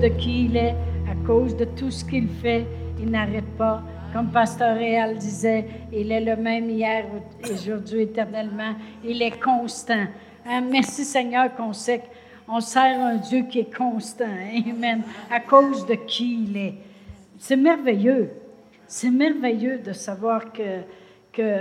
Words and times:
De 0.00 0.08
qui 0.08 0.46
il 0.46 0.56
est, 0.56 0.74
à 1.10 1.26
cause 1.26 1.54
de 1.54 1.66
tout 1.66 1.90
ce 1.90 2.02
qu'il 2.02 2.26
fait, 2.26 2.64
il 2.98 3.10
n'arrête 3.10 3.44
pas. 3.58 3.82
Comme 4.14 4.30
Pasteur 4.30 4.74
Réal 4.74 5.18
disait, 5.18 5.66
il 5.92 6.10
est 6.10 6.24
le 6.24 6.36
même 6.36 6.70
hier, 6.70 7.04
aujourd'hui, 7.44 8.02
éternellement. 8.02 8.76
Il 9.04 9.20
est 9.20 9.38
constant. 9.38 10.06
Hein, 10.46 10.62
merci 10.70 11.04
Seigneur 11.04 11.54
qu'on 11.54 11.74
sait 11.74 12.02
qu'on 12.46 12.60
sert 12.60 12.98
un 12.98 13.16
Dieu 13.16 13.42
qui 13.42 13.58
est 13.58 13.76
constant. 13.76 14.24
Amen. 14.24 15.02
À 15.30 15.40
cause 15.40 15.84
de 15.84 15.94
qui 15.94 16.44
il 16.44 16.56
est. 16.56 16.74
C'est 17.38 17.56
merveilleux. 17.56 18.30
C'est 18.86 19.10
merveilleux 19.10 19.80
de 19.80 19.92
savoir 19.92 20.50
que, 20.50 20.80
que 21.30 21.58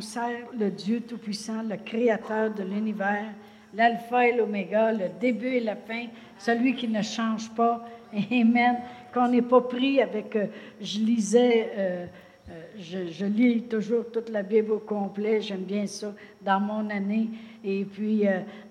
sert 0.00 0.46
le 0.56 0.70
Dieu 0.70 1.00
Tout-Puissant, 1.00 1.62
le 1.68 1.76
Créateur 1.76 2.54
de 2.54 2.62
l'univers, 2.62 3.26
l'Alpha 3.74 4.28
et 4.28 4.36
l'Oméga, 4.36 4.92
le 4.92 5.08
début 5.20 5.54
et 5.54 5.60
la 5.60 5.76
fin, 5.76 6.06
celui 6.38 6.74
qui 6.74 6.88
ne 6.88 7.02
change 7.02 7.50
pas. 7.50 7.84
Amen. 8.30 8.76
Qu'on 9.12 9.28
n'est 9.28 9.42
pas 9.42 9.60
pris 9.60 10.00
avec. 10.00 10.36
Euh, 10.36 10.46
je 10.80 10.98
lisais. 10.98 11.70
Euh, 11.76 12.06
euh, 12.50 13.06
je, 13.10 13.24
lis 13.24 13.62
toujours 13.62 14.10
toute 14.10 14.28
la 14.28 14.42
Bible 14.42 14.72
au 14.72 14.80
complet, 14.80 15.40
j'aime 15.40 15.62
bien 15.62 15.86
ça, 15.86 16.12
dans 16.40 16.58
mon 16.58 16.90
année. 16.90 17.28
Et 17.64 17.84
puis, 17.84 18.24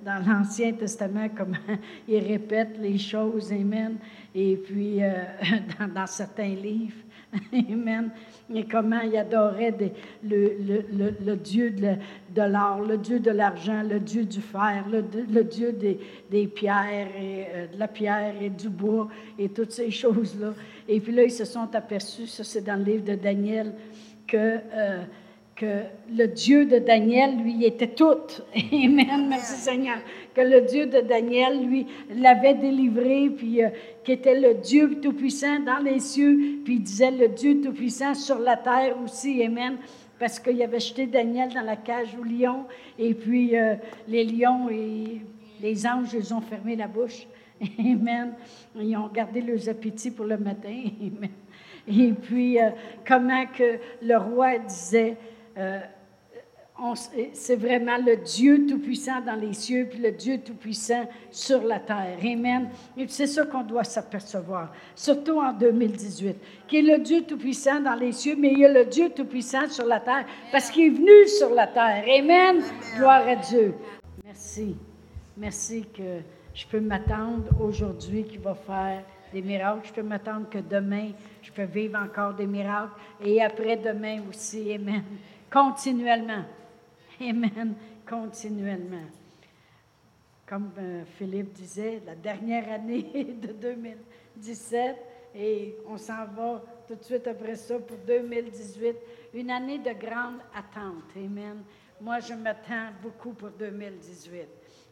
dans 0.03 0.21
l'Ancien 0.27 0.73
Testament, 0.73 1.29
comment 1.35 1.55
il 2.05 2.19
répète 2.19 2.77
les 2.77 2.97
choses, 2.97 3.51
Amen. 3.53 3.95
Et 4.35 4.57
puis, 4.57 4.99
dans, 5.95 6.05
certains 6.05 6.53
livres. 6.53 6.97
Amen. 7.53 8.11
Et 8.53 8.65
comment 8.65 8.99
il 9.01 9.15
adorait 9.15 9.73
le, 10.23 11.35
Dieu 11.35 11.71
de, 11.71 12.41
l'or, 12.41 12.81
le 12.81 12.97
Dieu 12.97 13.19
de 13.19 13.31
l'argent, 13.31 13.81
le 13.83 13.99
Dieu 13.99 14.25
du 14.25 14.41
fer, 14.41 14.85
le, 14.91 15.43
Dieu 15.43 15.71
des, 15.71 16.47
pierres, 16.47 17.07
et, 17.17 17.45
euh, 17.53 17.67
de 17.73 17.79
la 17.79 17.87
pierre 17.87 18.33
et 18.41 18.49
du 18.49 18.69
bois 18.69 19.07
et 19.39 19.49
toutes 19.49 19.71
ces 19.71 19.91
choses-là. 19.91 20.53
Et 20.87 20.99
puis 20.99 21.13
là, 21.13 21.23
ils 21.23 21.31
se 21.31 21.45
sont 21.45 21.73
aperçus, 21.73 22.27
ça 22.27 22.43
c'est 22.43 22.61
dans 22.61 22.75
le 22.75 22.83
livre 22.83 23.05
de 23.05 23.15
Daniel, 23.15 23.73
que 24.27 24.37
euh, 24.37 25.03
que 25.61 25.83
le 26.11 26.25
Dieu 26.25 26.65
de 26.65 26.79
Daniel, 26.79 27.37
lui, 27.37 27.65
était 27.65 27.85
tout. 27.85 28.17
Amen, 28.73 29.27
merci 29.29 29.61
Seigneur. 29.61 29.97
Que 30.33 30.41
le 30.41 30.61
Dieu 30.61 30.87
de 30.87 31.01
Daniel, 31.01 31.63
lui, 31.63 31.85
l'avait 32.15 32.55
délivré, 32.55 33.29
puis 33.29 33.63
euh, 33.63 33.69
qui 34.03 34.13
était 34.13 34.39
le 34.39 34.55
Dieu 34.55 34.99
Tout-Puissant 34.99 35.59
dans 35.59 35.77
les 35.77 35.99
cieux, 35.99 36.61
puis 36.65 36.75
il 36.75 36.81
disait 36.81 37.11
le 37.11 37.27
Dieu 37.27 37.61
Tout-Puissant 37.61 38.15
sur 38.15 38.39
la 38.39 38.57
terre 38.57 38.95
aussi. 39.03 39.43
Amen. 39.43 39.77
Parce 40.19 40.39
qu'il 40.39 40.59
avait 40.63 40.79
jeté 40.79 41.05
Daniel 41.05 41.53
dans 41.53 41.61
la 41.61 41.75
cage 41.75 42.17
aux 42.19 42.23
lions, 42.23 42.65
et 42.97 43.13
puis 43.13 43.55
euh, 43.55 43.75
les 44.07 44.23
lions 44.23 44.67
et 44.67 45.21
les 45.61 45.85
anges, 45.85 46.13
ils 46.15 46.33
ont 46.33 46.41
fermé 46.41 46.75
la 46.75 46.87
bouche. 46.87 47.27
Amen. 47.79 48.33
Ils 48.75 48.97
ont 48.97 49.09
gardé 49.09 49.41
leurs 49.41 49.69
appétits 49.69 50.09
pour 50.09 50.25
le 50.25 50.37
matin. 50.37 50.73
Amen. 51.01 51.29
Et 51.87 52.13
puis, 52.13 52.59
euh, 52.59 52.69
comment 53.07 53.45
que 53.45 53.77
le 54.01 54.17
roi 54.17 54.57
disait, 54.59 55.17
euh, 55.57 55.79
c'est 57.33 57.55
vraiment 57.55 57.97
le 57.97 58.17
Dieu 58.17 58.65
Tout-Puissant 58.67 59.21
dans 59.21 59.35
les 59.35 59.53
cieux, 59.53 59.87
puis 59.89 59.99
le 59.99 60.11
Dieu 60.11 60.39
Tout-Puissant 60.39 61.07
sur 61.29 61.63
la 61.63 61.79
terre. 61.79 62.17
Amen. 62.19 62.69
Et 62.97 63.07
c'est 63.07 63.27
ça 63.27 63.45
qu'on 63.45 63.63
doit 63.63 63.83
s'apercevoir, 63.83 64.73
surtout 64.95 65.39
en 65.39 65.53
2018, 65.53 66.35
qui 66.67 66.77
est 66.77 66.81
le 66.81 66.97
Dieu 67.03 67.21
Tout-Puissant 67.21 67.81
dans 67.81 67.93
les 67.93 68.11
cieux, 68.11 68.35
mais 68.37 68.51
il 68.53 68.59
y 68.59 68.65
a 68.65 68.73
le 68.73 68.85
Dieu 68.85 69.09
Tout-Puissant 69.15 69.69
sur 69.69 69.85
la 69.85 69.99
terre, 69.99 70.25
parce 70.51 70.71
qu'il 70.71 70.85
est 70.85 70.97
venu 70.97 71.27
sur 71.27 71.53
la 71.53 71.67
terre. 71.67 72.03
Amen. 72.19 72.63
Gloire 72.97 73.27
à 73.27 73.35
Dieu. 73.35 73.75
Merci. 74.25 74.75
Merci 75.37 75.85
que 75.95 76.21
je 76.53 76.65
peux 76.65 76.79
m'attendre 76.79 77.45
aujourd'hui 77.59 78.23
qu'il 78.23 78.39
va 78.39 78.55
faire 78.55 79.03
des 79.31 79.41
miracles. 79.41 79.81
Je 79.83 79.93
peux 79.93 80.03
m'attendre 80.03 80.49
que 80.49 80.57
demain, 80.57 81.11
je 81.41 81.51
peux 81.51 81.63
vivre 81.63 81.99
encore 82.03 82.33
des 82.33 82.47
miracles. 82.47 82.93
Et 83.23 83.41
après-demain 83.41 84.21
aussi. 84.29 84.73
Amen 84.73 85.03
continuellement. 85.51 86.45
Amen, 87.19 87.75
continuellement. 88.07 89.07
Comme 90.47 90.71
euh, 90.79 91.03
Philippe 91.17 91.53
disait, 91.53 92.01
la 92.05 92.15
dernière 92.15 92.71
année 92.71 93.35
de 93.41 93.53
2017, 93.53 94.95
et 95.35 95.77
on 95.87 95.97
s'en 95.97 96.25
va 96.25 96.63
tout 96.87 96.95
de 96.95 97.03
suite 97.03 97.27
après 97.27 97.55
ça 97.55 97.79
pour 97.79 97.97
2018, 98.05 98.95
une 99.33 99.51
année 99.51 99.77
de 99.79 99.91
grande 99.91 100.39
attente. 100.53 101.15
Amen. 101.15 101.63
Moi, 102.01 102.19
je 102.19 102.33
m'attends 102.33 102.89
beaucoup 103.03 103.33
pour 103.33 103.51
2018. 103.51 104.47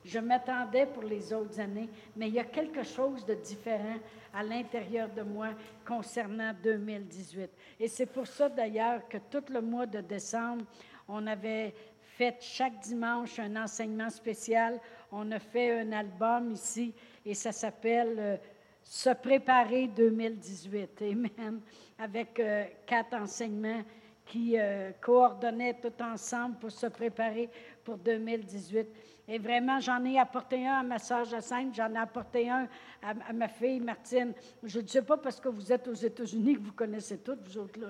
Je 0.05 0.19
m'attendais 0.19 0.85
pour 0.85 1.01
les 1.01 1.33
autres 1.33 1.59
années, 1.59 1.89
mais 2.15 2.27
il 2.27 2.35
y 2.35 2.39
a 2.39 2.43
quelque 2.43 2.83
chose 2.83 3.25
de 3.25 3.33
différent 3.33 3.97
à 4.31 4.43
l'intérieur 4.43 5.09
de 5.09 5.23
moi 5.23 5.49
concernant 5.83 6.53
2018. 6.63 7.49
Et 7.79 7.87
c'est 7.87 8.05
pour 8.05 8.27
ça 8.27 8.47
d'ailleurs 8.47 9.07
que 9.09 9.17
tout 9.17 9.43
le 9.51 9.59
mois 9.59 9.87
de 9.87 10.01
décembre, 10.01 10.65
on 11.07 11.25
avait 11.25 11.73
fait 11.99 12.37
chaque 12.41 12.79
dimanche 12.79 13.39
un 13.39 13.55
enseignement 13.55 14.11
spécial. 14.11 14.79
On 15.11 15.31
a 15.31 15.39
fait 15.39 15.79
un 15.79 15.91
album 15.91 16.51
ici 16.51 16.93
et 17.25 17.33
ça 17.33 17.51
s'appelle 17.51 18.15
euh, 18.19 18.37
Se 18.83 19.09
préparer 19.09 19.87
2018. 19.87 21.01
Amen. 21.01 21.59
Avec 21.97 22.39
euh, 22.39 22.65
quatre 22.85 23.15
enseignements 23.15 23.81
qui 24.29 24.59
euh, 24.59 24.91
coordonnaient 25.01 25.79
tout 25.81 26.03
ensemble 26.03 26.57
pour 26.59 26.72
se 26.72 26.85
préparer 26.85 27.50
pour 27.84 27.97
2018. 27.97 28.88
Et 29.28 29.40
vraiment, 29.40 29.79
j'en 29.79 30.03
ai 30.06 30.19
apporté 30.19 30.67
un 30.67 30.79
à 30.79 30.84
ma 30.84 31.00
soeur 31.00 31.25
Jacinthe, 31.25 31.73
j'en 31.73 31.91
ai 31.94 31.97
apporté 31.97 32.47
un 32.47 32.68
à, 33.01 33.34
ma 33.34 33.47
fille 33.47 33.79
Martine. 33.79 34.34
Je 34.63 34.79
ne 34.79 34.88
sais 34.88 35.01
pas 35.01 35.18
parce 35.18 35.39
que 35.39 35.50
vous 35.50 35.72
êtes 35.72 35.88
aux 35.88 35.94
États-Unis 35.94 36.56
que 36.56 36.62
vous 36.62 36.73
connaissez 36.73 37.18
toutes, 37.18 37.41
vous 37.47 37.57
autres 37.57 37.79
là. 37.79 37.88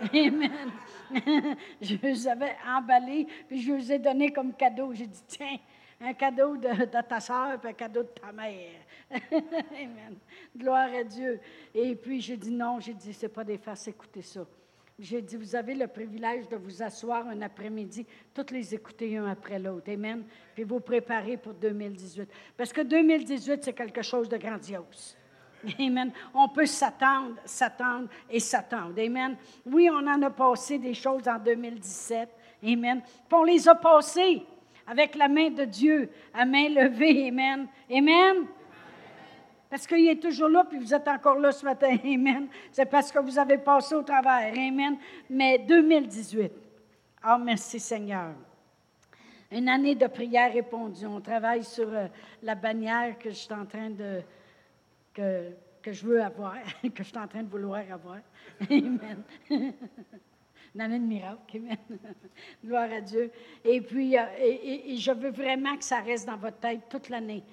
Amen. 0.14 0.70
je 1.80 1.96
les 2.00 2.28
avais 2.28 2.56
emballés, 2.64 3.26
puis 3.48 3.60
je 3.60 3.72
les 3.72 3.92
ai 3.92 3.98
donnés 3.98 4.32
comme 4.32 4.54
cadeau. 4.54 4.92
J'ai 4.94 5.06
dit, 5.06 5.22
tiens, 5.26 5.58
un 6.00 6.14
cadeau 6.14 6.56
de, 6.56 6.84
ta 6.84 7.20
soeur, 7.20 7.58
puis 7.58 7.70
un 7.70 7.74
cadeau 7.74 8.04
de 8.04 8.08
ta 8.08 8.30
mère. 8.30 8.80
Amen. 9.10 10.18
Gloire 10.56 10.88
à 10.94 11.02
Dieu. 11.02 11.40
Et 11.74 11.96
puis 11.96 12.20
j'ai 12.20 12.36
dit 12.36 12.52
non, 12.52 12.78
j'ai 12.78 12.94
dit, 12.94 13.12
c'est 13.12 13.28
pas 13.28 13.42
des 13.42 13.58
farces, 13.58 13.88
écoutez 13.88 14.22
ça. 14.22 14.46
J'ai 15.00 15.22
dit, 15.22 15.36
vous 15.36 15.56
avez 15.56 15.74
le 15.74 15.86
privilège 15.86 16.46
de 16.48 16.56
vous 16.56 16.82
asseoir 16.82 17.26
un 17.26 17.40
après-midi, 17.40 18.06
toutes 18.34 18.50
les 18.50 18.74
écouter 18.74 19.16
un 19.16 19.26
après 19.30 19.58
l'autre. 19.58 19.90
Amen. 19.90 20.24
Puis 20.54 20.62
vous 20.62 20.80
préparer 20.80 21.38
pour 21.38 21.54
2018. 21.54 22.28
Parce 22.54 22.70
que 22.70 22.82
2018, 22.82 23.64
c'est 23.64 23.72
quelque 23.72 24.02
chose 24.02 24.28
de 24.28 24.36
grandiose. 24.36 25.16
Amen. 25.78 26.12
On 26.34 26.48
peut 26.50 26.66
s'attendre, 26.66 27.36
s'attendre 27.46 28.08
et 28.28 28.40
s'attendre. 28.40 29.00
Amen. 29.00 29.36
Oui, 29.64 29.88
on 29.90 30.06
en 30.06 30.20
a 30.20 30.30
passé 30.30 30.78
des 30.78 30.94
choses 30.94 31.26
en 31.26 31.38
2017. 31.38 32.28
Amen. 32.62 33.00
Puis 33.00 33.38
on 33.38 33.44
les 33.44 33.66
a 33.66 33.74
passées 33.74 34.42
avec 34.86 35.14
la 35.14 35.28
main 35.28 35.48
de 35.48 35.64
Dieu, 35.64 36.10
à 36.34 36.44
main 36.44 36.68
levée. 36.68 37.28
Amen. 37.28 37.66
Amen. 37.90 38.46
Parce 39.70 39.86
qu'il 39.86 40.08
est 40.08 40.20
toujours 40.20 40.48
là, 40.48 40.64
puis 40.68 40.80
vous 40.80 40.92
êtes 40.92 41.06
encore 41.06 41.38
là 41.38 41.52
ce 41.52 41.64
matin. 41.64 41.96
Amen. 42.04 42.48
C'est 42.72 42.86
parce 42.86 43.12
que 43.12 43.20
vous 43.20 43.38
avez 43.38 43.56
passé 43.56 43.94
au 43.94 44.02
travers. 44.02 44.52
Amen. 44.52 44.98
Mais 45.30 45.60
2018. 45.60 46.50
Ah, 47.22 47.36
oh, 47.38 47.42
merci 47.42 47.78
Seigneur. 47.78 48.32
Une 49.52 49.68
année 49.68 49.94
de 49.94 50.08
prière 50.08 50.52
répondue. 50.52 51.06
On 51.06 51.20
travaille 51.20 51.62
sur 51.62 51.88
euh, 51.88 52.08
la 52.42 52.56
bannière 52.56 53.16
que 53.16 53.30
je 53.30 53.36
suis 53.36 53.54
en 53.54 53.64
train 53.64 53.90
de. 53.90 54.22
que, 55.14 55.50
que 55.80 55.92
je 55.92 56.04
veux 56.04 56.20
avoir, 56.20 56.56
que 56.82 57.04
je 57.04 57.08
suis 57.08 57.18
en 57.18 57.28
train 57.28 57.44
de 57.44 57.48
vouloir 57.48 57.82
avoir. 57.92 58.18
Amen. 58.68 59.22
Une 59.48 60.80
année 60.80 60.98
de 60.98 61.04
miracle. 61.04 61.58
Amen. 61.58 61.76
Gloire 62.64 62.90
à 62.92 63.00
Dieu. 63.00 63.30
Et 63.64 63.80
puis, 63.80 64.18
euh, 64.18 64.22
et 64.40 64.96
je 64.96 65.12
veux 65.12 65.30
vraiment 65.30 65.76
que 65.76 65.84
ça 65.84 66.00
reste 66.00 66.26
dans 66.26 66.36
votre 66.36 66.58
tête 66.58 66.80
toute 66.88 67.08
l'année 67.08 67.44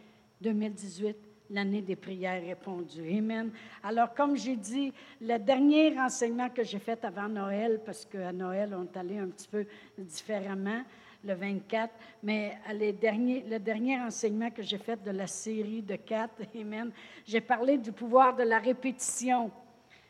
2018 0.42 1.27
l'année 1.50 1.82
des 1.82 1.96
prières 1.96 2.42
répondues. 2.42 3.18
Amen. 3.18 3.52
Alors, 3.84 4.14
comme 4.14 4.36
j'ai 4.36 4.56
dit, 4.56 4.94
le 5.22 5.38
dernier 5.38 5.98
enseignement 6.00 6.50
que 6.50 6.64
j'ai 6.64 6.80
fait 6.80 7.04
avant 7.06 7.30
Noël, 7.30 7.82
parce 7.86 8.06
qu'à 8.06 8.32
Noël, 8.32 8.76
on 8.78 8.84
est 8.84 8.98
allé 8.98 9.18
un 9.18 9.28
petit 9.28 9.48
peu 9.48 9.66
différemment, 9.98 10.84
le 11.24 11.34
24, 11.34 11.94
mais 12.24 12.58
les 12.74 12.94
derniers, 12.94 13.44
le 13.50 13.60
dernier 13.60 14.00
enseignement 14.00 14.52
que 14.52 14.62
j'ai 14.62 14.78
fait 14.78 15.02
de 15.04 15.12
la 15.12 15.28
série 15.28 15.82
de 15.82 15.96
quatre, 15.96 16.42
Amen, 16.60 16.92
j'ai 17.26 17.42
parlé 17.42 17.78
du 17.78 17.92
pouvoir 17.92 18.36
de 18.36 18.44
la 18.44 18.60
répétition 18.60 19.52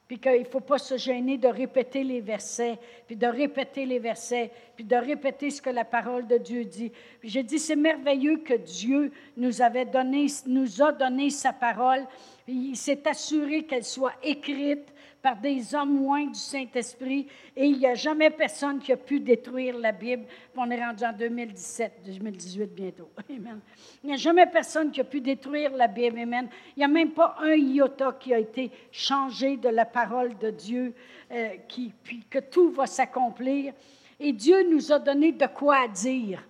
puis 0.07 0.19
qu'il 0.19 0.39
ne 0.39 0.45
faut 0.45 0.61
pas 0.61 0.77
se 0.77 0.97
gêner 0.97 1.37
de 1.37 1.47
répéter 1.47 2.03
les 2.03 2.21
versets, 2.21 2.79
puis 3.05 3.15
de 3.15 3.27
répéter 3.27 3.85
les 3.85 3.99
versets, 3.99 4.51
puis 4.75 4.85
de 4.85 4.95
répéter 4.95 5.49
ce 5.49 5.61
que 5.61 5.69
la 5.69 5.83
parole 5.83 6.27
de 6.27 6.37
Dieu 6.37 6.63
dit. 6.63 6.91
J'ai 7.23 7.43
dit, 7.43 7.59
c'est 7.59 7.75
merveilleux 7.75 8.37
que 8.37 8.53
Dieu 8.53 9.11
nous, 9.35 9.61
avait 9.61 9.85
donné, 9.85 10.27
nous 10.45 10.81
a 10.81 10.93
donné 10.93 11.29
sa 11.29 11.51
parole. 11.51 12.05
Il 12.47 12.77
s'est 12.77 13.05
assuré 13.07 13.63
qu'elle 13.63 13.83
soit 13.83 14.15
écrite 14.23 14.87
par 15.27 15.35
des 15.35 15.75
hommes 15.75 15.97
loin 15.97 16.27
du 16.27 16.39
Saint-Esprit 16.39 17.27
et 17.53 17.65
il 17.65 17.79
n'y 17.79 17.85
a 17.85 17.95
jamais 17.95 18.29
personne 18.29 18.79
qui 18.79 18.93
a 18.93 18.95
pu 18.95 19.19
détruire 19.19 19.77
la 19.77 19.91
Bible. 19.91 20.23
On 20.55 20.71
est 20.71 20.81
rendu 20.81 21.03
en 21.03 21.11
2017, 21.11 21.99
2018 22.05 22.73
bientôt. 22.73 23.09
Amen. 23.29 23.59
Il 24.01 24.07
n'y 24.07 24.13
a 24.13 24.17
jamais 24.17 24.45
personne 24.45 24.89
qui 24.89 25.01
a 25.01 25.03
pu 25.03 25.19
détruire 25.19 25.75
la 25.75 25.89
Bible. 25.89 26.17
Amen. 26.19 26.47
Il 26.77 26.79
n'y 26.79 26.85
a 26.85 26.87
même 26.87 27.11
pas 27.11 27.35
un 27.41 27.55
iota 27.55 28.15
qui 28.17 28.33
a 28.33 28.39
été 28.39 28.71
changé 28.89 29.57
de 29.57 29.67
la 29.67 29.83
parole 29.83 30.37
de 30.37 30.49
Dieu, 30.49 30.93
euh, 31.29 31.57
qui, 31.67 31.91
puis 32.01 32.23
que 32.29 32.39
tout 32.39 32.69
va 32.69 32.85
s'accomplir. 32.85 33.73
Et 34.21 34.31
Dieu 34.31 34.63
nous 34.71 34.93
a 34.93 34.97
donné 34.97 35.33
de 35.33 35.47
quoi 35.47 35.89
dire. 35.89 36.41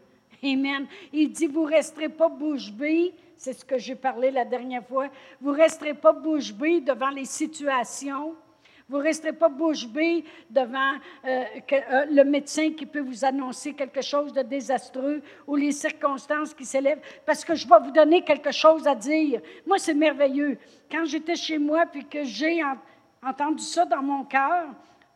Amen. 0.44 0.86
Il 1.12 1.32
dit, 1.32 1.48
vous 1.48 1.66
ne 1.66 1.74
resterez 1.74 2.10
pas 2.10 2.30
bouche 2.30 2.72
bée 2.72 3.12
c'est 3.40 3.54
ce 3.54 3.64
que 3.64 3.78
j'ai 3.78 3.94
parlé 3.94 4.32
la 4.32 4.46
dernière 4.46 4.84
fois. 4.84 5.10
Vous 5.40 5.52
ne 5.52 5.58
resterez 5.58 5.94
pas 5.94 6.12
bouche 6.12 6.52
bée 6.52 6.82
devant 6.82 7.12
les 7.12 7.26
situations. 7.26 8.36
Vous 8.90 9.00
ne 9.00 9.04
resterez 9.04 9.34
pas 9.34 9.50
bouche 9.50 9.86
bée 9.86 10.24
devant 10.50 10.94
euh, 11.26 11.44
euh, 11.74 12.06
le 12.10 12.24
médecin 12.24 12.72
qui 12.72 12.86
peut 12.86 13.02
vous 13.02 13.26
annoncer 13.26 13.74
quelque 13.74 14.02
chose 14.02 14.32
de 14.32 14.42
désastreux 14.42 15.22
ou 15.46 15.58
les 15.58 15.74
circonstances 15.74 16.54
qui 16.54 16.64
s'élèvent, 16.64 17.02
parce 17.26 17.44
que 17.44 17.54
je 17.54 17.68
vais 17.68 17.80
vous 17.84 17.92
donner 17.92 18.22
quelque 18.22 18.52
chose 18.52 18.88
à 18.88 18.96
dire. 18.96 19.42
Moi, 19.66 19.78
c'est 19.78 19.94
merveilleux. 19.94 20.58
Quand 20.90 21.04
j'étais 21.04 21.36
chez 21.36 21.58
moi, 21.58 21.86
puis 21.86 22.06
que 22.06 22.24
j'ai 22.24 22.62
entendu 23.22 23.64
ça 23.64 23.84
dans 23.84 24.02
mon 24.02 24.24
cœur, 24.24 24.68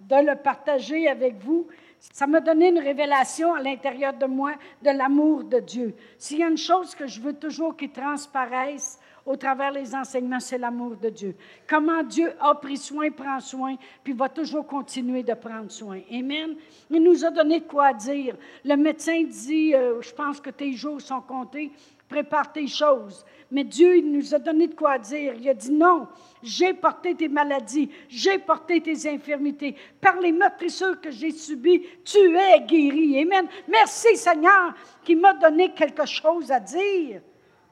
de 0.01 0.15
le 0.15 0.35
partager 0.35 1.07
avec 1.07 1.35
vous, 1.35 1.67
ça 1.99 2.25
m'a 2.25 2.39
donné 2.39 2.69
une 2.69 2.79
révélation 2.79 3.53
à 3.53 3.61
l'intérieur 3.61 4.13
de 4.13 4.25
moi 4.25 4.53
de 4.81 4.89
l'amour 4.89 5.43
de 5.43 5.59
Dieu. 5.59 5.95
S'il 6.17 6.39
y 6.39 6.43
a 6.43 6.47
une 6.47 6.57
chose 6.57 6.95
que 6.95 7.07
je 7.07 7.21
veux 7.21 7.33
toujours 7.33 7.77
qui 7.77 7.89
transparaisse 7.89 8.99
au 9.25 9.35
travers 9.35 9.71
des 9.71 9.93
enseignements, 9.93 10.39
c'est 10.39 10.57
l'amour 10.57 10.95
de 10.95 11.09
Dieu. 11.09 11.35
Comment 11.67 12.03
Dieu 12.03 12.33
a 12.39 12.55
pris 12.55 12.77
soin, 12.77 13.11
prend 13.11 13.39
soin, 13.39 13.75
puis 14.03 14.13
va 14.13 14.29
toujours 14.29 14.65
continuer 14.65 15.23
de 15.23 15.33
prendre 15.33 15.71
soin. 15.71 15.99
Amen. 16.11 16.55
Il 16.89 17.03
nous 17.03 17.23
a 17.23 17.29
donné 17.29 17.59
de 17.59 17.65
quoi 17.65 17.93
dire. 17.93 18.35
Le 18.65 18.75
médecin 18.75 19.23
dit, 19.23 19.75
euh, 19.75 20.01
je 20.01 20.11
pense 20.11 20.39
que 20.39 20.49
tes 20.49 20.73
jours 20.73 20.99
sont 21.01 21.21
comptés, 21.21 21.71
prépare 22.07 22.51
tes 22.51 22.67
choses. 22.67 23.25
Mais 23.51 23.63
Dieu, 23.63 23.97
il 23.97 24.11
nous 24.11 24.33
a 24.33 24.39
donné 24.39 24.67
de 24.67 24.75
quoi 24.75 24.97
dire. 24.97 25.33
Il 25.39 25.47
a 25.49 25.53
dit 25.53 25.71
non, 25.71 26.07
j'ai 26.41 26.73
porté 26.73 27.13
tes 27.15 27.27
maladies, 27.27 27.89
j'ai 28.07 28.39
porté 28.39 28.81
tes 28.81 29.07
infirmités. 29.09 29.75
Par 29.99 30.19
les 30.19 30.31
meurtrissures 30.31 30.99
que 30.99 31.11
j'ai 31.11 31.31
subies, 31.31 31.83
tu 32.03 32.17
es 32.17 32.61
guéri. 32.61 33.21
Amen. 33.21 33.47
Merci 33.67 34.15
Seigneur 34.15 34.73
qui 35.03 35.15
m'a 35.15 35.33
donné 35.33 35.73
quelque 35.73 36.05
chose 36.05 36.49
à 36.51 36.59
dire. 36.59 37.21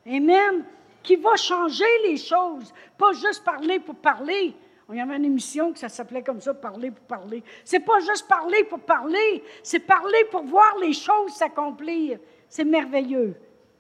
Amen. 0.06 0.66
Qui 1.04 1.16
va 1.16 1.36
changer 1.36 1.86
les 2.04 2.18
choses, 2.18 2.74
pas 2.98 3.14
juste 3.14 3.44
parler 3.44 3.80
pour 3.80 3.96
parler. 3.96 4.54
Il 4.92 4.98
y 4.98 5.02
avait 5.02 5.18
une 5.18 5.26
émission 5.26 5.72
que 5.72 5.80
ça 5.80 5.88
s'appelait 5.88 6.24
comme 6.24 6.42
ça, 6.42 6.54
parler 6.54 6.90
pour 6.90 7.06
parler. 7.06 7.44
C'est 7.64 7.80
pas 7.80 8.00
juste 8.00 8.28
parler 8.28 8.64
pour 8.64 8.80
parler, 8.80 9.44
c'est 9.62 9.80
parler 9.80 10.26
pour 10.32 10.44
voir 10.44 10.78
les 10.80 10.94
choses 10.94 11.34
s'accomplir. 11.34 12.20
C'est 12.48 12.66
merveilleux. 12.66 13.36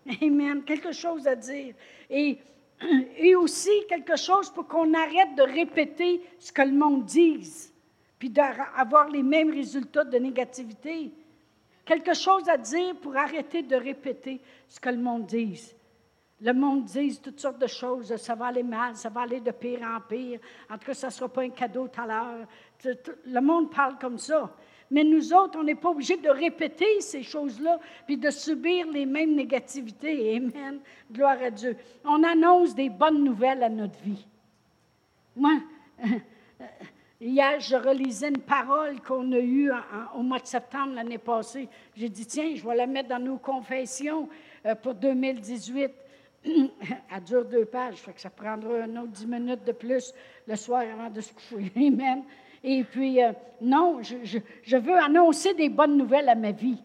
Amen. 0.21 0.63
Quelque 0.63 0.92
chose 0.92 1.27
à 1.27 1.36
dire. 1.36 1.74
Et, 2.10 2.38
et 3.18 3.36
aussi 3.36 3.71
quelque 3.88 4.16
chose 4.16 4.50
pour 4.51 4.68
qu'on 4.68 4.94
arrête 4.94 5.36
de 5.36 5.42
répéter 5.42 6.21
ce 6.38 6.51
que 6.51 6.62
le 6.62 6.71
monde 6.71 7.06
dise, 7.06 7.74
puis 8.19 8.30
d'avoir 8.30 9.10
les 9.10 9.24
mêmes 9.24 9.51
résultats 9.51 10.04
de 10.04 10.18
négativité. 10.18 11.12
Quelque 11.86 12.13
chose 12.13 12.48
à 12.48 12.57
dire 12.57 12.95
pour 13.01 13.18
arrêter 13.18 13.63
de 13.63 13.75
répéter 13.75 14.39
ce 14.68 14.80
que 14.80 14.89
le 14.89 14.98
monde 14.98 15.25
dise. 15.25 15.75
Le 16.41 16.53
monde 16.53 16.86
dit 16.86 17.19
toutes 17.21 17.39
sortes 17.39 17.59
de 17.59 17.68
choses. 17.68 18.15
Ça 18.15 18.36
va 18.36 18.47
aller 18.47 18.63
mal, 18.63 18.95
ça 18.95 19.09
va 19.09 19.21
aller 19.21 19.41
de 19.41 19.51
pire 19.51 19.81
en 19.81 20.00
pire. 20.01 20.39
En 20.69 20.77
tout 20.77 20.86
cas, 20.86 20.94
ça 20.94 21.07
ne 21.07 21.12
sera 21.12 21.27
pas 21.27 21.41
un 21.41 21.50
cadeau 21.50 21.88
tout 21.88 22.01
à 22.01 22.06
l'heure. 22.06 22.47
Le 23.25 23.41
monde 23.41 23.71
parle 23.71 23.97
comme 24.00 24.18
ça. 24.18 24.50
Mais 24.91 25.03
nous 25.03 25.33
autres, 25.33 25.59
on 25.59 25.63
n'est 25.63 25.75
pas 25.75 25.89
obligés 25.89 26.18
de 26.18 26.30
répéter 26.30 27.00
ces 27.01 27.21
choses-là, 27.21 27.80
puis 28.07 28.18
de 28.18 28.30
subir 28.31 28.88
les 28.88 29.06
mêmes 29.06 29.36
négativités. 29.36 30.36
Amen. 30.38 30.80
Gloire 31.12 31.38
à 31.44 31.51
Dieu. 31.51 31.77
On 32.03 32.24
annonce 32.24 32.74
des 32.74 32.89
bonnes 32.89 33.24
nouvelles 33.24 33.62
à 33.62 33.69
notre 33.69 34.00
vie. 34.00 34.25
Moi, 35.35 35.59
hier, 37.21 37.59
je 37.59 37.75
relisais 37.75 38.30
une 38.30 38.42
parole 38.42 39.00
qu'on 39.01 39.31
a 39.31 39.39
eue 39.39 39.71
au 40.15 40.24
mois 40.24 40.39
de 40.39 40.47
septembre 40.47 40.95
l'année 40.95 41.19
passée. 41.19 41.69
J'ai 41.95 42.09
dit, 42.09 42.25
tiens, 42.25 42.56
je 42.56 42.68
vais 42.68 42.75
la 42.75 42.88
mettre 42.88 43.09
dans 43.09 43.19
nos 43.19 43.38
confessions 43.38 44.27
euh, 44.65 44.74
pour 44.74 44.95
2018. 44.95 45.92
Elle 46.45 47.24
dure 47.25 47.45
deux 47.45 47.65
pages, 47.65 47.97
fait 47.97 48.13
que 48.13 48.21
ça 48.21 48.30
prendra 48.30 48.83
un 48.83 48.95
autre 48.97 49.12
dix 49.12 49.27
minutes 49.27 49.65
de 49.65 49.71
plus 49.71 50.13
le 50.47 50.56
soir 50.56 50.83
avant 50.94 51.09
de 51.09 51.21
se 51.21 51.33
coucher. 51.33 51.71
Amen. 51.75 52.24
Et 52.63 52.83
puis, 52.83 53.24
euh, 53.24 53.31
non, 53.62 54.00
je, 54.01 54.77
veux 54.77 54.97
annoncer 54.97 55.53
des 55.53 55.69
bonnes 55.69 55.97
nouvelles 55.97 56.30
à 56.30 56.36
ma 56.36 56.51
vie. 56.51 56.77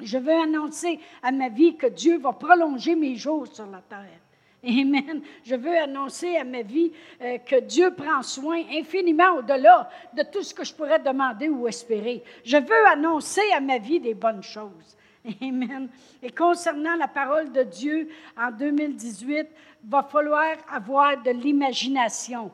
Je 0.00 0.18
veux 0.18 0.32
annoncer 0.32 0.98
à 1.22 1.30
ma 1.32 1.48
vie 1.48 1.76
que 1.76 1.86
Dieu 1.86 2.18
va 2.18 2.32
prolonger 2.32 2.94
mes 2.94 3.14
jours 3.14 3.46
sur 3.46 3.66
la 3.66 3.80
terre. 3.80 4.20
Amen. 4.64 5.22
Je 5.44 5.54
veux 5.54 5.76
annoncer 5.76 6.36
à 6.36 6.44
ma 6.44 6.62
vie 6.62 6.92
euh, 7.22 7.38
que 7.38 7.60
Dieu 7.60 7.92
prend 7.94 8.22
soin 8.22 8.62
infiniment 8.72 9.36
au-delà 9.38 9.88
de 10.16 10.22
tout 10.22 10.42
ce 10.42 10.54
que 10.54 10.64
je 10.64 10.74
pourrais 10.74 10.98
demander 10.98 11.48
ou 11.48 11.68
espérer. 11.68 12.22
Je 12.44 12.56
veux 12.56 12.86
annoncer 12.88 13.42
à 13.54 13.60
ma 13.60 13.78
vie 13.78 14.00
des 14.00 14.14
bonnes 14.14 14.42
choses. 14.42 14.96
Amen. 15.40 15.88
Et 16.22 16.30
concernant 16.30 16.96
la 16.96 17.08
parole 17.08 17.50
de 17.50 17.62
Dieu 17.62 18.08
en 18.36 18.50
2018, 18.50 19.48
va 19.84 20.02
falloir 20.02 20.56
avoir 20.70 21.22
de 21.22 21.30
l'imagination. 21.30 22.50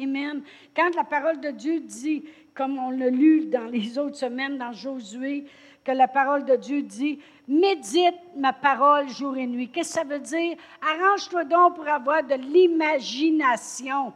Amen. 0.00 0.42
Quand 0.74 0.94
la 0.96 1.04
parole 1.04 1.40
de 1.40 1.50
Dieu 1.50 1.80
dit, 1.80 2.24
comme 2.54 2.78
on 2.78 2.90
l'a 2.90 3.10
lu 3.10 3.46
dans 3.46 3.66
les 3.66 3.98
autres 3.98 4.16
semaines 4.16 4.58
dans 4.58 4.72
Josué, 4.72 5.46
que 5.84 5.92
la 5.92 6.08
parole 6.08 6.44
de 6.44 6.56
Dieu 6.56 6.82
dit, 6.82 7.20
médite 7.46 8.16
ma 8.36 8.52
parole 8.52 9.08
jour 9.08 9.36
et 9.36 9.46
nuit. 9.46 9.68
Qu'est-ce 9.68 9.94
que 9.94 10.00
ça 10.00 10.04
veut 10.04 10.18
dire? 10.18 10.56
Arrange-toi 10.82 11.44
donc 11.44 11.76
pour 11.76 11.86
avoir 11.86 12.24
de 12.24 12.34
l'imagination. 12.34 14.12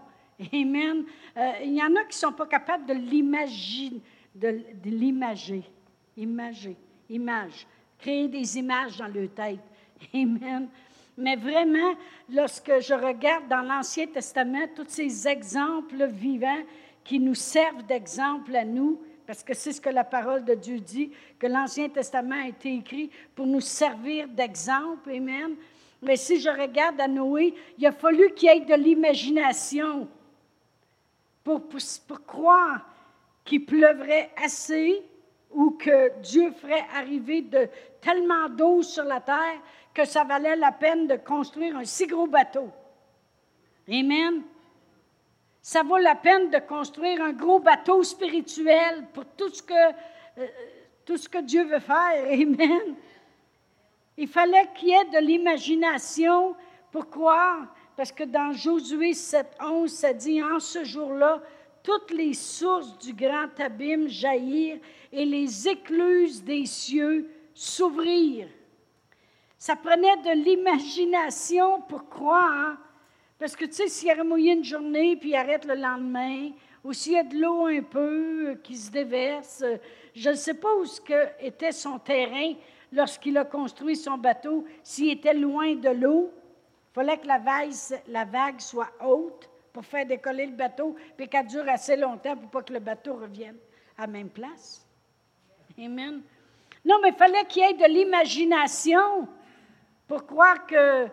Amen. 0.53 1.05
Euh, 1.37 1.53
il 1.63 1.75
y 1.75 1.83
en 1.83 1.95
a 1.95 2.01
qui 2.01 2.09
ne 2.09 2.13
sont 2.15 2.33
pas 2.33 2.47
capables 2.47 2.87
de 2.87 2.95
l'imaginer, 2.95 4.01
de, 4.35 4.51
de 4.83 4.91
image. 7.11 7.67
Créer 7.99 8.29
des 8.29 8.59
images 8.59 8.97
dans 8.97 9.09
leur 9.09 9.29
tête. 9.35 9.61
Amen. 10.15 10.69
Mais 11.19 11.37
vraiment, 11.37 11.95
lorsque 12.31 12.81
je 12.81 12.95
regarde 12.95 13.49
dans 13.49 13.63
l'Ancien 13.63 14.07
Testament 14.07 14.69
tous 14.75 14.87
ces 14.89 15.29
exemples 15.29 16.07
vivants 16.07 16.63
qui 17.05 17.21
nous 17.21 17.35
servent 17.35 17.85
d'exemple 17.85 18.57
à 18.57 18.65
nous, 18.65 19.03
parce 19.27 19.43
que 19.43 19.55
c'est 19.55 19.73
ce 19.73 19.81
que 19.81 19.91
la 19.91 20.05
parole 20.05 20.45
de 20.45 20.55
Dieu 20.55 20.81
dit, 20.81 21.11
que 21.39 21.47
l'Ancien 21.47 21.89
Testament 21.89 22.45
a 22.45 22.49
été 22.49 22.75
écrit 22.75 23.11
pour 23.35 23.47
nous 23.47 23.61
servir 23.61 24.29
d'exemple, 24.29 25.11
Amen. 25.11 25.57
Mais 26.03 26.17
si 26.17 26.41
je 26.41 26.49
regarde 26.49 27.01
à 27.01 27.09
Noé, 27.09 27.55
il 27.79 27.87
a 27.87 27.93
fallu 27.93 28.33
qu'il 28.35 28.49
ait 28.49 28.61
de 28.61 28.75
l'imagination 28.75 30.09
pour, 31.45 31.69
pour, 31.69 32.25
croire 32.27 32.89
qu'il 33.45 33.65
pleuvrait 33.65 34.31
assez 34.43 35.03
ou 35.51 35.73
que 35.73 36.19
Dieu 36.21 36.53
ferait 36.53 36.85
arriver 36.95 37.43
de, 37.43 37.69
tellement 38.01 38.49
d'eau 38.49 38.83
sur 38.83 39.05
la 39.05 39.21
terre 39.21 39.61
que 39.93 40.05
ça 40.05 40.25
valait 40.25 40.57
la 40.57 40.73
peine 40.73 41.07
de 41.07 41.17
construire 41.17 41.77
un 41.77 41.85
si 41.85 42.07
gros 42.07 42.27
bateau. 42.27 42.71
Amen. 43.89 44.43
Ça 45.61 45.83
vaut 45.83 45.99
la 45.99 46.15
peine 46.15 46.51
de 46.51 46.59
construire 46.59 47.21
un 47.23 47.33
gros 47.33 47.59
bateau 47.59 48.03
spirituel 48.03 49.07
pour 49.13 49.25
tout 49.37 49.51
ce 49.51 49.63
que, 49.63 49.75
euh, 50.39 50.47
tout 51.05 51.17
ce 51.17 51.29
que 51.29 51.39
Dieu 51.39 51.65
veut 51.65 51.81
faire. 51.81 52.25
Amen. 52.31 52.95
Il 54.17 54.29
fallait 54.29 54.69
qu'il 54.75 54.89
y 54.89 54.93
ait 54.93 55.05
de 55.07 55.19
l'imagination 55.19 56.55
pour 56.93 57.09
croire, 57.09 57.75
parce 57.97 58.13
que 58.13 58.25
dans 58.25 58.53
Josué 58.53 59.13
7, 59.13 59.47
11, 59.61 59.91
ça 59.91 60.13
dit 60.13 60.43
En 60.43 60.59
ce 60.59 60.85
jour-là, 60.85 61.41
toutes 61.83 62.11
les 62.11 62.35
sources 62.35 62.99
du 62.99 63.13
grand 63.13 63.59
abîme 63.59 64.09
jaillirent 64.09 64.81
et 65.13 65.25
les 65.25 65.69
écluses 65.69 66.43
des 66.43 66.67
cieux 66.67 67.29
s'ouvrirent. 67.55 68.49
Ça 69.59 69.77
prenait 69.77 70.17
de 70.19 70.43
l'imagination 70.43 71.83
pour 71.83 72.09
croire. 72.09 72.79
Parce 73.39 73.57
que, 73.57 73.65
tu 73.65 73.73
sais, 73.73 73.89
s'il 73.89 74.11
a 74.11 74.25
mouillé 74.25 74.53
une 74.53 74.65
journée 74.65 75.17
puis 75.17 75.31
il 75.31 75.35
arrête 75.35 75.65
le 75.65 75.75
lendemain, 75.75 76.51
ou 76.83 76.93
s'il 76.93 77.13
y 77.13 77.19
a 77.19 77.25
de 77.25 77.37
l'eau 77.37 77.67
un 77.67 77.83
peu 77.83 78.51
euh, 78.51 78.55
qui 78.63 78.77
se 78.77 78.91
déverse, 78.91 79.63
euh, 79.63 79.77
je 80.15 80.31
ne 80.31 80.35
sais 80.35 80.55
pas 80.55 80.75
où 80.75 80.85
était 81.41 81.73
son 81.73 81.99
terrain 81.99 82.55
lorsqu'il 82.93 83.37
a 83.37 83.45
construit 83.45 83.97
son 83.97 84.17
bateau, 84.17 84.65
s'il 84.83 85.11
était 85.11 85.35
loin 85.35 85.75
de 85.75 85.91
l'eau. 85.91 86.33
Il 86.91 86.95
fallait 86.95 87.19
que 87.19 87.27
la 87.27 87.41
la 88.09 88.25
vague 88.25 88.61
soit 88.61 88.91
haute 89.05 89.50
pour 89.73 89.85
faire 89.85 90.07
décoller 90.07 90.47
le 90.47 90.57
bateau, 90.57 90.97
puis 91.17 91.29
qu'elle 91.29 91.47
dure 91.47 91.69
assez 91.69 91.97
longtemps 91.97 92.37
pour 92.37 92.51
pas 92.51 92.63
que 92.63 92.73
le 92.73 92.81
bateau 92.81 93.15
revienne 93.15 93.57
à 93.97 94.03
la 94.03 94.07
même 94.09 94.31
place. 94.31 94.87
Amen. 95.79 96.23
Non, 96.85 96.97
mais 97.03 97.11
il 97.11 97.15
fallait 97.15 97.45
qu'il 97.45 97.63
y 97.63 97.67
ait 97.67 97.75
de 97.75 97.93
l'imagination 97.93 99.29
pour 100.09 100.27
croire 100.27 100.67
que 100.67 101.09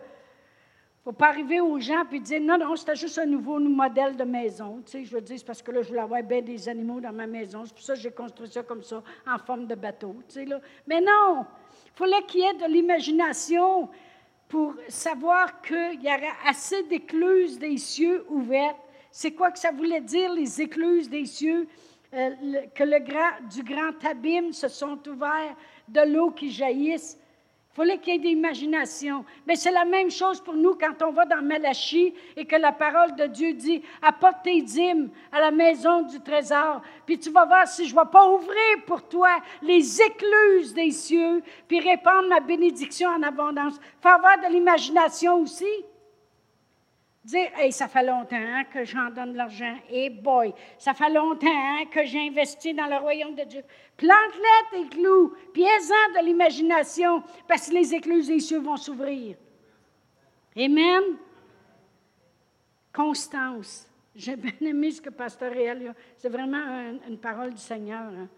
faut 1.08 1.12
pas 1.12 1.28
arriver 1.28 1.58
aux 1.58 1.78
gens 1.78 2.04
et 2.12 2.20
dire 2.20 2.40
non, 2.40 2.58
non, 2.58 2.76
c'était 2.76 2.94
juste 2.94 3.16
un 3.16 3.24
nouveau 3.24 3.58
modèle 3.58 4.14
de 4.14 4.24
maison. 4.24 4.82
Tu 4.84 5.06
je 5.06 5.14
veux 5.14 5.22
dire, 5.22 5.38
c'est 5.38 5.46
parce 5.46 5.62
que 5.62 5.70
là, 5.70 5.80
je 5.80 5.88
voulais 5.88 6.00
avoir 6.00 6.22
bien 6.22 6.42
des 6.42 6.68
animaux 6.68 7.00
dans 7.00 7.14
ma 7.14 7.26
maison. 7.26 7.64
C'est 7.64 7.72
pour 7.72 7.82
ça 7.82 7.94
que 7.94 8.00
j'ai 8.00 8.10
construit 8.10 8.50
ça 8.50 8.62
comme 8.62 8.82
ça, 8.82 9.02
en 9.26 9.38
forme 9.38 9.66
de 9.66 9.74
bateau. 9.74 10.16
Tu 10.28 10.34
sais, 10.34 10.44
là. 10.44 10.60
Mais 10.86 11.00
non! 11.00 11.46
Il 11.86 11.92
fallait 11.94 12.22
qu'il 12.26 12.40
y 12.40 12.44
ait 12.44 12.52
de 12.52 12.70
l'imagination 12.70 13.88
pour 14.48 14.74
savoir 14.88 15.60
qu'il 15.60 16.02
y 16.02 16.08
aurait 16.08 16.32
assez 16.46 16.82
d'écluses 16.84 17.58
des 17.58 17.76
cieux 17.76 18.24
ouvertes. 18.28 18.78
C'est 19.10 19.32
quoi 19.32 19.50
que 19.50 19.58
ça 19.58 19.70
voulait 19.70 20.00
dire, 20.00 20.32
les 20.32 20.60
écluses 20.60 21.08
des 21.08 21.26
cieux? 21.26 21.68
Euh, 22.14 22.30
que 22.74 22.84
le 22.84 23.00
grand, 23.00 23.46
du 23.50 23.62
grand 23.62 24.02
abîme 24.02 24.54
se 24.54 24.68
sont 24.68 24.98
ouverts, 25.06 25.54
de 25.88 26.00
l'eau 26.10 26.30
qui 26.30 26.50
jaillisse 26.50 27.18
fallait 27.74 27.98
qu'il 27.98 28.14
y 28.14 28.16
ait 28.16 28.18
de 28.18 28.24
l'imagination. 28.24 29.24
Mais 29.46 29.56
c'est 29.56 29.70
la 29.70 29.84
même 29.84 30.10
chose 30.10 30.40
pour 30.40 30.54
nous 30.54 30.74
quand 30.74 31.02
on 31.06 31.12
va 31.12 31.24
dans 31.24 31.42
Malachie 31.42 32.14
et 32.36 32.44
que 32.44 32.56
la 32.56 32.72
parole 32.72 33.14
de 33.16 33.26
Dieu 33.26 33.52
dit 33.54 33.82
Apporte 34.02 34.42
tes 34.42 34.62
dîmes 34.62 35.10
à 35.32 35.40
la 35.40 35.50
maison 35.50 36.02
du 36.02 36.20
trésor, 36.20 36.82
puis 37.06 37.18
tu 37.18 37.30
vas 37.30 37.44
voir 37.44 37.66
si 37.68 37.86
je 37.86 37.94
ne 37.94 38.00
vais 38.00 38.10
pas 38.10 38.28
ouvrir 38.28 38.84
pour 38.86 39.02
toi 39.08 39.38
les 39.62 40.00
écluses 40.02 40.74
des 40.74 40.90
cieux, 40.90 41.42
puis 41.66 41.80
répandre 41.80 42.28
ma 42.28 42.40
bénédiction 42.40 43.08
en 43.10 43.22
abondance. 43.22 43.74
Il 43.76 44.02
faut 44.02 44.08
avoir 44.14 44.38
de 44.38 44.52
l'imagination 44.52 45.42
aussi. 45.42 45.64
Dire, 47.28 47.50
hey, 47.58 47.70
ça 47.70 47.88
fait 47.88 48.06
longtemps 48.06 48.62
que 48.72 48.86
j'en 48.86 49.10
donne 49.10 49.32
de 49.32 49.36
l'argent. 49.36 49.76
Hey 49.90 50.08
boy, 50.08 50.54
ça 50.78 50.94
fait 50.94 51.10
longtemps 51.10 51.84
que 51.90 52.02
j'ai 52.06 52.26
investi 52.26 52.72
dans 52.72 52.86
le 52.86 52.96
royaume 52.96 53.34
de 53.34 53.44
Dieu. 53.44 53.62
Plante-les 53.98 54.78
tes 54.78 54.88
clous, 54.96 55.34
puis 55.52 55.62
en 55.62 56.20
de 56.20 56.24
l'imagination, 56.24 57.22
parce 57.46 57.68
que 57.68 57.74
les 57.74 57.94
écluses 57.94 58.28
des 58.28 58.40
cieux 58.40 58.60
vont 58.60 58.78
s'ouvrir. 58.78 59.36
Amen. 60.56 61.02
Constance. 62.94 63.86
J'ai 64.16 64.34
bien 64.34 64.52
aimé 64.62 64.90
ce 64.90 65.02
que 65.02 65.10
Pasteur 65.10 65.52
Réal 65.52 65.94
C'est 66.16 66.30
vraiment 66.30 66.94
une 67.06 67.18
parole 67.18 67.52
du 67.52 67.60
Seigneur. 67.60 68.04
Hein. 68.04 68.28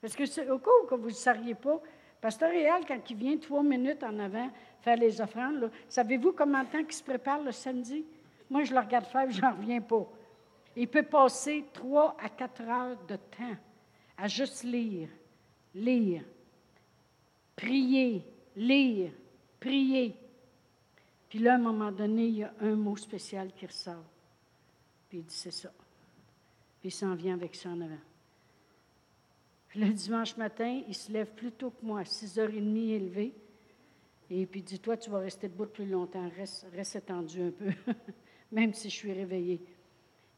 Parce 0.00 0.16
que, 0.16 0.50
au 0.50 0.58
cas 0.58 0.70
où 0.90 0.96
vous 0.96 1.06
ne 1.06 1.10
saviez 1.10 1.54
pas, 1.54 1.80
Pasteur 2.20 2.50
Réal, 2.50 2.82
quand 2.84 2.98
il 3.10 3.16
vient 3.16 3.36
trois 3.36 3.62
minutes 3.62 4.02
en 4.02 4.18
avant 4.18 4.50
faire 4.80 4.96
les 4.96 5.20
offrandes, 5.20 5.70
savez-vous 5.88 6.32
comment 6.32 6.64
temps 6.64 6.82
qu'il 6.82 6.94
se 6.94 7.04
prépare 7.04 7.42
le 7.42 7.52
samedi? 7.52 8.04
Moi, 8.50 8.64
je 8.64 8.74
le 8.74 8.80
regarde 8.80 9.06
faire, 9.06 9.30
je 9.30 9.40
n'en 9.40 9.52
reviens 9.52 9.80
pas. 9.80 10.06
Il 10.76 10.88
peut 10.88 11.04
passer 11.04 11.64
trois 11.72 12.16
à 12.20 12.28
quatre 12.28 12.62
heures 12.62 12.98
de 13.06 13.16
temps 13.16 13.56
à 14.18 14.28
juste 14.28 14.64
lire, 14.64 15.08
lire, 15.74 16.22
prier, 17.56 18.24
lire, 18.56 19.12
prier. 19.58 20.16
Puis 21.28 21.38
là, 21.38 21.52
à 21.52 21.56
un 21.56 21.60
moment 21.60 21.92
donné, 21.92 22.26
il 22.26 22.36
y 22.38 22.42
a 22.42 22.52
un 22.60 22.74
mot 22.74 22.96
spécial 22.96 23.52
qui 23.52 23.66
ressort. 23.66 24.04
Puis 25.08 25.18
il 25.18 25.24
dit, 25.24 25.34
c'est 25.34 25.52
ça. 25.52 25.70
Puis 26.80 26.88
il 26.88 26.92
s'en 26.92 27.14
vient 27.14 27.34
avec 27.34 27.54
ça 27.54 27.70
en 27.70 27.80
avant. 27.80 27.98
Puis 29.68 29.80
le 29.80 29.92
dimanche 29.92 30.36
matin, 30.36 30.82
il 30.88 30.94
se 30.94 31.12
lève 31.12 31.32
plus 31.34 31.52
tôt 31.52 31.70
que 31.70 31.86
moi, 31.86 32.00
à 32.00 32.02
6h30 32.02 32.90
élevé. 32.90 33.32
Et 34.28 34.44
puis 34.46 34.60
il 34.60 34.64
dit, 34.64 34.80
toi, 34.80 34.96
tu 34.96 35.08
vas 35.10 35.20
rester 35.20 35.48
debout 35.48 35.66
plus 35.66 35.86
longtemps, 35.86 36.28
reste, 36.36 36.66
reste 36.72 36.96
étendu 36.96 37.42
un 37.42 37.50
peu. 37.50 37.72
même 38.52 38.72
si 38.72 38.90
je 38.90 38.96
suis 38.96 39.12
réveillée. 39.12 39.60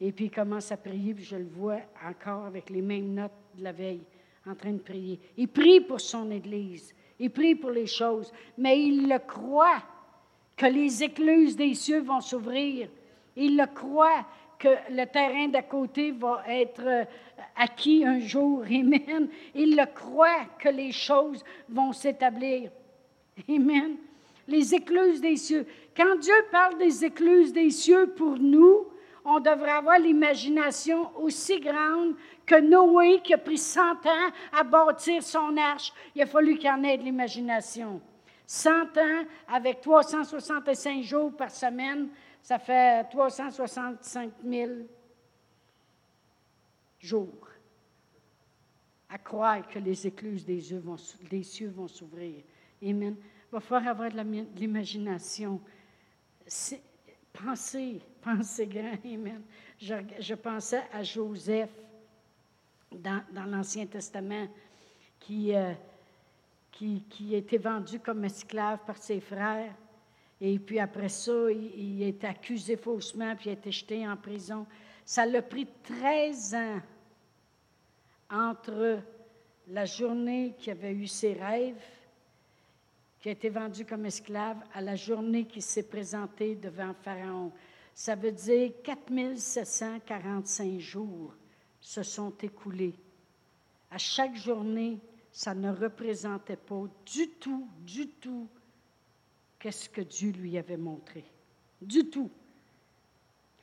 Et 0.00 0.12
puis 0.12 0.26
il 0.26 0.30
commence 0.30 0.72
à 0.72 0.76
prier, 0.76 1.14
puis 1.14 1.24
je 1.24 1.36
le 1.36 1.46
vois 1.46 1.80
encore 2.04 2.44
avec 2.44 2.70
les 2.70 2.82
mêmes 2.82 3.14
notes 3.14 3.30
de 3.56 3.64
la 3.64 3.72
veille, 3.72 4.02
en 4.46 4.54
train 4.54 4.72
de 4.72 4.78
prier. 4.78 5.18
Il 5.36 5.48
prie 5.48 5.80
pour 5.80 6.00
son 6.00 6.30
Église, 6.30 6.94
il 7.18 7.30
prie 7.30 7.54
pour 7.54 7.70
les 7.70 7.86
choses, 7.86 8.32
mais 8.58 8.80
il 8.80 9.08
le 9.08 9.18
croit 9.18 9.82
que 10.56 10.66
les 10.66 11.02
écluses 11.02 11.56
des 11.56 11.74
cieux 11.74 12.00
vont 12.00 12.20
s'ouvrir. 12.20 12.88
Il 13.36 13.56
le 13.56 13.66
croit 13.66 14.26
que 14.58 14.68
le 14.90 15.06
terrain 15.06 15.48
d'à 15.48 15.62
côté 15.62 16.12
va 16.12 16.42
être 16.48 16.86
euh, 16.86 17.04
acquis 17.56 18.04
un 18.04 18.20
jour. 18.20 18.62
Amen. 18.70 19.28
Il 19.54 19.76
le 19.76 19.86
croit 19.92 20.46
que 20.58 20.68
les 20.68 20.92
choses 20.92 21.44
vont 21.68 21.92
s'établir. 21.92 22.70
Amen. 23.48 23.96
Les 24.46 24.74
écluses 24.74 25.20
des 25.20 25.36
cieux. 25.36 25.66
Quand 25.96 26.16
Dieu 26.16 26.34
parle 26.50 26.78
des 26.78 27.04
écluses 27.04 27.52
des 27.52 27.70
cieux 27.70 28.06
pour 28.16 28.38
nous, 28.38 28.86
on 29.24 29.38
devrait 29.40 29.70
avoir 29.70 29.98
l'imagination 29.98 31.16
aussi 31.18 31.60
grande 31.60 32.14
que 32.44 32.60
Noé 32.60 33.20
qui 33.22 33.34
a 33.34 33.38
pris 33.38 33.58
100 33.58 33.80
ans 34.06 34.30
à 34.52 34.64
bâtir 34.64 35.22
son 35.22 35.56
arche. 35.56 35.92
Il 36.14 36.22
a 36.22 36.26
fallu 36.26 36.56
qu'il 36.56 36.70
en 36.70 36.82
ait 36.82 36.98
de 36.98 37.04
l'imagination. 37.04 38.00
100 38.46 38.70
ans 38.98 39.24
avec 39.48 39.80
365 39.80 41.02
jours 41.02 41.36
par 41.36 41.50
semaine, 41.50 42.08
ça 42.42 42.58
fait 42.58 43.04
365 43.04 44.32
000 44.44 44.70
jours. 46.98 47.48
À 49.08 49.18
croire 49.18 49.68
que 49.68 49.78
les 49.78 50.06
écluses 50.06 50.44
des, 50.44 50.60
cieux 50.60 51.68
vont 51.68 51.88
s'ouvrir. 51.88 52.42
Amen. 52.82 53.14
Il 53.20 53.52
va 53.52 53.60
falloir 53.60 53.88
avoir 53.88 54.10
de 54.10 54.58
l'imagination 54.58 55.60
pensez, 57.32 58.00
pensez 58.20 58.66
grand, 58.66 58.98
Amen. 59.04 59.42
Je, 59.78 60.34
pensais 60.34 60.82
à 60.92 61.02
Joseph 61.02 61.70
dans, 62.92 63.22
l'Ancien 63.46 63.86
Testament 63.86 64.48
qui, 65.18 65.54
euh, 65.54 65.72
qui, 66.70 67.04
vendu 67.58 67.98
comme 67.98 68.24
esclave 68.24 68.80
par 68.86 68.96
ses 68.96 69.20
frères. 69.20 69.74
Et 70.40 70.58
puis 70.58 70.78
après 70.78 71.08
ça, 71.08 71.50
il, 71.50 72.02
été 72.02 72.26
accusé 72.26 72.76
faussement, 72.76 73.34
puis 73.36 73.46
il 73.46 73.50
a 73.50 73.52
été 73.52 73.70
jeté 73.70 74.06
en 74.06 74.16
prison. 74.16 74.66
Ça 75.04 75.26
l'a 75.26 75.42
pris 75.42 75.66
13 75.84 76.54
ans 76.54 76.80
entre 78.30 79.00
la 79.68 79.84
journée 79.84 80.54
qu'il 80.58 80.72
avait 80.72 80.92
eu 80.92 81.06
ses 81.06 81.32
rêves 81.34 81.76
qui 83.22 83.28
a 83.28 83.32
été 83.32 83.48
vendu 83.48 83.86
comme 83.86 84.04
esclave 84.04 84.58
à 84.74 84.80
la 84.80 84.96
journée 84.96 85.44
qui 85.44 85.62
s'est 85.62 85.84
présentée 85.84 86.56
devant 86.56 86.92
Pharaon. 86.92 87.52
Ça 87.94 88.16
veut 88.16 88.32
dire 88.32 88.72
4745 88.82 90.80
jours 90.80 91.32
se 91.80 92.02
sont 92.02 92.32
écoulés. 92.42 92.96
À 93.92 93.98
chaque 93.98 94.34
journée, 94.34 94.98
ça 95.30 95.54
ne 95.54 95.70
représentait 95.70 96.56
pas 96.56 96.82
du 97.06 97.28
tout, 97.28 97.68
du 97.80 98.08
tout, 98.08 98.48
qu'est-ce 99.60 99.88
que 99.88 100.00
Dieu 100.00 100.32
lui 100.32 100.58
avait 100.58 100.76
montré. 100.76 101.24
Du 101.80 102.10
tout. 102.10 102.28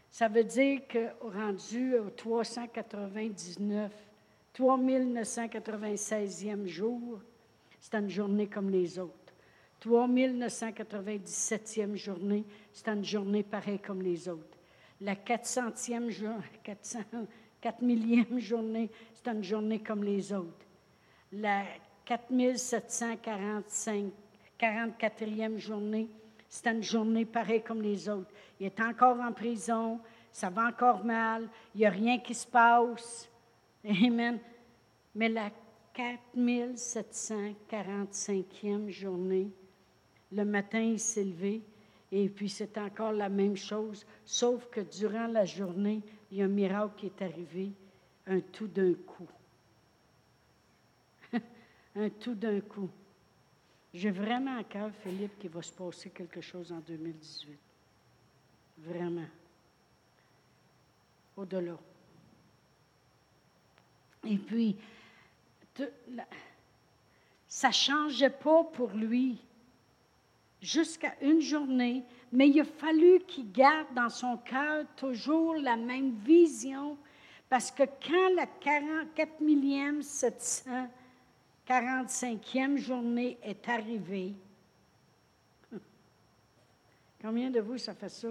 Ça 0.10 0.30
veut 0.30 0.46
dire 0.46 0.88
que 0.88 1.10
rendu 1.22 1.98
au 1.98 2.12
399, 2.12 3.92
3996e 4.56 6.66
jour, 6.66 7.20
c'était 7.82 8.00
une 8.00 8.10
journée 8.10 8.48
comme 8.48 8.70
les 8.70 9.00
autres. 9.00 9.19
3997e 9.82 11.96
journée, 11.96 12.44
c'est 12.74 12.90
une 12.90 13.04
journée 13.04 13.44
pareille 13.44 13.80
comme 13.80 14.02
les 14.02 14.28
autres. 14.28 14.58
La 15.02 15.16
400e 15.16 16.10
journée, 16.10 16.44
400, 16.64 17.00
4 17.62 17.82
millième 17.82 18.38
journée, 18.40 18.90
c'est 19.14 19.30
une 19.32 19.44
journée 19.44 19.80
comme 19.80 20.04
les 20.04 20.34
autres. 20.34 20.66
La 21.32 21.64
4745, 22.06 24.12
44e 24.60 25.58
journée, 25.58 26.10
c'est 26.48 26.68
une 26.68 26.84
journée 26.84 27.26
pareille 27.26 27.64
comme 27.64 27.82
les 27.82 28.08
autres. 28.10 28.30
Il 28.60 28.66
est 28.66 28.82
encore 28.82 29.22
en 29.22 29.32
prison, 29.32 30.02
ça 30.32 30.50
va 30.50 30.68
encore 30.68 31.06
mal, 31.06 31.48
il 31.76 31.80
n'y 31.80 31.86
a 31.86 31.92
rien 31.92 32.20
qui 32.20 32.34
se 32.34 32.48
passe. 32.48 33.30
Amen. 33.86 34.40
Mais 35.16 35.30
la 35.30 35.50
4745e 35.96 38.90
journée, 38.90 39.50
le 40.32 40.46
matin, 40.46 40.80
il 40.80 41.00
s'est 41.00 41.24
levé 41.24 41.62
et 42.12 42.30
puis 42.30 42.50
c'est 42.50 42.78
encore 42.78 43.12
la 43.12 43.30
même 43.30 43.56
chose, 43.56 44.06
sauf 44.26 44.68
que 44.70 44.82
durant 44.82 45.28
la 45.28 45.46
journée, 45.46 46.02
il 46.32 46.38
y 46.38 46.42
a 46.42 46.46
un 46.46 46.50
miracle 46.50 46.94
qui 46.98 47.06
est 47.08 47.22
arrivé, 47.22 47.72
un 48.28 48.40
tout 48.40 48.68
d'un 48.68 48.94
coup. 48.94 49.28
un 51.96 52.10
tout 52.10 52.36
d'un 52.36 52.62
coup. 52.62 52.90
J'ai 53.94 54.12
vraiment 54.12 54.58
à 54.58 54.64
cœur, 54.64 54.92
Philippe, 55.04 55.38
qu'il 55.40 55.50
va 55.50 55.62
se 55.62 55.72
passer 55.72 56.10
quelque 56.10 56.42
chose 56.42 56.72
en 56.72 56.80
2018. 56.80 57.58
Vraiment. 58.80 59.28
Au-delà. 61.36 61.78
Et 64.26 64.38
puis, 64.38 64.76
ça 67.48 67.70
ne 67.70 67.74
changeait 67.74 68.30
pas 68.30 68.64
pour 68.64 68.90
lui 68.92 69.40
jusqu'à 70.62 71.16
une 71.22 71.42
journée, 71.42 72.04
mais 72.32 72.48
il 72.50 72.62
a 72.62 72.66
fallu 72.66 73.20
qu'il 73.28 73.52
garde 73.52 73.94
dans 73.96 74.10
son 74.10 74.38
cœur 74.38 74.86
toujours 74.96 75.56
la 75.56 75.76
même 75.76 76.12
vision, 76.24 76.98
parce 77.50 77.72
que 77.72 77.84
quand 77.84 78.36
la 78.36 78.46
44 78.46 79.42
millième 79.42 80.02
745e 80.02 82.78
journée 82.78 83.40
est 83.42 83.68
arrivée, 83.68 84.36
Combien 87.22 87.50
de 87.50 87.60
vous, 87.60 87.78
ça 87.78 87.94
fait 87.94 88.08
ça? 88.10 88.30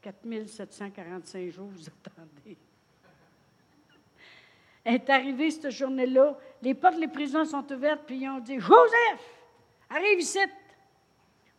4745 0.00 1.50
jours, 1.50 1.68
vous 1.68 1.86
attendez. 1.88 2.54
est 4.84 5.10
arrivée 5.10 5.50
cette 5.50 5.70
journée-là, 5.70 6.38
les 6.62 6.74
portes 6.74 7.00
des 7.00 7.08
prisons 7.08 7.44
sont 7.44 7.72
ouvertes, 7.72 8.02
puis 8.06 8.18
ils 8.18 8.28
ont 8.28 8.40
dit 8.40 8.60
Joseph, 8.60 9.20
arrive 9.88 10.20
ici, 10.20 10.38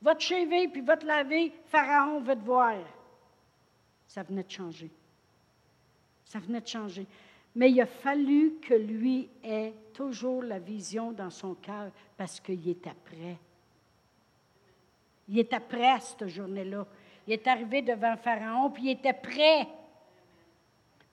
va 0.06 0.14
te 0.14 0.22
chever, 0.22 0.68
puis 0.68 0.82
va 0.82 0.98
te 0.98 1.06
laver, 1.06 1.52
Pharaon 1.66 2.20
va 2.20 2.36
te 2.36 2.46
voir. 2.46 2.76
Ça 4.08 4.22
venait 4.22 4.44
de 4.44 4.52
changer. 4.52 4.92
Ça 6.24 6.38
venait 6.38 6.62
de 6.62 6.68
changer. 6.68 7.08
Mais 7.56 7.72
il 7.72 7.82
a 7.82 7.88
fallu 7.88 8.60
que 8.62 8.76
lui 8.76 9.28
ait 9.44 9.74
toujours 9.94 10.44
la 10.44 10.60
vision 10.60 11.12
dans 11.12 11.32
son 11.32 11.56
cœur 11.56 11.90
parce 12.16 12.40
qu'il 12.40 12.70
était 12.70 12.94
prêt. 13.04 13.38
Il 15.28 15.40
était 15.40 15.60
prêt 15.60 16.00
cette 16.02 16.28
journée-là. 16.28 16.86
Il 17.26 17.34
est 17.34 17.48
arrivé 17.48 17.82
devant 17.82 18.16
Pharaon, 18.16 18.70
puis 18.70 18.84
il 18.84 18.92
était 18.92 19.14
prêt. 19.14 19.68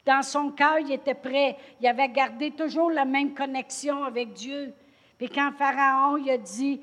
Dans 0.05 0.23
son 0.23 0.51
cœur, 0.51 0.81
il 0.81 0.93
était 0.93 1.15
prêt. 1.15 1.57
Il 1.81 1.87
avait 1.87 2.11
gardé 2.11 2.51
toujours 2.51 2.91
la 2.91 3.07
même 3.07 3.33
connexion 3.33 4.05
avec 4.05 4.35
Dieu. 4.35 4.75
Puis 5.17 5.31
quand 5.31 5.53
Pharaon 5.53 6.19
il 6.19 6.29
a 6.31 6.37
dit, 6.37 6.83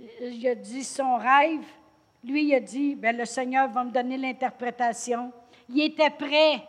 il 0.00 0.46
a 0.46 0.54
dit 0.54 0.84
son 0.84 1.16
rêve, 1.16 1.64
lui, 2.24 2.44
il 2.44 2.54
a 2.54 2.60
dit, 2.60 2.94
ben, 2.94 3.16
le 3.16 3.24
Seigneur 3.24 3.68
va 3.68 3.84
me 3.84 3.90
donner 3.90 4.16
l'interprétation. 4.16 5.32
Il 5.68 5.80
était 5.82 6.10
prêt. 6.10 6.62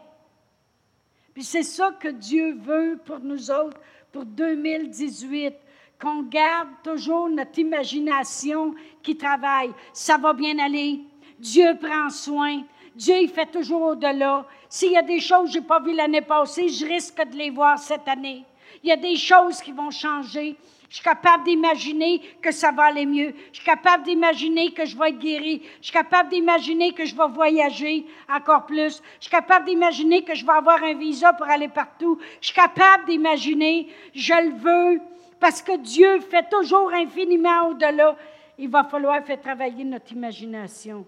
Puis 1.34 1.44
c'est 1.44 1.64
ça 1.64 1.92
que 2.00 2.10
Dieu 2.10 2.56
veut 2.56 3.00
pour 3.04 3.20
nous 3.20 3.50
autres, 3.50 3.80
pour 4.12 4.26
2018, 4.26 5.56
qu'on 6.00 6.24
garde 6.24 6.70
toujours 6.84 7.30
notre 7.30 7.58
imagination 7.60 8.74
qui 9.02 9.18
travaille. 9.18 9.72
Ça 9.94 10.18
va 10.18 10.34
bien 10.34 10.58
aller. 10.60 11.02
Dieu 11.40 11.78
prend 11.82 12.10
soin. 12.10 12.64
Dieu, 12.96 13.16
il 13.22 13.30
fait 13.30 13.46
toujours 13.46 13.82
au-delà. 13.82 14.46
S'il 14.68 14.92
y 14.92 14.98
a 14.98 15.02
des 15.02 15.20
choses 15.20 15.48
que 15.48 15.54
je 15.54 15.60
n'ai 15.60 15.66
pas 15.66 15.80
vues 15.80 15.96
l'année 15.96 16.22
passée, 16.22 16.70
je 16.70 16.86
risque 16.86 17.22
de 17.30 17.36
les 17.36 17.50
voir 17.50 17.80
cette 17.80 18.08
année. 18.08 18.44
Il 18.84 18.90
y 18.90 18.92
a 18.92 18.98
des 18.98 19.16
choses 19.16 19.62
qui 19.62 19.72
vont 19.72 19.92
changer. 19.92 20.56
Je 20.90 20.96
suis 20.96 21.04
capable 21.04 21.44
d'imaginer 21.44 22.20
que 22.42 22.52
ça 22.52 22.72
va 22.72 22.86
aller 22.86 23.06
mieux. 23.06 23.34
Je 23.52 23.58
suis 23.58 23.66
capable 23.66 24.04
d'imaginer 24.04 24.72
que 24.72 24.86
je 24.86 24.98
vais 24.98 25.10
être 25.10 25.20
guéri. 25.20 25.62
Je 25.80 25.86
suis 25.86 25.94
capable 25.94 26.30
d'imaginer 26.30 26.94
que 26.94 27.06
je 27.06 27.16
vais 27.16 27.28
voyager 27.28 28.06
encore 28.28 28.66
plus. 28.66 29.02
Je 29.20 29.26
suis 29.26 29.32
capable 29.32 29.66
d'imaginer 29.66 30.24
que 30.24 30.34
je 30.34 30.46
vais 30.46 30.54
avoir 30.54 30.84
un 30.84 30.96
visa 30.96 31.34
pour 31.34 31.48
aller 31.48 31.68
partout. 31.68 32.18
Je 32.42 32.48
suis 32.48 32.56
capable 32.56 33.06
d'imaginer, 33.06 33.88
je 34.16 34.34
le 34.34 34.56
veux, 34.56 35.02
parce 35.40 35.62
que 35.62 35.78
Dieu 35.78 36.20
fait 36.22 36.50
toujours 36.50 36.92
infiniment 36.94 37.68
au-delà. 37.68 38.16
Il 38.58 38.70
va 38.70 38.84
falloir 38.84 39.24
faire 39.24 39.40
travailler 39.40 39.84
notre 39.84 40.12
imagination 40.12 41.06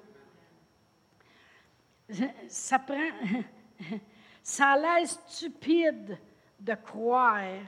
ça 2.48 2.80
prend. 2.80 2.96
Ça 4.44 4.70
a 4.70 4.78
l'air 4.78 5.08
stupide 5.08 6.18
de 6.62 6.76
croire 6.76 7.60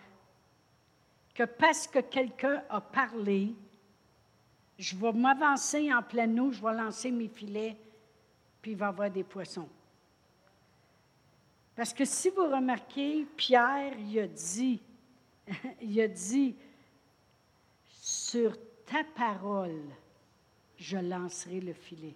que 1.34 1.44
parce 1.44 1.88
que 1.88 2.00
quelqu'un 2.00 2.64
a 2.70 2.80
parlé, 2.80 3.54
je 4.78 4.96
vais 4.96 5.12
m'avancer 5.12 5.92
en 5.92 6.04
pleine 6.04 6.40
eau, 6.40 6.52
je 6.52 6.62
vais 6.62 6.74
lancer 6.74 7.12
mes 7.12 7.28
filets, 7.28 7.76
puis 8.62 8.72
il 8.72 8.78
va 8.78 8.88
y 8.88 8.90
avoir 8.90 9.10
des 9.10 9.24
poissons. 9.24 9.68
Parce 11.76 11.92
que 11.92 12.06
si 12.06 12.30
vous 12.30 12.44
remarquez, 12.44 13.26
Pierre, 13.36 13.98
il 13.98 14.20
a 14.20 14.28
dit, 14.28 14.80
il 15.82 16.00
a 16.00 16.08
dit, 16.08 16.56
sur 17.90 18.56
ta 18.86 19.04
parole, 19.04 19.82
je 20.78 20.98
lancerai 20.98 21.62
le 21.62 21.74
filet. 21.74 22.16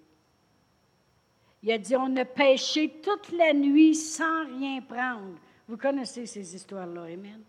Il 1.63 1.71
a 1.71 1.79
dit, 1.79 1.95
on 1.95 2.15
a 2.17 2.25
pêché 2.25 3.01
toute 3.01 3.31
la 3.31 3.51
nuit 3.51 3.95
sans 3.95 4.45
rien 4.45 4.79
prendre. 4.81 5.39
Vous 5.67 5.77
connaissez 5.77 6.25
ces 6.25 6.55
histoires-là, 6.55 7.03
Amen. 7.03 7.43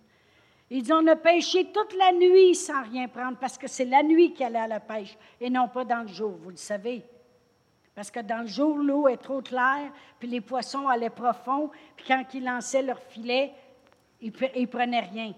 Il 0.70 0.82
dit, 0.82 0.92
on 0.92 1.06
a 1.06 1.16
pêché 1.16 1.70
toute 1.72 1.94
la 1.94 2.12
nuit 2.12 2.54
sans 2.54 2.82
rien 2.82 3.08
prendre 3.08 3.38
parce 3.38 3.56
que 3.56 3.66
c'est 3.66 3.86
la 3.86 4.02
nuit 4.02 4.34
qui 4.34 4.44
allait 4.44 4.58
à 4.58 4.66
la 4.66 4.80
pêche 4.80 5.16
et 5.40 5.48
non 5.48 5.68
pas 5.68 5.84
dans 5.84 6.02
le 6.02 6.08
jour, 6.08 6.32
vous 6.42 6.50
le 6.50 6.56
savez. 6.56 7.02
Parce 7.94 8.10
que 8.10 8.20
dans 8.20 8.42
le 8.42 8.46
jour, 8.46 8.76
l'eau 8.76 9.08
est 9.08 9.16
trop 9.16 9.40
claire, 9.40 9.90
puis 10.18 10.28
les 10.28 10.42
poissons 10.42 10.86
allaient 10.86 11.10
profond, 11.10 11.70
puis 11.96 12.04
quand 12.06 12.22
ils 12.34 12.44
lançaient 12.44 12.82
leur 12.82 13.00
filet, 13.00 13.52
ils 14.20 14.30
ne 14.30 14.66
prenaient 14.66 15.00
rien. 15.00 15.32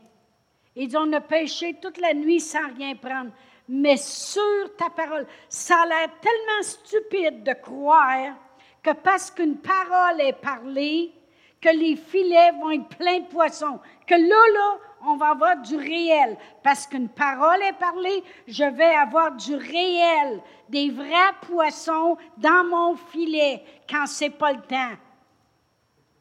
Il 0.75 0.89
dit, 0.89 0.97
on 0.97 1.13
a 1.13 1.21
pêché 1.21 1.77
toute 1.81 1.99
la 1.99 2.13
nuit 2.13 2.41
sans 2.41 2.67
rien 2.75 2.97
prendre, 2.97 3.31
mais 3.69 3.97
sur 3.97 4.77
ta 4.77 4.91
parole. 4.91 5.27
Ça 5.49 5.83
a 5.83 5.87
l'air 5.87 6.09
tellement 6.21 6.63
stupide 6.63 7.45
de 7.45 7.53
croire 7.53 8.35
que 8.83 8.91
parce 8.91 9.31
qu'une 9.31 9.59
parole 9.59 10.21
est 10.21 10.41
parlée, 10.41 11.13
que 11.61 11.69
les 11.69 11.97
filets 11.97 12.53
vont 12.53 12.71
être 12.71 12.89
pleins 12.97 13.21
de 13.21 13.27
poissons, 13.27 13.81
que 14.07 14.15
là, 14.15 14.53
là, 14.55 14.79
on 15.07 15.17
va 15.17 15.31
avoir 15.31 15.57
du 15.59 15.77
réel. 15.77 16.37
Parce 16.63 16.87
qu'une 16.87 17.09
parole 17.09 17.63
est 17.63 17.79
parlée, 17.79 18.23
je 18.47 18.65
vais 18.65 18.95
avoir 18.95 19.33
du 19.33 19.55
réel, 19.55 20.41
des 20.69 20.91
vrais 20.91 21.35
poissons 21.43 22.17
dans 22.37 22.65
mon 22.65 22.97
filet 22.97 23.63
quand 23.89 24.07
c'est 24.07 24.31
pas 24.31 24.53
le 24.53 24.63
temps. 24.63 24.97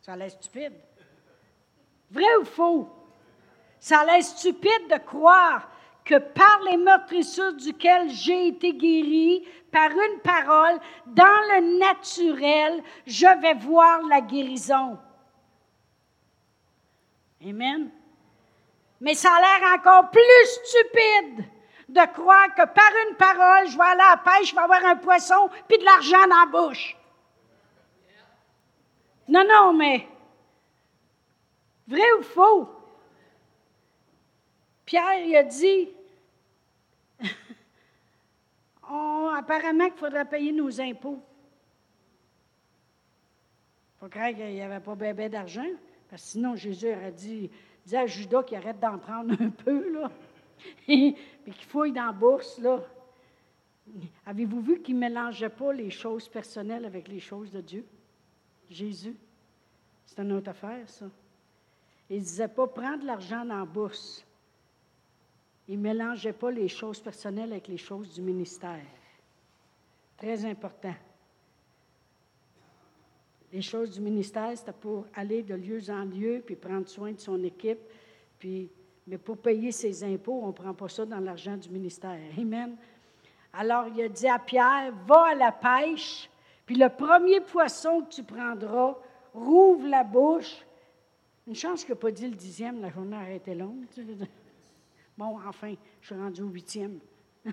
Ça 0.02 0.14
a 0.14 0.30
stupide. 0.30 0.74
Vrai 2.12 2.36
ou 2.42 2.46
faux? 2.46 2.90
Ça 3.80 4.02
a 4.10 4.22
stupide 4.22 4.88
de 4.90 4.98
croire 4.98 5.70
que 6.04 6.16
par 6.16 6.62
les 6.70 6.78
meurtrissures 6.78 7.54
duquel 7.54 8.10
j'ai 8.10 8.48
été 8.48 8.74
guéri, 8.74 9.48
par 9.72 9.92
une 9.92 10.20
parole, 10.24 10.80
dans 11.06 11.24
le 11.24 11.78
naturel, 11.78 12.82
je 13.06 13.42
vais 13.42 13.54
voir 13.54 14.02
la 14.10 14.22
guérison. 14.22 14.98
Amen. 17.44 17.90
Mais 19.02 19.14
ça 19.14 19.32
a 19.32 19.40
l'air 19.40 19.80
encore 19.80 20.12
plus 20.12 20.46
stupide 20.66 21.46
de 21.88 22.14
croire 22.14 22.54
que 22.54 22.66
par 22.66 22.92
une 23.08 23.16
parole, 23.16 23.70
je 23.70 23.78
vais 23.78 23.84
aller 23.84 24.02
à 24.02 24.16
la 24.16 24.18
pêche, 24.18 24.50
je 24.50 24.56
vais 24.56 24.62
avoir 24.62 24.86
un 24.86 24.98
poisson, 24.98 25.50
puis 25.68 25.78
de 25.78 25.86
l'argent 25.86 26.28
dans 26.28 26.40
la 26.40 26.68
bouche. 26.68 26.96
Non, 29.28 29.44
non, 29.48 29.74
mais 29.74 30.08
vrai 31.88 32.12
ou 32.20 32.24
faux? 32.24 32.70
Pierre, 34.86 35.20
il 35.26 35.36
a 35.36 35.44
dit, 35.44 35.90
apparemment 39.38 39.90
qu'il 39.90 40.00
faudrait 40.00 40.26
payer 40.26 40.52
nos 40.52 40.82
impôts. 40.82 41.22
Il 43.96 44.00
faut 44.00 44.10
croire 44.10 44.30
qu'il 44.30 44.54
n'y 44.54 44.62
avait 44.62 44.80
pas 44.80 44.96
bébé 44.96 45.30
d'argent, 45.30 45.68
parce 46.10 46.24
que 46.24 46.28
sinon 46.30 46.56
Jésus 46.56 46.92
aurait 46.92 47.12
dit, 47.12 47.50
dit 47.86 47.96
à 47.96 48.06
Judas 48.08 48.44
qu'il 48.44 48.58
arrête 48.58 48.80
d'en 48.80 48.98
prendre 48.98 49.34
un 49.40 49.50
peu, 49.50 49.94
là, 49.94 50.12
puis 50.86 51.16
qu'il 51.46 51.66
fouille 51.66 51.92
dans 51.92 52.06
la 52.06 52.12
bourse, 52.12 52.58
là. 52.60 52.84
Avez-vous 54.26 54.62
vu 54.62 54.82
qu'il 54.82 54.96
ne 54.96 55.00
mélangeait 55.00 55.50
pas 55.50 55.74
les 55.74 55.90
choses 55.90 56.28
personnelles 56.28 56.86
avec 56.86 57.08
les 57.08 57.20
choses 57.20 57.52
de 57.52 57.62
Dieu? 57.62 57.86
Jésus. 58.70 59.16
C'est 60.06 60.22
une 60.22 60.32
autre 60.34 60.50
affaire, 60.50 60.88
ça. 60.88 61.08
Il 62.10 62.18
ne 62.18 62.22
disait 62.22 62.48
pas 62.48 62.68
prendre 62.68 63.06
l'argent 63.06 63.46
dans 63.46 63.60
la 63.60 63.66
bourse. 63.66 64.26
Il 65.68 65.78
ne 65.78 65.84
mélangeait 65.84 66.34
pas 66.34 66.52
les 66.52 66.68
choses 66.68 67.00
personnelles 67.00 67.52
avec 67.52 67.68
les 67.68 67.78
choses 67.78 68.14
du 68.14 68.22
ministère. 68.22 68.86
Très 70.18 70.46
important. 70.46 70.96
Les 73.52 73.62
choses 73.62 73.92
du 73.92 74.02
ministère, 74.02 74.52
c'était 74.56 74.72
pour 74.72 75.06
aller 75.16 75.42
de 75.42 75.56
lieu 75.56 75.82
en 75.90 76.06
lieu, 76.06 76.44
puis 76.46 76.56
prendre 76.56 76.88
soin 76.88 77.12
de 77.12 77.20
son 77.20 77.44
équipe. 77.44 77.80
Puis, 78.38 78.70
mais 79.08 79.18
pour 79.18 79.38
payer 79.38 79.72
ses 79.72 80.04
impôts, 80.04 80.42
on 80.44 80.48
ne 80.48 80.54
prend 80.54 80.74
pas 80.74 80.88
ça 80.88 81.06
dans 81.06 81.20
l'argent 81.20 81.58
du 81.58 81.70
ministère. 81.70 82.20
Amen. 82.38 82.76
Alors, 83.52 83.88
il 83.88 84.02
a 84.02 84.10
dit 84.10 84.28
à 84.28 84.38
Pierre, 84.38 84.94
va 85.08 85.30
à 85.32 85.36
la 85.36 85.52
pêche, 85.52 86.30
puis 86.66 86.76
le 86.76 86.90
premier 86.90 87.42
poisson 87.42 88.02
que 88.02 88.14
tu 88.14 88.24
prendras, 88.24 88.96
rouvre 89.34 89.88
la 89.88 90.04
bouche. 90.04 90.64
Une 91.48 91.56
chance 91.56 91.84
qu'il 91.84 91.96
n'a 91.96 92.00
pas 92.00 92.12
dit 92.12 92.28
le 92.28 92.36
dixième, 92.36 92.80
la 92.80 92.92
journée 92.92 93.18
a 93.18 93.34
été 93.34 93.56
longue. 93.56 93.86
Bon, 95.18 95.38
enfin, 95.46 95.74
je 96.00 96.06
suis 96.06 96.16
rendu 96.16 96.42
au 96.44 96.48
huitième. 96.48 96.98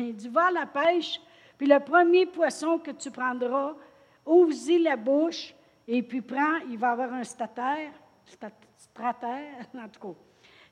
il 0.00 0.16
dit, 0.16 0.28
va 0.28 0.46
à 0.46 0.50
la 0.50 0.66
pêche, 0.66 1.20
puis 1.56 1.68
le 1.68 1.78
premier 1.78 2.26
poisson 2.26 2.80
que 2.80 2.90
tu 2.90 3.08
prendras, 3.12 3.76
ouvre-y 4.26 4.78
la 4.78 4.96
bouche, 4.96 5.54
et 5.86 6.02
puis 6.02 6.20
prends, 6.20 6.58
il 6.68 6.78
va 6.78 6.92
avoir 6.92 7.12
un 7.12 7.24
statère, 7.24 7.92
stratère, 8.76 9.66
en 9.74 9.88
tout 9.88 10.00
cas. 10.00 10.18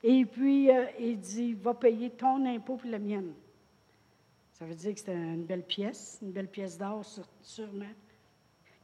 Et 0.01 0.25
puis, 0.25 0.71
euh, 0.71 0.85
il 0.99 1.19
dit, 1.19 1.53
va 1.53 1.73
payer 1.73 2.09
ton 2.11 2.45
impôt 2.45 2.77
pour 2.77 2.89
la 2.89 2.99
mienne. 2.99 3.33
Ça 4.53 4.65
veut 4.65 4.75
dire 4.75 4.93
que 4.93 4.99
c'est 4.99 5.13
une 5.13 5.45
belle 5.45 5.63
pièce, 5.63 6.19
une 6.21 6.31
belle 6.31 6.47
pièce 6.47 6.77
d'or, 6.77 7.03
sûrement. 7.41 7.85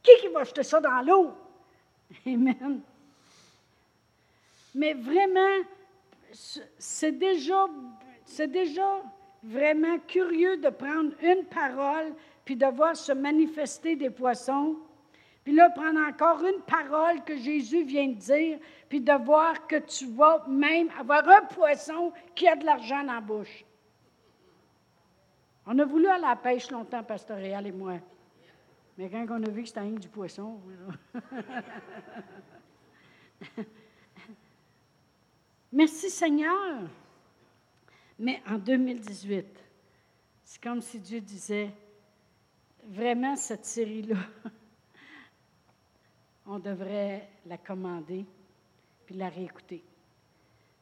Qui 0.02 0.10
qui 0.20 0.28
va 0.28 0.40
acheter 0.40 0.62
ça 0.62 0.80
dans 0.80 1.02
l'eau? 1.02 1.32
Amen. 2.26 2.80
Mais 4.74 4.94
vraiment, 4.94 5.64
c'est 6.32 7.12
déjà, 7.12 7.66
c'est 8.24 8.50
déjà 8.50 9.02
vraiment 9.42 9.98
curieux 10.00 10.58
de 10.58 10.68
prendre 10.68 11.12
une 11.22 11.44
parole 11.44 12.14
puis 12.46 12.56
de 12.56 12.66
voir 12.66 12.96
se 12.96 13.12
manifester 13.12 13.96
des 13.96 14.08
poissons, 14.08 14.76
puis 15.42 15.52
là, 15.52 15.68
prendre 15.70 15.98
encore 16.00 16.44
une 16.44 16.62
parole 16.62 17.22
que 17.24 17.36
Jésus 17.36 17.82
vient 17.84 18.08
de 18.08 18.14
dire, 18.14 18.58
puis 18.88 19.00
de 19.00 19.12
voir 19.12 19.66
que 19.66 19.76
tu 19.76 20.06
vas 20.06 20.46
même 20.48 20.88
avoir 20.98 21.28
un 21.28 21.42
poisson 21.42 22.12
qui 22.34 22.48
a 22.48 22.56
de 22.56 22.64
l'argent 22.64 23.04
dans 23.04 23.12
la 23.14 23.20
bouche. 23.20 23.64
On 25.66 25.78
a 25.78 25.84
voulu 25.84 26.06
aller 26.06 26.24
à 26.24 26.30
la 26.30 26.36
pêche 26.36 26.70
longtemps, 26.70 27.02
Pasteur 27.02 27.36
Réal 27.36 27.66
et 27.66 27.72
moi. 27.72 27.98
Mais 28.96 29.10
quand 29.10 29.26
on 29.28 29.42
a 29.42 29.50
vu 29.50 29.62
que 29.62 29.68
c'était 29.68 29.82
du 29.82 30.08
poisson, 30.08 30.58
Merci 35.72 36.10
Seigneur. 36.10 36.82
Mais 38.18 38.42
en 38.48 38.56
2018, 38.56 39.44
c'est 40.44 40.62
comme 40.62 40.80
si 40.80 41.00
Dieu 41.00 41.20
disait, 41.20 41.70
vraiment 42.88 43.36
cette 43.36 43.64
série-là, 43.64 44.16
on 46.46 46.58
devrait 46.58 47.28
la 47.46 47.58
commander 47.58 48.24
puis 49.04 49.14
la 49.14 49.28
réécouter. 49.28 49.84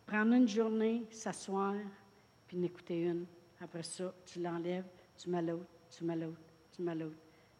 Prendre 0.07 0.33
une 0.33 0.49
journée, 0.49 1.05
s'asseoir, 1.11 1.75
puis 2.47 2.59
en 2.59 2.63
écouter 2.63 3.03
une. 3.03 3.27
Après 3.61 3.83
ça, 3.83 4.13
tu 4.27 4.41
l'enlèves, 4.41 4.87
tu 5.17 5.31
mets 5.31 5.45
tu 5.91 6.05
mets 6.05 6.19
tu 6.73 6.83
mets 6.83 6.97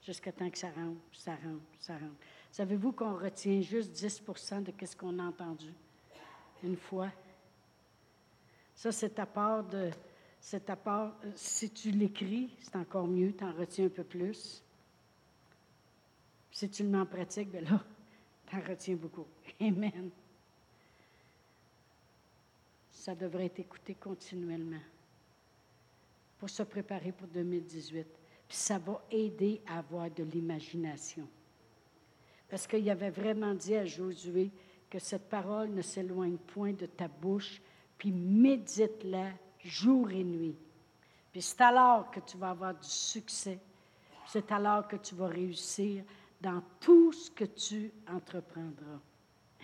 jusqu'à 0.03 0.33
temps 0.33 0.51
que 0.51 0.59
ça 0.59 0.69
rentre, 0.69 1.01
ça 1.13 1.33
rentre, 1.33 1.63
ça 1.79 1.95
rentre. 1.95 2.17
Savez-vous 2.51 2.93
qu'on 2.93 3.15
retient 3.15 3.61
juste 3.61 3.93
10% 3.97 4.63
de 4.63 4.87
ce 4.87 4.97
qu'on 4.97 5.19
a 5.19 5.25
entendu? 5.25 5.73
Une 6.63 6.77
fois? 6.77 7.11
Ça, 8.75 8.93
c'est 8.93 9.19
à 9.19 9.27
part 9.27 9.65
de. 9.65 9.91
C'est 10.47 10.69
à 10.69 10.77
part, 10.77 11.15
si 11.35 11.71
tu 11.71 11.91
l'écris, 11.91 12.51
c'est 12.61 12.77
encore 12.77 13.07
mieux, 13.07 13.33
tu 13.33 13.43
en 13.43 13.53
retiens 13.55 13.87
un 13.87 13.89
peu 13.89 14.05
plus. 14.05 14.63
Si 16.51 16.69
tu 16.69 16.83
le 16.83 16.91
mets 16.91 16.99
en 16.99 17.07
pratique, 17.07 17.51
bien 17.51 17.63
là, 17.63 17.83
tu 18.47 18.55
en 18.55 18.61
retiens 18.61 18.95
beaucoup. 18.95 19.25
Amen. 19.61 20.11
Ça 22.91 23.15
devrait 23.15 23.47
être 23.47 23.61
écouté 23.61 23.95
continuellement 23.95 24.83
pour 26.39 26.51
se 26.51 26.63
préparer 26.63 27.13
pour 27.13 27.29
2018. 27.29 28.07
Puis 28.47 28.57
ça 28.59 28.77
va 28.77 29.03
aider 29.11 29.63
à 29.67 29.79
avoir 29.79 30.11
de 30.11 30.25
l'imagination. 30.25 31.27
Parce 32.51 32.67
qu'il 32.67 32.89
avait 32.91 33.09
vraiment 33.09 33.55
dit 33.55 33.77
à 33.77 33.87
Josué 33.87 34.51
que 34.91 34.99
cette 34.99 35.31
parole 35.31 35.71
ne 35.71 35.81
s'éloigne 35.81 36.37
point 36.37 36.75
de 36.75 36.85
ta 36.85 37.09
bouche, 37.09 37.63
puis 37.97 38.13
médite-la 38.13 39.31
jour 39.65 40.11
et 40.11 40.25
nuit. 40.25 40.57
Puis 41.33 41.43
c'est 41.43 41.61
alors 41.61 42.11
que 42.11 42.21
tu 42.21 42.37
vas 42.37 42.51
avoir 42.51 42.75
du 42.75 42.89
succès. 42.89 43.59
C'est 44.27 44.53
alors 44.53 44.87
que 44.87 44.97
tu 44.97 45.15
vas 45.15 45.29
réussir 45.29 46.05
dans 46.41 46.63
tout 46.81 47.13
ce 47.13 47.31
que 47.31 47.45
tu 47.45 47.91
entreprendras. 48.09 49.01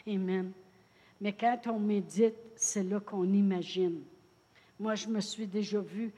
Amen. 0.07 0.53
Mais 1.21 1.33
quand 1.33 1.61
on 1.67 1.79
médite, 1.79 2.37
c'est 2.57 2.83
là 2.83 3.01
qu'on 3.01 3.33
imagine. 3.33 4.03
Moi, 4.79 4.95
je 4.95 5.09
me 5.09 5.21
suis 5.21 5.47
déjà 5.47 5.81
vu, 5.81 6.13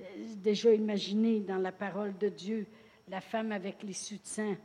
euh, 0.00 0.04
déjà 0.36 0.72
imaginé 0.72 1.40
dans 1.40 1.58
la 1.58 1.72
parole 1.72 2.16
de 2.16 2.30
Dieu, 2.30 2.66
la 3.08 3.20
femme 3.20 3.52
avec 3.52 3.82
les 3.82 3.92
sang. 3.92 4.56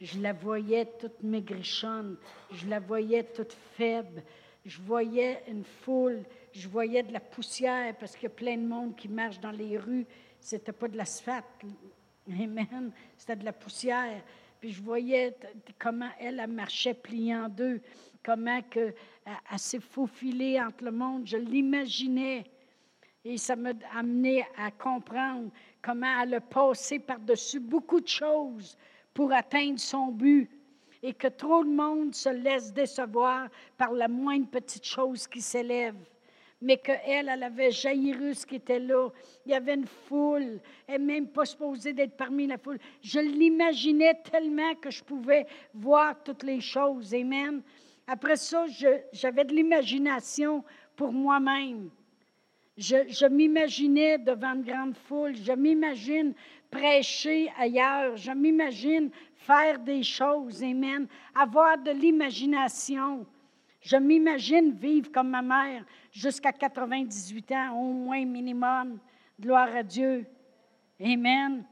Je 0.00 0.20
la 0.20 0.32
voyais 0.32 0.86
toute 0.98 1.22
maigrichonne, 1.22 2.16
je 2.52 2.66
la 2.68 2.80
voyais 2.80 3.24
toute 3.24 3.52
faible, 3.52 4.22
je 4.64 4.80
voyais 4.80 5.42
une 5.48 5.64
foule, 5.64 6.22
je 6.52 6.68
voyais 6.68 7.02
de 7.02 7.12
la 7.12 7.20
poussière 7.20 7.94
parce 7.98 8.14
qu'il 8.14 8.24
y 8.24 8.26
a 8.26 8.34
plein 8.34 8.56
de 8.56 8.66
monde 8.66 8.94
qui 8.94 9.08
marche 9.08 9.40
dans 9.40 9.50
les 9.50 9.78
rues. 9.78 10.06
C'était 10.40 10.72
pas 10.72 10.88
de 10.88 10.96
l'asphalte. 10.96 11.46
Amen. 12.28 12.92
C'était 13.16 13.36
de 13.36 13.44
la 13.44 13.52
poussière. 13.52 14.22
Puis 14.60 14.70
je 14.70 14.82
voyais 14.82 15.36
comment 15.78 16.10
elle, 16.20 16.40
elle 16.40 16.50
marchait 16.50 16.94
pliée 16.94 17.34
en 17.34 17.48
deux, 17.48 17.80
comment 18.22 18.62
elle, 18.76 18.94
s'est 19.56 19.80
faufilée 19.80 20.60
entre 20.60 20.84
le 20.84 20.92
monde. 20.92 21.26
Je 21.26 21.36
l'imaginais. 21.36 22.44
Et 23.24 23.38
ça 23.38 23.56
m'a 23.56 23.72
amené 23.94 24.44
à 24.56 24.70
comprendre 24.70 25.50
comment 25.80 26.22
elle 26.22 26.34
a 26.34 26.40
passé 26.40 26.98
par-dessus 26.98 27.60
beaucoup 27.60 28.00
de 28.00 28.08
choses 28.08 28.76
pour 29.14 29.32
atteindre 29.32 29.78
son 29.78 30.08
but 30.08 30.50
et 31.02 31.14
que 31.14 31.28
trop 31.28 31.64
de 31.64 31.70
monde 31.70 32.14
se 32.14 32.28
laisse 32.28 32.72
décevoir 32.72 33.48
par 33.76 33.92
la 33.92 34.08
moindre 34.08 34.48
petite 34.48 34.84
chose 34.84 35.26
qui 35.26 35.40
s'élève. 35.40 35.96
Mais 36.62 36.76
qu'elle, 36.76 37.28
elle 37.28 37.42
avait 37.42 37.72
Jairus 37.72 38.46
qui 38.46 38.56
était 38.56 38.78
là. 38.78 39.08
Il 39.44 39.52
y 39.52 39.54
avait 39.54 39.74
une 39.74 39.86
foule. 39.86 40.60
Elle 40.86 41.04
n'est 41.04 41.14
même 41.14 41.28
pas 41.28 41.44
supposée 41.44 41.92
d'être 41.92 42.16
parmi 42.16 42.46
la 42.46 42.56
foule. 42.56 42.78
Je 43.02 43.18
l'imaginais 43.18 44.14
tellement 44.30 44.74
que 44.76 44.90
je 44.90 45.02
pouvais 45.02 45.46
voir 45.74 46.22
toutes 46.22 46.44
les 46.44 46.60
choses. 46.60 47.12
Amen. 47.12 47.62
Après 48.06 48.36
ça, 48.36 48.66
j'avais 49.12 49.44
de 49.44 49.54
l'imagination 49.54 50.64
pour 50.96 51.12
moi-même. 51.12 51.90
Je, 52.76 53.26
m'imaginais 53.26 54.18
devant 54.18 54.54
une 54.54 54.62
grande 54.62 54.96
foule. 54.96 55.34
Je 55.36 55.52
m'imagine 55.52 56.32
prêcher 56.70 57.52
ailleurs. 57.58 58.16
Je 58.16 58.32
m'imagine 58.32 59.10
faire 59.34 59.78
des 59.78 60.02
choses, 60.02 60.62
Amen. 60.62 61.06
Avoir 61.34 61.78
de 61.78 61.90
l'imagination. 61.90 63.26
Je 63.82 63.96
m'imagine 63.96 64.72
vivre 64.72 65.10
comme 65.10 65.30
ma 65.30 65.42
mère 65.42 65.84
jusqu'à 66.12 66.52
98 66.52 67.52
ans, 67.52 67.80
au 67.80 67.92
moins 67.92 68.24
minimum. 68.24 68.98
Gloire 69.40 69.74
à 69.74 69.82
Dieu. 69.82 70.24
Amen. 71.00 71.64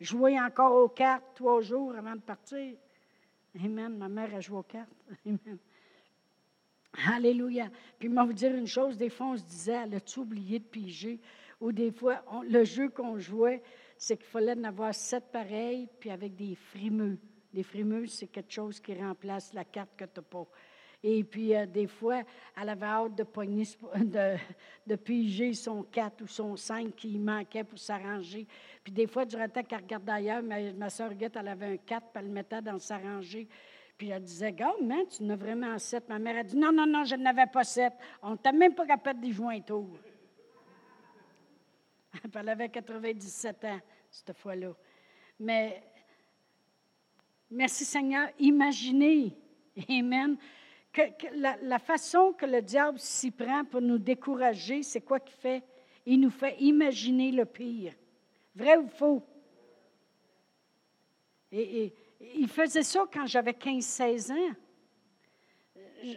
Jouer 0.00 0.38
encore 0.40 0.74
aux 0.74 0.88
cartes 0.88 1.24
trois 1.36 1.60
jours 1.60 1.94
avant 1.94 2.16
de 2.16 2.20
partir. 2.20 2.74
Amen. 3.64 3.96
Ma 3.96 4.08
mère 4.08 4.34
a 4.34 4.40
joué 4.40 4.58
aux 4.58 4.62
cartes. 4.64 4.90
Amen. 5.26 5.58
Alléluia. 7.12 7.70
Puis, 7.98 8.08
vais 8.08 8.24
vous 8.24 8.32
dire 8.32 8.54
une 8.54 8.66
chose, 8.66 8.96
des 8.96 9.08
fois, 9.08 9.28
on 9.28 9.36
se 9.36 9.44
disait, 9.44 9.82
elle 9.84 9.94
a-tu 9.94 10.18
oublié 10.18 10.58
de 10.58 10.64
piger? 10.64 11.20
Ou 11.60 11.70
des 11.70 11.92
fois, 11.92 12.24
le 12.48 12.64
jeu 12.64 12.88
qu'on 12.88 13.18
jouait, 13.18 13.62
c'est 13.96 14.16
qu'il 14.16 14.26
fallait 14.26 14.58
en 14.58 14.64
avoir 14.64 14.92
sept 14.94 15.30
pareils, 15.30 15.88
puis 16.00 16.10
avec 16.10 16.34
des 16.34 16.56
frimeux. 16.56 17.18
Les 17.52 17.62
frimeux, 17.62 18.06
c'est 18.06 18.26
quelque 18.26 18.52
chose 18.52 18.80
qui 18.80 18.94
remplace 18.94 19.52
la 19.54 19.64
carte 19.64 19.90
que 19.96 20.04
tu 20.04 20.10
n'as 20.16 20.22
pas. 20.22 20.46
Et 21.06 21.22
puis, 21.22 21.54
euh, 21.54 21.66
des 21.66 21.86
fois, 21.86 22.22
elle 22.56 22.70
avait 22.70 22.86
hâte 22.86 23.14
de, 23.14 23.24
de, 24.04 24.36
de 24.86 24.96
piger 24.96 25.52
son 25.52 25.82
4 25.82 26.22
ou 26.22 26.26
son 26.26 26.56
5 26.56 26.96
qui 26.96 27.18
manquait 27.18 27.62
pour 27.62 27.78
s'arranger. 27.78 28.46
Puis, 28.82 28.90
des 28.90 29.06
fois, 29.06 29.26
durant 29.26 29.44
le 29.44 29.50
temps 29.50 29.62
qu'elle 29.62 29.82
regardait 29.82 30.12
ailleurs, 30.12 30.42
ma, 30.42 30.88
soeur 30.88 31.12
Guette, 31.12 31.36
elle 31.36 31.48
avait 31.48 31.74
un 31.74 31.76
4, 31.76 32.06
puis 32.06 32.10
elle 32.14 32.28
le 32.28 32.32
mettait 32.32 32.62
dans 32.62 32.78
s'arranger. 32.78 33.46
Puis 33.98 34.08
elle 34.08 34.22
disait, 34.22 34.50
Garde, 34.52 34.80
man, 34.80 35.04
tu 35.06 35.22
en 35.22 35.28
as 35.28 35.36
vraiment 35.36 35.78
7. 35.78 36.08
Ma 36.08 36.18
mère 36.18 36.38
a 36.38 36.42
dit, 36.42 36.56
Non, 36.56 36.72
non, 36.72 36.86
non, 36.86 37.04
je 37.04 37.16
n'avais 37.16 37.46
pas 37.46 37.64
7. 37.64 37.92
On 38.22 38.30
ne 38.30 38.36
t'a 38.36 38.52
même 38.52 38.74
pas 38.74 38.86
capable 38.86 39.20
des 39.20 39.30
jointures. 39.30 40.00
elle 42.34 42.48
avait 42.48 42.70
97 42.70 43.64
ans, 43.66 43.80
cette 44.10 44.34
fois-là. 44.38 44.74
Mais, 45.38 45.82
merci 47.50 47.84
Seigneur, 47.84 48.28
imaginez, 48.38 49.36
Amen, 49.88 50.36
la, 51.34 51.78
façon 51.78 52.32
que 52.32 52.46
le 52.46 52.62
diable 52.62 52.98
s'y 52.98 53.30
prend 53.30 53.64
pour 53.64 53.80
nous 53.80 53.98
décourager, 53.98 54.82
c'est 54.82 55.00
quoi 55.00 55.20
qu'il 55.20 55.36
fait? 55.36 55.62
Il 56.06 56.20
nous 56.20 56.30
fait 56.30 56.56
imaginer 56.60 57.32
le 57.32 57.44
pire. 57.44 57.94
Vrai 58.54 58.76
ou 58.76 58.88
faux? 58.88 59.22
Et, 61.50 61.92
il 62.36 62.48
faisait 62.48 62.82
ça 62.82 63.04
quand 63.12 63.26
j'avais 63.26 63.52
15-16 63.52 64.32
ans. 64.32 64.54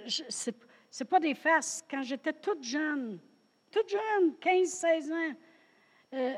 Ce 0.08 0.52
n'est 0.52 1.08
pas 1.08 1.20
des 1.20 1.34
farces. 1.34 1.84
Quand 1.90 2.02
j'étais 2.02 2.34
toute 2.34 2.64
jeune, 2.64 3.20
toute 3.72 3.90
jeune, 3.90 4.34
15-16 4.42 5.12
ans, 5.12 5.36
euh, 6.14 6.34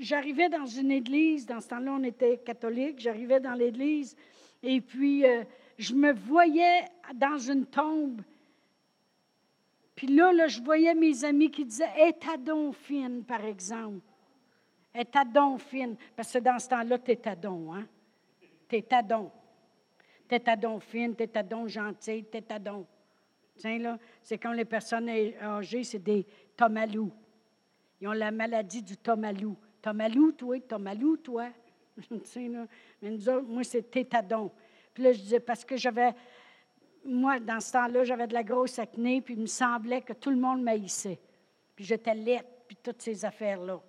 j'arrivais 0.00 0.48
dans 0.48 0.66
une 0.66 0.90
église, 0.90 1.46
dans 1.46 1.60
ce 1.60 1.68
temps-là, 1.68 1.92
on 1.92 2.02
était 2.02 2.38
catholique, 2.38 2.98
j'arrivais 2.98 3.40
dans 3.40 3.54
l'église, 3.54 4.16
et 4.62 4.80
puis 4.80 5.24
euh, 5.24 5.44
je 5.80 5.94
me 5.94 6.12
voyais 6.12 6.84
dans 7.14 7.38
une 7.38 7.64
tombe. 7.64 8.20
Puis 9.96 10.08
là, 10.08 10.46
je 10.46 10.60
voyais 10.60 10.94
mes 10.94 11.24
amis 11.24 11.50
qui 11.50 11.64
disaient 11.64 11.90
Et 12.06 12.12
ta 12.12 12.36
fine, 12.72 13.24
par 13.24 13.42
exemple. 13.46 14.04
Et 14.94 15.06
ta 15.06 15.24
fine. 15.58 15.96
Parce 16.14 16.32
que 16.32 16.38
dans 16.38 16.58
ce 16.58 16.68
temps-là, 16.68 16.98
tu 16.98 17.12
es 17.12 17.16
tadon, 17.16 17.72
hein? 17.72 17.86
T'es 18.68 18.82
tadon. 18.82 19.30
T'es 20.28 20.40
tadon 20.40 20.80
fine, 20.80 21.14
t'es 21.14 21.26
tadon 21.26 21.66
gentil, 21.66 22.24
t'es 22.24 22.42
tadon. 22.42 22.86
Tiens, 23.56 23.78
là, 23.78 23.98
c'est 24.22 24.36
comme 24.36 24.54
les 24.54 24.66
personnes 24.66 25.08
âgées, 25.08 25.84
c'est 25.84 25.98
des 25.98 26.26
tomalous. 26.56 27.10
Ils 28.02 28.08
ont 28.08 28.12
la 28.12 28.30
maladie 28.30 28.82
du 28.82 28.98
tomalou. 28.98 29.56
Tomalou, 29.80 30.32
toi, 30.32 30.60
tomalou, 30.60 31.16
toi. 31.16 31.48
là. 32.10 32.66
Mais 33.00 33.10
nous 33.10 33.28
autres, 33.30 33.48
moi, 33.48 33.64
c'est 33.64 33.90
tétadon. 33.90 34.50
Puis 34.94 35.02
là, 35.02 35.12
je 35.12 35.18
disais, 35.20 35.40
parce 35.40 35.64
que 35.64 35.76
j'avais, 35.76 36.12
moi, 37.04 37.38
dans 37.40 37.60
ce 37.60 37.72
temps-là, 37.72 38.04
j'avais 38.04 38.26
de 38.26 38.34
la 38.34 38.42
grosse 38.42 38.78
acné, 38.78 39.20
puis 39.20 39.34
il 39.34 39.40
me 39.40 39.46
semblait 39.46 40.02
que 40.02 40.12
tout 40.12 40.30
le 40.30 40.36
monde 40.36 40.62
m'haïssait. 40.62 41.18
Puis 41.74 41.84
j'étais 41.84 42.14
laite, 42.14 42.46
puis 42.66 42.76
toutes 42.82 43.00
ces 43.00 43.24
affaires-là. 43.24 43.80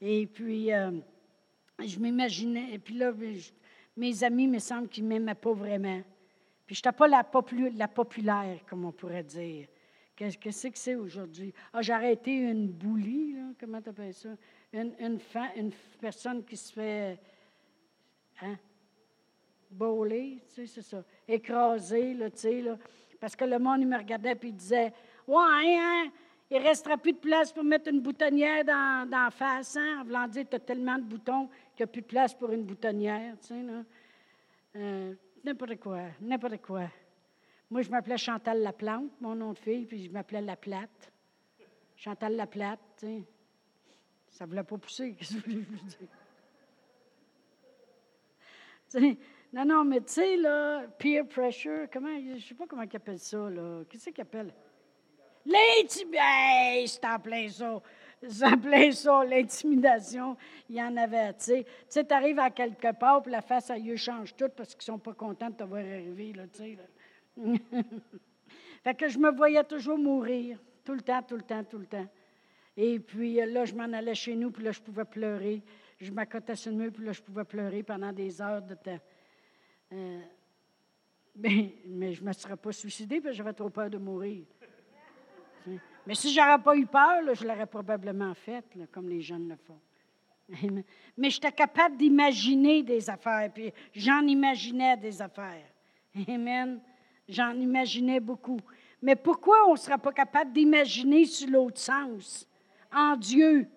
Et 0.00 0.26
puis, 0.26 0.72
euh, 0.72 0.92
je 1.78 1.98
m'imaginais, 1.98 2.74
et 2.74 2.78
puis 2.78 2.94
là, 2.94 3.12
mes 3.96 4.24
amis, 4.24 4.46
me 4.46 4.58
semble 4.58 4.88
qu'ils 4.88 5.04
ne 5.04 5.08
m'aimaient 5.08 5.34
pas 5.34 5.52
vraiment. 5.52 6.00
Puis 6.66 6.76
je 6.76 6.80
n'étais 6.80 6.96
pas 6.96 7.08
la, 7.08 7.26
la, 7.74 7.88
populaire, 7.88 8.60
comme 8.68 8.84
on 8.84 8.92
pourrait 8.92 9.24
dire. 9.24 9.68
Qu'est-ce 10.14 10.36
que 10.36 10.50
c'est 10.50 10.70
que 10.70 10.78
c'est 10.78 10.96
aujourd'hui? 10.96 11.54
Ah, 11.72 11.80
j'ai 11.80 11.92
arrêté 11.92 12.32
une 12.32 12.68
boulie, 12.68 13.34
là, 13.34 13.52
comment 13.58 13.80
tu 13.80 13.88
appelles 13.88 14.14
ça? 14.14 14.30
Une, 14.72 14.92
une, 14.98 15.18
une, 15.56 15.70
personne 16.00 16.44
qui 16.44 16.56
se 16.56 16.72
fait 16.72 17.18
hein, 18.42 18.56
bowler, 19.70 20.42
tu 20.48 20.54
sais, 20.54 20.66
c'est 20.66 20.82
ça, 20.82 21.04
écraser, 21.26 22.14
là, 22.14 22.30
tu 22.30 22.38
sais, 22.38 22.62
là, 22.62 22.78
parce 23.20 23.34
que 23.34 23.44
le 23.44 23.58
monde, 23.58 23.80
il 23.80 23.88
me 23.88 23.96
regardait 23.96 24.32
et 24.32 24.38
il 24.46 24.54
disait, 24.54 24.92
«Ouais, 25.26 25.76
hein, 25.78 26.10
il 26.50 26.58
ne 26.58 26.66
restera 26.66 26.96
plus 26.96 27.12
de 27.12 27.18
place 27.18 27.52
pour 27.52 27.62
mettre 27.62 27.90
une 27.90 28.00
boutonnière 28.00 28.64
dans, 28.64 29.08
dans 29.08 29.24
la 29.24 29.30
face, 29.30 29.76
hein? 29.76 30.00
En 30.00 30.04
voulant 30.04 30.26
dire, 30.26 30.46
tu 30.48 30.56
as 30.56 30.60
tellement 30.60 30.96
de 30.96 31.02
boutons 31.02 31.46
qu'il 31.76 31.80
n'y 31.80 31.82
a 31.84 31.86
plus 31.88 32.02
de 32.02 32.06
place 32.06 32.32
pour 32.32 32.50
une 32.52 32.64
boutonnière, 32.64 33.36
tu 33.40 33.48
sais, 33.48 33.62
là. 33.62 33.84
Euh, 34.76 35.14
n'importe 35.44 35.78
quoi, 35.78 36.00
n'importe 36.20 36.62
quoi. 36.62 36.88
Moi, 37.70 37.82
je 37.82 37.90
m'appelais 37.90 38.16
Chantal 38.16 38.62
Laplante, 38.62 39.10
mon 39.20 39.34
nom 39.34 39.52
de 39.52 39.58
fille, 39.58 39.84
puis 39.84 40.04
je 40.04 40.10
m'appelais 40.10 40.40
La 40.40 40.56
Plate. 40.56 41.12
Chantal 41.96 42.34
Laplate, 42.34 42.80
tu 42.96 43.06
sais. 43.06 43.24
Ça 44.28 44.44
ne 44.44 44.50
voulait 44.50 44.64
pas 44.64 44.78
pousser, 44.78 45.14
qu'est-ce 45.18 45.36
que 45.36 45.50
je 45.50 45.58
vous 45.58 45.64
dire? 48.98 49.16
Non, 49.52 49.64
non, 49.64 49.84
mais 49.84 50.00
tu 50.00 50.12
sais, 50.12 50.36
là, 50.36 50.82
peer 50.98 51.26
pressure, 51.26 51.86
comment, 51.92 52.18
je 52.18 52.34
ne 52.34 52.38
sais 52.38 52.54
pas 52.54 52.66
comment 52.66 52.82
ils 52.82 52.96
appellent 52.96 53.18
ça, 53.18 53.48
là. 53.48 53.82
Qu'est-ce 53.88 54.10
qu'ils 54.10 54.22
appellent? 54.22 54.52
L'intimidation, 55.46 56.86
c'est 56.86 57.06
en 57.06 57.18
plein 57.18 57.48
ça. 57.48 57.82
C'est 58.26 58.44
en 58.44 58.58
plein 58.58 58.90
ça, 58.90 59.24
l'intimidation, 59.24 60.36
il 60.68 60.76
y 60.76 60.82
en 60.82 60.96
avait, 60.96 61.32
tu 61.34 61.44
sais. 61.44 61.64
Tu 61.64 61.70
sais, 61.88 62.04
tu 62.04 62.12
arrives 62.12 62.38
à 62.38 62.50
quelque 62.50 62.92
part, 62.92 63.22
puis 63.22 63.32
la 63.32 63.40
face 63.40 63.70
à 63.70 63.78
eux 63.78 63.96
change 63.96 64.34
tout 64.36 64.50
parce 64.54 64.74
qu'ils 64.74 64.82
sont 64.84 64.98
pas 64.98 65.14
contents 65.14 65.48
de 65.48 65.54
t'avoir 65.54 65.80
arrivé, 65.80 66.32
là, 66.32 66.42
tu 66.48 66.58
sais. 66.58 66.78
fait 68.84 68.94
que 68.94 69.08
je 69.08 69.18
me 69.18 69.30
voyais 69.30 69.64
toujours 69.64 69.96
mourir, 69.96 70.58
tout 70.84 70.94
le 70.94 71.00
temps, 71.00 71.22
tout 71.22 71.36
le 71.36 71.42
temps, 71.42 71.64
tout 71.64 71.78
le 71.78 71.86
temps. 71.86 72.06
Et 72.76 72.98
puis 72.98 73.40
euh, 73.40 73.46
là, 73.46 73.64
je 73.64 73.74
m'en 73.74 73.92
allais 73.92 74.14
chez 74.14 74.34
nous, 74.34 74.50
puis 74.50 74.64
là, 74.64 74.72
je 74.72 74.80
pouvais 74.80 75.04
pleurer. 75.04 75.62
Je 76.00 76.12
m'accotais 76.12 76.54
sur 76.54 76.70
le 76.70 76.76
mur, 76.78 76.92
puis 76.92 77.04
là, 77.04 77.12
je 77.12 77.22
pouvais 77.22 77.44
pleurer 77.44 77.82
pendant 77.82 78.12
des 78.12 78.42
heures 78.42 78.62
de 78.62 78.74
temps. 78.74 78.98
Euh, 79.92 80.20
mais, 81.36 82.12
je 82.12 82.22
ne 82.22 82.26
me 82.26 82.32
serais 82.32 82.56
pas 82.56 82.72
suicidée, 82.72 83.20
parce 83.20 83.32
que 83.32 83.36
j'avais 83.38 83.52
trop 83.52 83.70
peur 83.70 83.88
de 83.88 83.98
mourir. 83.98 84.44
Mais 86.06 86.14
si 86.14 86.32
je 86.32 86.40
n'aurais 86.40 86.62
pas 86.62 86.76
eu 86.76 86.86
peur, 86.86 87.34
je 87.34 87.46
l'aurais 87.46 87.66
probablement 87.66 88.34
fait, 88.34 88.64
comme 88.90 89.08
les 89.08 89.20
jeunes 89.20 89.48
le 89.48 89.56
font. 89.56 89.80
Mais 91.16 91.30
j'étais 91.30 91.52
capable 91.52 91.96
d'imaginer 91.96 92.82
des 92.82 93.10
affaires, 93.10 93.50
puis 93.52 93.72
j'en 93.94 94.22
imaginais 94.22 94.96
des 94.96 95.20
affaires. 95.20 95.66
Amen. 96.26 96.80
J'en 97.28 97.52
imaginais 97.52 98.20
beaucoup. 98.20 98.60
Mais 99.02 99.14
pourquoi 99.14 99.68
on 99.68 99.72
ne 99.72 99.78
sera 99.78 99.98
pas 99.98 100.12
capable 100.12 100.52
d'imaginer 100.52 101.26
sur 101.26 101.50
l'autre 101.50 101.78
sens, 101.78 102.48
en 102.90 103.16
Dieu? 103.16 103.68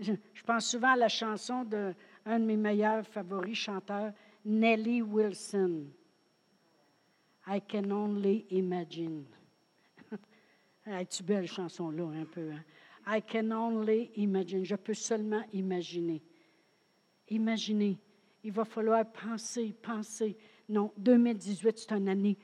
Je, 0.00 0.14
pense 0.44 0.66
souvent 0.66 0.92
à 0.92 0.96
la 0.96 1.08
chanson 1.08 1.64
d'un 1.64 1.94
de, 2.26 2.30
de 2.30 2.44
mes 2.44 2.56
meilleurs 2.56 3.06
favoris 3.06 3.56
chanteurs, 3.56 4.12
Nellie 4.44 5.02
Wilson. 5.02 5.86
I 7.46 7.60
can 7.60 7.90
only 7.90 8.46
imagine. 8.50 9.26
Es-tu 10.86 11.22
belle 11.24 11.46
chanson-là, 11.46 12.04
un 12.04 12.24
peu? 12.24 12.52
Hein? 12.52 12.64
I 13.06 13.20
can 13.20 13.50
only 13.50 14.10
imagine. 14.16 14.64
Je 14.64 14.76
peux 14.76 14.94
seulement 14.94 15.42
imaginer. 15.52 16.22
Imaginer. 17.28 17.98
Il 18.44 18.52
va 18.52 18.64
falloir 18.64 19.04
penser, 19.10 19.74
penser. 19.82 20.36
Non, 20.68 20.92
2018, 20.98 21.78
c'est 21.78 21.92
une 21.92 22.08
année. 22.08 22.36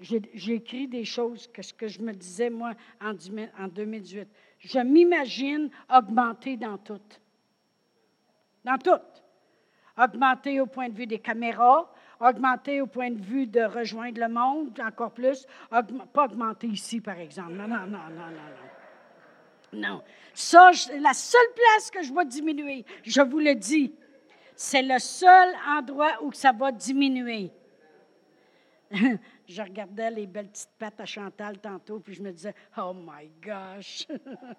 J'ai 0.00 0.54
écrit 0.54 0.88
des 0.88 1.04
choses 1.04 1.46
que 1.46 1.60
ce 1.60 1.74
que 1.74 1.86
je 1.86 2.00
me 2.00 2.12
disais, 2.12 2.48
moi, 2.48 2.74
en, 3.00 3.12
en 3.58 3.68
2018. 3.68 4.28
Je 4.58 4.78
m'imagine 4.78 5.70
augmenter 5.94 6.56
dans 6.56 6.78
tout. 6.78 7.00
Dans 8.64 8.78
tout. 8.78 9.00
Augmenter 9.96 10.60
au 10.60 10.66
point 10.66 10.88
de 10.88 10.94
vue 10.94 11.06
des 11.06 11.18
caméras, 11.18 11.92
augmenter 12.20 12.80
au 12.80 12.86
point 12.86 13.10
de 13.10 13.20
vue 13.20 13.46
de 13.46 13.62
rejoindre 13.62 14.20
le 14.20 14.28
monde, 14.28 14.80
encore 14.80 15.12
plus. 15.12 15.46
pas 16.12 16.24
augmenter 16.24 16.68
ici, 16.68 17.00
par 17.00 17.18
exemple. 17.18 17.52
Non, 17.52 17.68
non, 17.68 17.86
non, 17.86 17.86
non, 17.86 18.08
non, 18.10 18.30
non. 18.30 18.70
Non. 19.72 20.02
Ça, 20.34 20.70
la 20.98 21.12
seule 21.12 21.40
place 21.54 21.90
que 21.90 22.02
je 22.02 22.12
vais 22.12 22.24
diminuer, 22.24 22.84
je 23.04 23.20
vous 23.20 23.38
le 23.38 23.54
dis, 23.54 23.94
c'est 24.56 24.82
le 24.82 24.98
seul 24.98 25.54
endroit 25.66 26.22
où 26.22 26.32
ça 26.32 26.52
va 26.52 26.72
diminuer. 26.72 27.52
je 28.90 29.62
regardais 29.62 30.10
les 30.10 30.26
belles 30.26 30.48
petites 30.48 30.74
pattes 30.78 31.00
à 31.00 31.06
Chantal 31.06 31.58
tantôt, 31.58 32.00
puis 32.00 32.14
je 32.14 32.22
me 32.22 32.32
disais, 32.32 32.54
oh 32.76 32.92
my 32.92 33.30
gosh, 33.40 34.06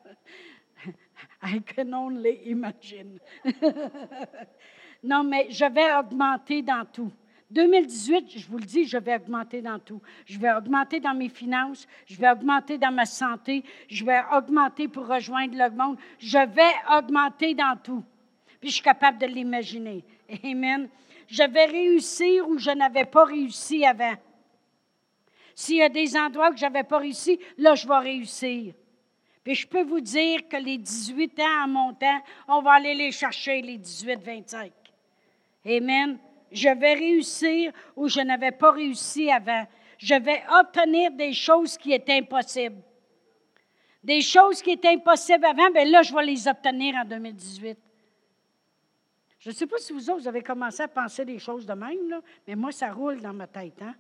I 1.43 1.59
can 1.61 1.93
only 1.93 2.41
imagine. 2.45 3.19
non, 5.03 5.23
mais 5.23 5.47
je 5.49 5.65
vais 5.65 5.93
augmenter 5.93 6.61
dans 6.61 6.85
tout. 6.85 7.11
2018, 7.51 8.39
je 8.39 8.47
vous 8.47 8.57
le 8.57 8.65
dis, 8.65 8.85
je 8.85 8.97
vais 8.97 9.15
augmenter 9.15 9.61
dans 9.61 9.77
tout. 9.77 10.01
Je 10.25 10.39
vais 10.39 10.53
augmenter 10.53 10.99
dans 11.01 11.13
mes 11.13 11.27
finances, 11.27 11.85
je 12.05 12.15
vais 12.15 12.29
augmenter 12.29 12.77
dans 12.77 12.93
ma 12.93 13.05
santé, 13.05 13.63
je 13.89 14.05
vais 14.05 14.21
augmenter 14.31 14.87
pour 14.87 15.05
rejoindre 15.05 15.57
le 15.57 15.69
monde. 15.69 15.97
Je 16.17 16.37
vais 16.37 16.97
augmenter 16.97 17.53
dans 17.53 17.77
tout. 17.77 18.03
Puis 18.61 18.69
je 18.69 18.75
suis 18.75 18.83
capable 18.83 19.17
de 19.17 19.25
l'imaginer. 19.25 20.03
Amen. 20.43 20.87
Je 21.27 21.43
vais 21.43 21.65
réussir 21.65 22.47
où 22.47 22.57
je 22.57 22.71
n'avais 22.71 23.05
pas 23.05 23.25
réussi 23.25 23.85
avant. 23.85 24.15
S'il 25.53 25.77
y 25.77 25.81
a 25.81 25.89
des 25.89 26.15
endroits 26.15 26.51
où 26.51 26.57
je 26.57 26.61
n'avais 26.61 26.83
pas 26.83 26.99
réussi, 26.99 27.39
là, 27.57 27.75
je 27.75 27.87
vais 27.87 27.97
réussir. 27.97 28.73
Puis 29.43 29.55
je 29.55 29.67
peux 29.67 29.83
vous 29.83 30.01
dire 30.01 30.47
que 30.47 30.57
les 30.57 30.77
18 30.77 31.39
ans 31.39 31.63
en 31.63 31.67
montant, 31.67 32.21
on 32.47 32.61
va 32.61 32.73
aller 32.73 32.93
les 32.93 33.11
chercher, 33.11 33.61
les 33.61 33.77
18-25. 33.77 34.71
Amen 35.65 36.19
je 36.51 36.69
vais 36.69 36.93
réussir 36.93 37.71
où 37.95 38.07
je 38.07 38.19
n'avais 38.19 38.51
pas 38.51 38.71
réussi 38.71 39.31
avant. 39.31 39.65
Je 39.97 40.15
vais 40.15 40.43
obtenir 40.59 41.11
des 41.11 41.33
choses 41.33 41.77
qui 41.77 41.93
étaient 41.93 42.17
impossibles. 42.17 42.81
Des 44.03 44.21
choses 44.21 44.61
qui 44.61 44.71
étaient 44.71 44.89
impossibles 44.89 45.45
avant, 45.45 45.69
bien 45.69 45.85
là, 45.85 46.01
je 46.01 46.13
vais 46.13 46.25
les 46.25 46.47
obtenir 46.47 46.95
en 46.95 47.05
2018. 47.05 47.77
Je 49.39 49.49
ne 49.49 49.55
sais 49.55 49.67
pas 49.67 49.77
si 49.77 49.93
vous 49.93 50.09
autres, 50.09 50.21
vous 50.21 50.27
avez 50.27 50.41
commencé 50.41 50.83
à 50.83 50.87
penser 50.87 51.23
des 51.23 51.39
choses 51.39 51.65
de 51.65 51.73
même, 51.73 52.09
là, 52.09 52.21
mais 52.47 52.55
moi, 52.55 52.71
ça 52.71 52.91
roule 52.91 53.21
dans 53.21 53.33
ma 53.33 53.47
tête. 53.47 53.81
Hein? 53.81 53.95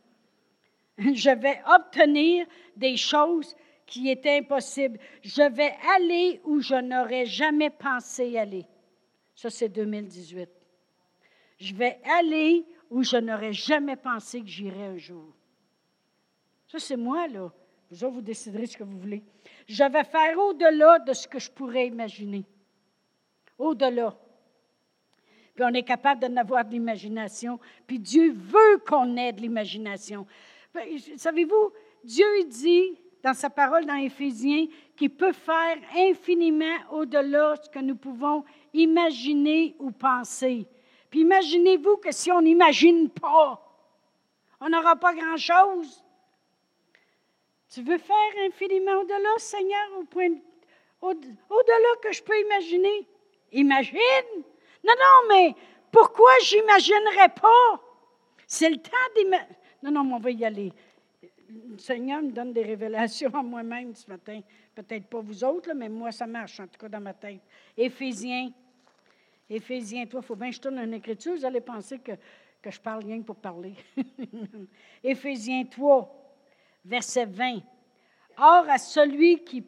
Je 1.13 1.29
vais 1.29 1.61
obtenir 1.67 2.45
des 2.75 2.97
choses 2.97 3.55
qui 3.91 4.09
étaient 4.09 4.39
impossibles. 4.39 4.99
Je 5.21 5.43
vais 5.43 5.75
aller 5.95 6.41
où 6.45 6.59
je 6.59 6.75
n'aurais 6.75 7.27
jamais 7.27 7.69
pensé 7.69 8.37
aller. 8.37 8.65
Ça, 9.35 9.51
c'est 9.51 9.69
2018 9.69 10.49
je 11.61 11.75
vais 11.75 11.99
aller 12.17 12.65
où 12.89 13.03
je 13.03 13.17
n'aurais 13.17 13.53
jamais 13.53 13.95
pensé 13.95 14.41
que 14.41 14.47
j'irais 14.47 14.87
un 14.87 14.97
jour. 14.97 15.31
Ça, 16.67 16.79
c'est 16.79 16.97
moi, 16.97 17.27
là. 17.27 17.53
Vous 17.89 18.03
autres, 18.03 18.15
vous 18.15 18.21
déciderez 18.21 18.65
ce 18.65 18.77
que 18.77 18.83
vous 18.83 18.97
voulez. 18.97 19.21
Je 19.67 19.83
vais 19.83 20.03
faire 20.03 20.37
au-delà 20.39 20.99
de 20.99 21.13
ce 21.13 21.27
que 21.27 21.39
je 21.39 21.51
pourrais 21.51 21.87
imaginer. 21.87 22.45
Au-delà. 23.59 24.17
Puis 25.53 25.63
on 25.63 25.73
est 25.73 25.83
capable 25.83 26.21
d'en 26.21 26.35
avoir 26.37 26.65
de 26.65 26.71
l'imagination. 26.71 27.59
Puis 27.85 27.99
Dieu 27.99 28.31
veut 28.31 28.77
qu'on 28.87 29.15
ait 29.17 29.33
de 29.33 29.41
l'imagination. 29.41 30.25
Savez-vous, 31.17 31.73
Dieu 32.03 32.25
dit 32.47 32.97
dans 33.23 33.33
sa 33.33 33.49
parole 33.49 33.85
dans 33.85 33.95
Éphésiens 33.95 34.67
qu'il 34.95 35.11
peut 35.11 35.33
faire 35.33 35.77
infiniment 35.95 36.77
au-delà 36.91 37.55
de 37.55 37.63
ce 37.63 37.69
que 37.69 37.79
nous 37.79 37.95
pouvons 37.95 38.43
imaginer 38.73 39.75
ou 39.79 39.91
penser. 39.91 40.67
Puis 41.09 41.21
imaginez-vous 41.21 41.97
que 41.97 42.11
si 42.11 42.31
on 42.31 42.41
n'imagine 42.41 43.09
pas, 43.09 43.61
on 44.59 44.69
n'aura 44.69 44.95
pas 44.95 45.13
grand-chose. 45.13 46.03
Tu 47.73 47.81
veux 47.81 47.97
faire 47.97 48.45
infiniment 48.47 49.01
au-delà, 49.01 49.37
Seigneur, 49.37 49.99
au 49.99 50.03
point 50.03 50.29
au-delà 51.01 51.95
que 52.03 52.11
je 52.11 52.21
peux 52.21 52.39
imaginer? 52.39 53.07
Imagine! 53.51 54.43
Non, 54.83 54.93
non, 54.97 55.27
mais 55.29 55.55
pourquoi 55.91 56.31
j'imaginerais 56.43 57.29
pas? 57.29 57.81
C'est 58.47 58.69
le 58.69 58.77
temps 58.77 58.91
d'imaginer. 59.15 59.55
Non, 59.83 59.91
non, 59.91 60.03
mais 60.03 60.13
on 60.13 60.19
va 60.19 60.31
y 60.31 60.45
aller. 60.45 60.73
Le 61.69 61.77
Seigneur 61.77 62.21
me 62.21 62.31
donne 62.31 62.53
des 62.53 62.63
révélations 62.63 63.33
à 63.33 63.43
moi-même 63.43 63.93
ce 63.95 64.09
matin. 64.09 64.41
Peut-être 64.73 65.07
pas 65.07 65.19
vous 65.19 65.43
autres, 65.43 65.73
mais 65.73 65.89
moi, 65.89 66.11
ça 66.11 66.27
marche, 66.27 66.59
en 66.59 66.67
tout 66.67 66.79
cas, 66.79 66.89
dans 66.89 67.01
ma 67.01 67.13
tête. 67.13 67.41
Éphésiens 67.77 68.51
Éphésiens 69.49 70.05
3, 70.05 70.21
il 70.21 70.25
faut 70.25 70.35
bien 70.35 70.49
que 70.49 70.55
je 70.55 70.61
tourne 70.61 70.79
une 70.79 70.93
écriture, 70.93 71.35
vous 71.35 71.43
allez 71.43 71.59
penser 71.59 71.99
que, 71.99 72.13
que 72.61 72.71
je 72.71 72.79
parle 72.79 73.03
rien 73.03 73.21
pour 73.21 73.35
parler. 73.35 73.73
Éphésiens 75.03 75.65
3, 75.65 76.37
verset 76.85 77.25
20. 77.25 77.57
Or, 78.37 78.65
à 78.69 78.77
celui 78.77 79.43
qui 79.43 79.61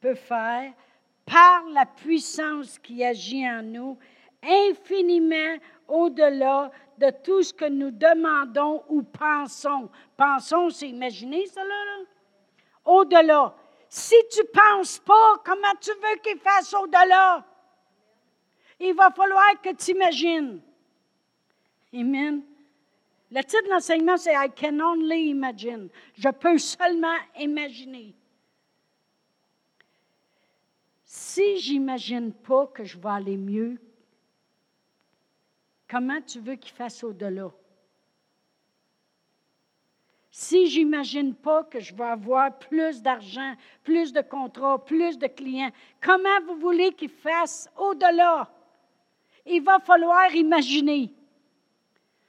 peut 0.00 0.14
faire 0.14 0.70
par 1.24 1.64
la 1.72 1.86
puissance 1.86 2.78
qui 2.78 3.02
agit 3.02 3.48
en 3.48 3.62
nous, 3.62 3.98
infiniment 4.42 5.56
au-delà 5.88 6.70
de 6.98 7.10
tout 7.22 7.42
ce 7.42 7.52
que 7.52 7.66
nous 7.66 7.90
demandons 7.90 8.82
ou 8.88 9.02
pensons. 9.02 9.88
Pensons, 10.16 10.70
c'est 10.70 10.88
imaginer 10.88 11.46
ça 11.46 11.64
là? 11.64 12.04
Au-delà. 12.84 13.54
Si 13.88 14.14
tu 14.30 14.40
ne 14.40 14.46
penses 14.46 14.98
pas, 14.98 15.42
comment 15.44 15.74
tu 15.80 15.90
veux 15.90 16.18
qu'il 16.22 16.38
fasse 16.38 16.72
au-delà? 16.74 17.44
Il 18.80 18.94
va 18.94 19.10
falloir 19.10 19.60
que 19.62 19.72
tu 19.74 19.92
imagines. 19.92 20.60
Amen. 21.94 22.42
Le 23.30 23.42
titre 23.42 23.64
de 23.64 23.70
l'enseignement, 23.70 24.16
c'est 24.16 24.34
I 24.34 24.48
can 24.54 24.80
only 24.80 25.30
imagine. 25.30 25.88
Je 26.16 26.28
peux 26.28 26.58
seulement 26.58 27.16
imaginer. 27.38 28.14
Si 31.04 31.58
j'imagine 31.58 32.32
pas 32.32 32.66
que 32.66 32.84
je 32.84 32.98
vais 32.98 33.08
aller 33.08 33.36
mieux, 33.36 33.78
comment 35.88 36.20
tu 36.20 36.40
veux 36.40 36.56
qu'il 36.56 36.72
fasse 36.72 37.02
au-delà? 37.04 37.50
Si 40.30 40.66
j'imagine 40.66 41.34
pas 41.34 41.64
que 41.64 41.80
je 41.80 41.94
vais 41.94 42.04
avoir 42.04 42.58
plus 42.58 43.00
d'argent, 43.00 43.54
plus 43.82 44.12
de 44.12 44.20
contrats, 44.20 44.84
plus 44.84 45.16
de 45.16 45.28
clients, 45.28 45.70
comment 46.02 46.40
vous 46.46 46.56
voulez 46.56 46.92
qu'il 46.92 47.08
fasse 47.08 47.70
au-delà? 47.76 48.50
Il 49.46 49.62
va 49.62 49.78
falloir 49.78 50.34
imaginer. 50.34 51.10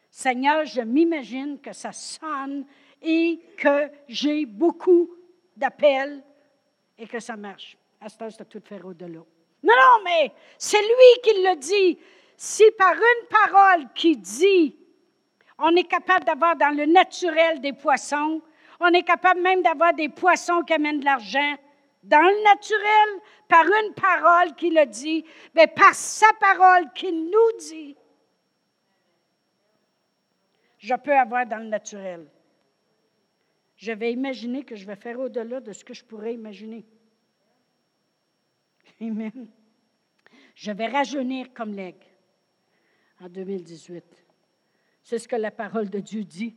Seigneur, 0.09 0.63
je 0.65 0.81
m'imagine 0.81 1.59
que 1.59 1.73
ça 1.73 1.91
sonne 1.91 2.65
et 3.01 3.41
que 3.57 3.89
j'ai 4.07 4.45
beaucoup 4.45 5.09
d'appels 5.55 6.23
et 6.97 7.07
que 7.07 7.19
ça 7.19 7.35
marche. 7.35 7.77
À 7.99 8.07
ce 8.07 8.17
temps, 8.17 8.29
c'est 8.29 8.47
tout 8.47 8.61
faire 8.63 8.85
au-delà. 8.85 9.19
Non, 9.63 9.73
non, 9.73 10.03
mais 10.05 10.31
c'est 10.57 10.81
lui 10.81 11.21
qui 11.21 11.33
le 11.43 11.55
dit. 11.57 11.99
Si 12.37 12.63
par 12.77 12.93
une 12.93 13.27
parole 13.27 13.91
qui 13.95 14.15
dit, 14.15 14.77
on 15.57 15.75
est 15.75 15.87
capable 15.87 16.23
d'avoir 16.23 16.55
dans 16.55 16.69
le 16.69 16.85
naturel 16.85 17.59
des 17.59 17.73
poissons, 17.73 18.43
on 18.79 18.89
est 18.89 19.01
capable 19.01 19.41
même 19.41 19.63
d'avoir 19.63 19.95
des 19.95 20.07
poissons 20.07 20.61
qui 20.61 20.73
amènent 20.73 20.99
de 20.99 21.05
l'argent, 21.05 21.55
dans 22.03 22.21
le 22.21 22.43
naturel, 22.43 23.21
par 23.47 23.65
une 23.65 23.93
parole 23.95 24.53
qui 24.55 24.69
le 24.69 24.85
dit, 24.85 25.25
mais 25.55 25.65
par 25.65 25.95
sa 25.95 26.27
parole 26.39 26.91
qu'il 26.93 27.25
nous 27.25 27.57
dit, 27.59 27.97
je 30.77 30.93
peux 30.93 31.17
avoir 31.17 31.47
dans 31.47 31.57
le 31.57 31.69
naturel. 31.69 32.27
Je 33.77 33.91
vais 33.91 34.13
imaginer 34.13 34.63
que 34.63 34.75
je 34.75 34.85
vais 34.85 34.95
faire 34.95 35.19
au-delà 35.19 35.59
de 35.59 35.73
ce 35.73 35.83
que 35.83 35.95
je 35.95 36.03
pourrais 36.03 36.35
imaginer. 36.35 36.85
Amen. 39.01 39.49
Je 40.53 40.71
vais 40.71 40.87
rajeunir 40.87 41.51
comme 41.53 41.73
l'aigle 41.73 42.06
en 43.21 43.29
2018. 43.29 44.03
C'est 45.03 45.19
ce 45.19 45.27
que 45.27 45.35
la 45.35 45.51
parole 45.51 45.89
de 45.89 45.99
Dieu 45.99 46.23
dit 46.23 46.55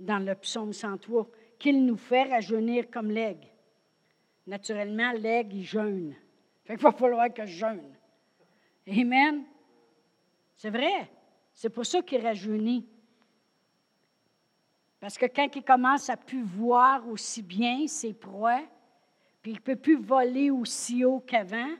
dans 0.00 0.18
le 0.18 0.34
psaume 0.34 0.72
103, 0.72 1.28
qu'il 1.58 1.84
nous 1.84 1.96
fait 1.96 2.24
rajeunir 2.24 2.90
comme 2.90 3.10
l'aigle. 3.10 3.46
Naturellement, 4.46 5.12
l'aigle, 5.12 5.56
il 5.56 5.64
jeûne. 5.64 6.14
Fait 6.64 6.74
qu'il 6.74 6.82
va 6.82 6.92
falloir 6.92 7.32
que 7.32 7.44
je 7.44 7.58
jeûne. 7.58 7.94
Amen. 8.88 9.44
C'est 10.56 10.70
vrai. 10.70 11.10
C'est 11.52 11.68
pour 11.68 11.84
ça 11.84 12.00
qu'il 12.02 12.22
rajeunit. 12.22 12.88
Parce 14.98 15.16
que 15.16 15.26
quand 15.26 15.48
il 15.54 15.62
commence 15.62 16.10
à 16.10 16.16
plus 16.16 16.42
voir 16.42 17.06
aussi 17.08 17.42
bien 17.42 17.86
ses 17.86 18.12
proies, 18.12 18.62
puis 19.42 19.52
il 19.52 19.56
ne 19.56 19.60
peut 19.60 19.76
plus 19.76 19.96
voler 19.96 20.50
aussi 20.50 21.04
haut 21.04 21.20
qu'avant, 21.20 21.74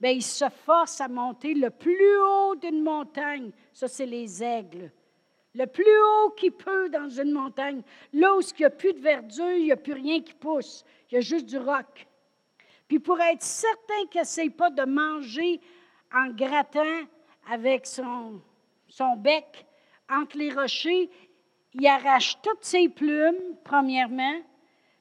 bien, 0.00 0.10
il 0.10 0.22
se 0.22 0.48
force 0.48 1.00
à 1.00 1.08
monter 1.08 1.54
le 1.54 1.70
plus 1.70 2.18
haut 2.20 2.54
d'une 2.56 2.82
montagne. 2.82 3.50
Ça, 3.72 3.88
c'est 3.88 4.06
les 4.06 4.42
aigles. 4.42 4.92
Le 5.54 5.66
plus 5.66 5.84
haut 5.84 6.30
qu'il 6.30 6.52
peut 6.52 6.88
dans 6.88 7.08
une 7.08 7.32
montagne. 7.32 7.82
Là 8.12 8.36
où 8.36 8.40
il 8.40 8.60
n'y 8.60 8.64
a 8.66 8.70
plus 8.70 8.92
de 8.92 9.00
verdure, 9.00 9.50
il 9.50 9.64
n'y 9.64 9.72
a 9.72 9.76
plus 9.76 9.94
rien 9.94 10.20
qui 10.20 10.34
pousse. 10.34 10.84
Il 11.10 11.14
y 11.14 11.18
a 11.18 11.20
juste 11.20 11.46
du 11.46 11.58
roc. 11.58 12.06
Puis 12.86 12.98
pour 12.98 13.20
être 13.20 13.42
certain 13.42 14.06
qu'il 14.10 14.20
n'essaye 14.20 14.50
pas 14.50 14.70
de 14.70 14.84
manger 14.84 15.60
en 16.12 16.28
grattant 16.28 17.02
avec 17.50 17.86
son, 17.86 18.40
son 18.88 19.16
bec 19.16 19.66
entre 20.10 20.38
les 20.38 20.52
rochers, 20.52 21.10
il 21.74 21.86
arrache 21.86 22.40
toutes 22.42 22.64
ses 22.64 22.88
plumes, 22.88 23.56
premièrement, 23.62 24.40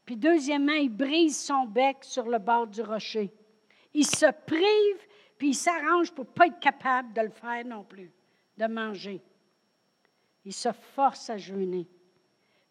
puis 0.05 0.17
deuxièmement, 0.17 0.73
il 0.73 0.89
brise 0.89 1.37
son 1.37 1.65
bec 1.65 1.97
sur 2.01 2.27
le 2.27 2.39
bord 2.39 2.67
du 2.67 2.81
rocher. 2.81 3.31
Il 3.97 4.05
se 4.05 4.27
prive, 4.45 5.07
puis 5.39 5.49
il 5.49 5.55
s'arrange 5.55 6.13
pour 6.13 6.25
ne 6.25 6.29
pas 6.29 6.45
être 6.45 6.59
capable 6.59 7.13
de 7.13 7.21
le 7.21 7.31
faire 7.31 7.65
non 7.65 7.83
plus, 7.83 8.11
de 8.55 8.67
manger. 8.67 9.23
Il 10.45 10.53
se 10.53 10.71
force 10.71 11.31
à 11.31 11.37
jeûner. 11.37 11.87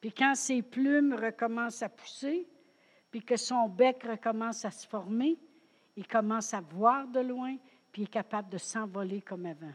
Puis 0.01 0.13
quand 0.13 0.37
ses 0.37 0.63
plumes 0.63 1.15
recommencent 1.15 1.83
à 1.83 1.89
pousser, 1.89 2.47
puis 3.11 3.25
que 3.25 3.37
son 3.37 3.69
bec 3.69 4.05
recommence 4.05 4.65
à 4.65 4.71
se 4.71 4.87
former, 4.87 5.37
il 5.97 6.07
commence 6.07 6.55
à 6.55 6.61
voir 6.61 7.09
de 7.09 7.19
loin, 7.19 7.57
puis 7.91 8.03
il 8.03 8.05
est 8.05 8.09
capable 8.09 8.49
de 8.49 8.59
s'envoler 8.59 9.21
comme 9.21 9.47
avant. 9.47 9.75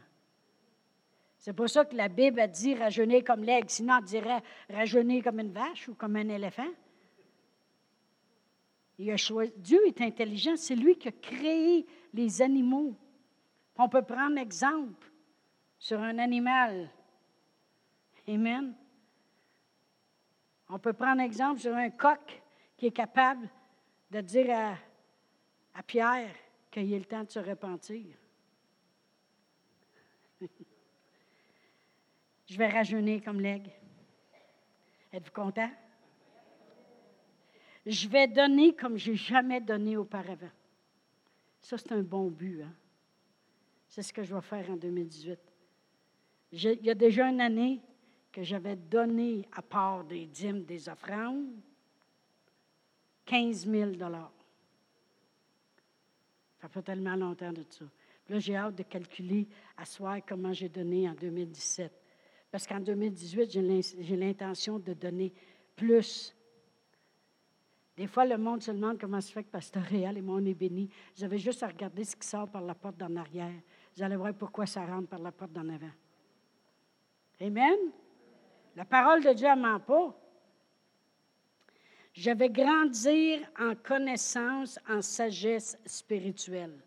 C'est 1.36 1.52
pour 1.52 1.68
ça 1.68 1.84
que 1.84 1.96
la 1.96 2.08
Bible 2.08 2.40
a 2.40 2.46
dit 2.46 2.74
rajeunir 2.74 3.24
comme 3.24 3.44
l'aigle, 3.44 3.68
sinon 3.68 3.98
on 4.00 4.02
dirait 4.02 4.42
rajeunir 4.70 5.22
comme 5.22 5.40
une 5.40 5.52
vache 5.52 5.86
ou 5.86 5.94
comme 5.94 6.16
un 6.16 6.30
éléphant. 6.30 6.72
Dieu 8.98 9.86
est 9.86 10.00
intelligent, 10.00 10.56
c'est 10.56 10.76
lui 10.76 10.96
qui 10.96 11.08
a 11.08 11.12
créé 11.12 11.86
les 12.12 12.42
animaux. 12.42 12.94
On 13.76 13.88
peut 13.88 14.02
prendre 14.02 14.38
exemple 14.38 15.10
sur 15.78 16.00
un 16.00 16.18
animal. 16.18 16.90
Amen. 18.28 18.74
On 20.68 20.78
peut 20.78 20.92
prendre 20.92 21.20
exemple 21.20 21.60
sur 21.60 21.74
un 21.74 21.90
coq 21.90 22.42
qui 22.76 22.86
est 22.86 22.92
capable 22.92 23.48
de 24.10 24.20
dire 24.20 24.76
à, 25.74 25.82
Pierre 25.82 26.34
qu'il 26.70 26.92
est 26.92 26.98
le 26.98 27.04
temps 27.04 27.24
de 27.24 27.30
se 27.30 27.38
repentir. 27.38 28.14
Je 32.46 32.56
vais 32.56 32.68
rajeunir 32.68 33.22
comme 33.24 33.40
l'aigle. 33.40 33.70
Êtes-vous 35.12 35.32
content? 35.32 35.70
Je 37.84 38.08
vais 38.08 38.28
donner 38.28 38.74
comme 38.74 38.96
je 38.96 39.10
n'ai 39.10 39.16
jamais 39.16 39.60
donné 39.60 39.96
auparavant. 39.96 40.50
Ça, 41.60 41.78
c'est 41.78 41.92
un 41.92 42.02
bon 42.02 42.28
but. 42.28 42.62
Hein? 42.62 42.72
C'est 43.88 44.02
ce 44.02 44.12
que 44.12 44.22
je 44.22 44.34
vais 44.34 44.40
faire 44.40 44.70
en 44.70 44.76
2018. 44.76 45.38
il 46.52 46.84
y 46.84 46.90
a 46.90 46.94
déjà 46.94 47.28
une 47.28 47.40
année 47.40 47.80
que 48.30 48.42
j'avais 48.42 48.76
donné, 48.76 49.46
à 49.52 49.62
part 49.62 50.04
des 50.04 50.26
dîmes, 50.26 50.64
des 50.64 50.88
offrandes, 50.88 51.48
15 53.26 53.68
000 53.68 53.92
Ça 56.60 56.68
fait 56.68 56.82
tellement 56.82 57.16
longtemps 57.16 57.52
de 57.52 57.64
ça. 57.68 57.84
là, 58.28 58.38
j'ai 58.38 58.56
hâte 58.56 58.76
de 58.76 58.82
calculer 58.82 59.46
à 59.76 59.84
soir 59.84 60.18
comment 60.26 60.52
j'ai 60.52 60.68
donné 60.68 61.08
en 61.08 61.14
2017. 61.14 61.92
Parce 62.50 62.66
qu'en 62.66 62.80
2018, 62.80 63.50
j'ai 64.00 64.16
l'intention 64.16 64.78
de 64.78 64.94
donner 64.94 65.32
plus 65.76 66.34
des 68.02 68.08
fois, 68.08 68.24
le 68.24 68.36
monde 68.36 68.60
se 68.60 68.72
demande 68.72 68.98
comment 68.98 69.20
se 69.20 69.30
fait 69.30 69.44
que 69.44 69.50
Pasteur 69.50 69.84
Réal 69.84 70.18
et 70.18 70.22
moi, 70.22 70.34
on 70.40 70.44
est 70.44 70.54
bénis. 70.54 70.90
Vous 71.16 71.22
avez 71.22 71.38
juste 71.38 71.62
à 71.62 71.68
regarder 71.68 72.02
ce 72.02 72.16
qui 72.16 72.26
sort 72.26 72.50
par 72.50 72.60
la 72.60 72.74
porte 72.74 72.96
d'en 72.96 73.14
arrière. 73.14 73.54
Vous 73.94 74.02
allez 74.02 74.16
voir 74.16 74.34
pourquoi 74.34 74.66
ça 74.66 74.84
rentre 74.84 75.06
par 75.06 75.20
la 75.20 75.30
porte 75.30 75.52
d'en 75.52 75.68
avant. 75.68 75.92
Amen? 77.40 77.78
La 78.74 78.84
parole 78.84 79.22
de 79.22 79.32
Dieu 79.32 79.46
ne 79.50 79.54
ment 79.54 79.78
pas. 79.78 80.20
Je 82.12 82.32
vais 82.32 82.50
grandir 82.50 83.38
en 83.56 83.76
connaissance, 83.76 84.80
en 84.88 85.00
sagesse 85.00 85.78
spirituelle. 85.86 86.82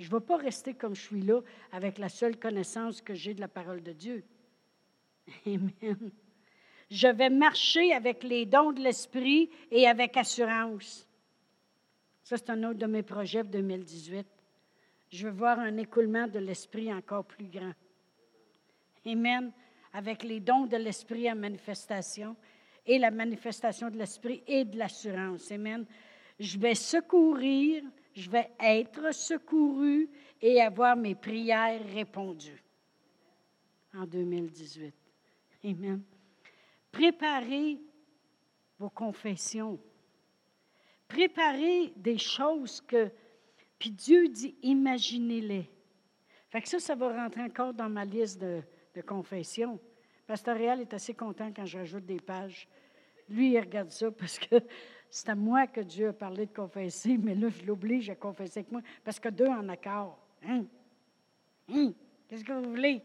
Je 0.00 0.06
ne 0.06 0.18
vais 0.18 0.26
pas 0.26 0.38
rester 0.38 0.74
comme 0.74 0.96
je 0.96 1.02
suis 1.02 1.22
là 1.22 1.42
avec 1.70 1.96
la 1.96 2.08
seule 2.08 2.40
connaissance 2.40 3.00
que 3.00 3.14
j'ai 3.14 3.34
de 3.34 3.40
la 3.40 3.46
parole 3.46 3.84
de 3.84 3.92
Dieu. 3.92 4.24
Amen. 5.46 6.10
Je 6.90 7.08
vais 7.08 7.30
marcher 7.30 7.92
avec 7.92 8.22
les 8.22 8.46
dons 8.46 8.72
de 8.72 8.80
l'Esprit 8.80 9.50
et 9.70 9.86
avec 9.86 10.16
assurance. 10.16 11.08
Ça, 12.22 12.36
c'est 12.36 12.50
un 12.50 12.62
autre 12.64 12.78
de 12.78 12.86
mes 12.86 13.02
projets 13.02 13.42
de 13.42 13.48
2018. 13.48 14.26
Je 15.10 15.28
veux 15.28 15.32
voir 15.32 15.58
un 15.58 15.76
écoulement 15.76 16.26
de 16.26 16.38
l'Esprit 16.38 16.92
encore 16.92 17.24
plus 17.24 17.46
grand. 17.46 17.72
Amen. 19.06 19.52
Avec 19.92 20.22
les 20.24 20.40
dons 20.40 20.66
de 20.66 20.76
l'Esprit 20.76 21.30
en 21.30 21.36
manifestation 21.36 22.36
et 22.86 22.98
la 22.98 23.10
manifestation 23.10 23.90
de 23.90 23.98
l'Esprit 23.98 24.42
et 24.46 24.64
de 24.64 24.78
l'assurance. 24.78 25.50
Amen. 25.52 25.86
Je 26.38 26.58
vais 26.58 26.74
secourir, 26.74 27.84
je 28.14 28.28
vais 28.28 28.50
être 28.58 29.14
secouru 29.14 30.08
et 30.42 30.60
avoir 30.60 30.96
mes 30.96 31.14
prières 31.14 31.80
répondues 31.94 32.62
en 33.94 34.04
2018. 34.04 34.94
Amen. 35.64 36.02
Préparez 36.94 37.80
vos 38.78 38.88
confessions. 38.88 39.80
Préparez 41.08 41.92
des 41.96 42.18
choses 42.18 42.80
que 42.80 43.10
Puis 43.80 43.90
Dieu 43.90 44.28
dit, 44.28 44.54
imaginez-les. 44.62 45.68
Fait 46.50 46.62
que 46.62 46.68
ça, 46.68 46.78
ça 46.78 46.94
va 46.94 47.12
rentrer 47.12 47.42
encore 47.42 47.74
dans 47.74 47.88
ma 47.88 48.04
liste 48.04 48.40
de, 48.40 48.62
de 48.94 49.00
confession. 49.00 49.80
Pasteur 50.24 50.56
Réal 50.56 50.80
est 50.82 50.94
assez 50.94 51.14
content 51.14 51.50
quand 51.54 51.66
je 51.66 51.78
rajoute 51.78 52.06
des 52.06 52.20
pages. 52.20 52.68
Lui, 53.28 53.50
il 53.50 53.58
regarde 53.58 53.90
ça 53.90 54.12
parce 54.12 54.38
que 54.38 54.56
c'est 55.10 55.28
à 55.30 55.34
moi 55.34 55.66
que 55.66 55.80
Dieu 55.80 56.10
a 56.10 56.12
parlé 56.12 56.46
de 56.46 56.52
confesser, 56.52 57.18
mais 57.18 57.34
là, 57.34 57.48
je 57.48 57.64
l'oblige 57.66 58.08
à 58.08 58.14
confesser 58.14 58.60
avec 58.60 58.70
moi 58.70 58.82
parce 59.02 59.18
que 59.18 59.30
deux 59.30 59.48
en 59.48 59.68
accord. 59.68 60.24
Hein? 60.46 60.64
Hein? 61.68 61.92
Qu'est-ce 62.28 62.44
que 62.44 62.52
vous 62.52 62.70
voulez? 62.70 63.02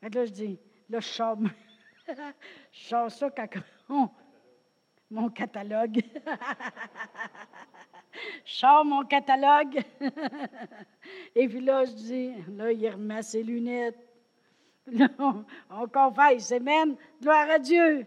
là, 0.00 0.24
je 0.24 0.30
dis, 0.30 0.58
là, 0.88 1.00
je 1.00 1.08
je 2.72 3.08
ça 3.08 3.30
quand 3.30 3.48
mon 5.12 5.28
catalogue. 5.28 6.00
je 8.44 8.84
mon 8.84 9.04
catalogue. 9.04 9.80
Et 11.34 11.48
puis 11.48 11.60
là, 11.60 11.84
je 11.84 11.92
dis, 11.92 12.32
là, 12.56 12.72
il 12.72 12.88
remet 12.88 13.22
ses 13.22 13.42
lunettes. 13.42 13.98
Là, 14.86 15.08
on, 15.20 15.44
on 15.70 15.86
confesse. 15.86 16.50
Amen. 16.50 16.96
Gloire 17.20 17.50
à 17.50 17.58
Dieu. 17.60 18.04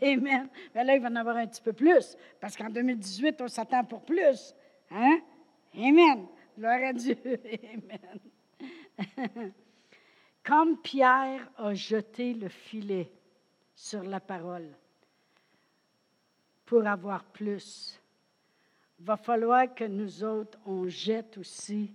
Amen. 0.00 0.48
Mais 0.74 0.82
là, 0.82 0.96
il 0.96 1.02
va 1.02 1.08
en 1.08 1.16
avoir 1.16 1.36
un 1.36 1.46
petit 1.46 1.60
peu 1.60 1.74
plus, 1.74 2.16
parce 2.40 2.56
qu'en 2.56 2.70
2018, 2.70 3.38
on 3.42 3.48
s'attend 3.48 3.84
pour 3.84 4.02
plus. 4.02 4.54
Hein? 4.90 5.20
Amen. 5.76 6.26
Gloire 6.56 6.80
à 6.84 6.94
Dieu. 6.94 7.18
Amen. 7.28 9.52
Comme 10.42 10.80
Pierre 10.80 11.50
a 11.58 11.74
jeté 11.74 12.32
le 12.32 12.48
filet 12.48 13.12
sur 13.76 14.02
la 14.02 14.20
parole 14.20 14.74
pour 16.64 16.84
avoir 16.86 17.22
plus, 17.24 18.00
va 18.98 19.16
falloir 19.16 19.72
que 19.72 19.84
nous 19.84 20.24
autres, 20.24 20.58
on 20.66 20.88
jette 20.88 21.38
aussi 21.38 21.94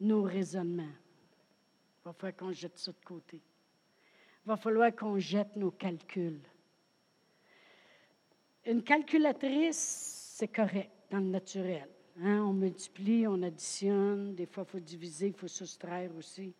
nos 0.00 0.22
raisonnements. 0.22 0.84
Il 0.84 2.04
va 2.04 2.12
falloir 2.12 2.36
qu'on 2.36 2.52
jette 2.52 2.78
ça 2.78 2.92
de 2.92 3.04
côté. 3.04 3.36
Il 3.36 4.48
va 4.48 4.56
falloir 4.56 4.94
qu'on 4.94 5.18
jette 5.18 5.56
nos 5.56 5.72
calculs. 5.72 6.40
Une 8.64 8.82
calculatrice, 8.82 10.34
c'est 10.36 10.48
correct 10.48 10.90
dans 11.10 11.18
le 11.18 11.24
naturel. 11.24 11.88
Hein? 12.22 12.42
On 12.42 12.52
multiplie, 12.52 13.26
on 13.26 13.42
additionne, 13.42 14.34
des 14.34 14.46
fois 14.46 14.64
il 14.66 14.70
faut 14.70 14.80
diviser, 14.80 15.26
il 15.28 15.34
faut 15.34 15.48
soustraire 15.48 16.14
aussi. 16.16 16.54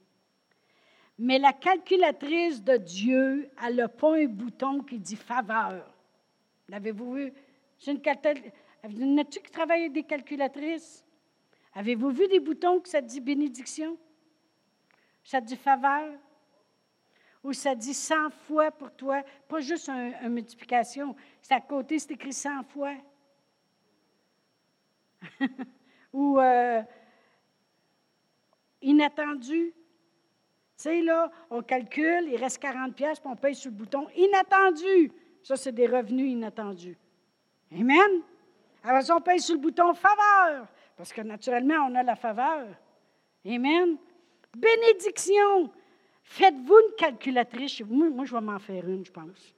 Mais 1.18 1.38
la 1.38 1.52
calculatrice 1.52 2.62
de 2.62 2.76
Dieu, 2.76 3.50
elle 3.64 3.76
n'a 3.76 3.88
pas 3.88 4.16
un 4.16 4.26
bouton 4.26 4.82
qui 4.82 4.98
dit 4.98 5.16
faveur. 5.16 5.92
L'avez-vous 6.68 7.14
vu? 7.14 7.32
C'est 7.78 7.90
une 7.90 8.00
calculatrice. 8.00 8.52
N'as-tu 8.84 9.40
qui 9.40 9.50
travaille 9.50 9.80
avec 9.80 9.92
des 9.92 10.04
calculatrices? 10.04 11.04
Avez-vous 11.74 12.10
vu 12.10 12.28
des 12.28 12.38
boutons 12.38 12.78
que 12.80 12.88
ça 12.88 13.00
dit 13.00 13.20
bénédiction? 13.20 13.98
Ça 15.24 15.40
dit 15.40 15.56
faveur? 15.56 16.14
Ou 17.42 17.52
ça 17.52 17.74
dit 17.74 17.94
100 17.94 18.30
fois 18.30 18.70
pour 18.70 18.92
toi? 18.92 19.22
Pas 19.48 19.60
juste 19.60 19.88
une 19.88 20.28
multiplication. 20.28 21.16
C'est 21.42 21.54
à 21.54 21.60
côté, 21.60 21.98
c'est 21.98 22.12
écrit 22.12 22.32
100 22.32 22.62
fois. 22.64 22.94
Ou 26.12 26.38
euh, 26.38 26.82
inattendu? 28.82 29.74
Tu 30.78 30.84
sais, 30.84 31.02
là, 31.02 31.28
on 31.50 31.60
calcule, 31.60 32.28
il 32.28 32.36
reste 32.36 32.58
40 32.62 32.94
pièces, 32.94 33.18
puis 33.18 33.28
on 33.28 33.34
paye 33.34 33.54
sur 33.56 33.68
le 33.68 33.76
bouton 33.76 34.06
inattendu. 34.16 35.10
Ça, 35.42 35.56
c'est 35.56 35.72
des 35.72 35.88
revenus 35.88 36.30
inattendus. 36.30 36.96
Amen? 37.72 38.22
Alors, 38.84 39.02
ça, 39.02 39.16
on 39.16 39.20
paye 39.20 39.40
sur 39.40 39.56
le 39.56 39.60
bouton 39.60 39.92
faveur, 39.92 40.68
parce 40.96 41.12
que 41.12 41.20
naturellement, 41.22 41.88
on 41.90 41.94
a 41.96 42.04
la 42.04 42.14
faveur. 42.14 42.68
Amen? 43.44 43.96
Bénédiction. 44.56 45.68
Faites-vous 46.22 46.78
une 46.78 46.94
calculatrice. 46.96 47.80
Moi, 47.80 48.08
moi 48.10 48.24
je 48.24 48.34
vais 48.34 48.40
m'en 48.40 48.60
faire 48.60 48.88
une, 48.88 49.04
je 49.04 49.10
pense. 49.10 49.52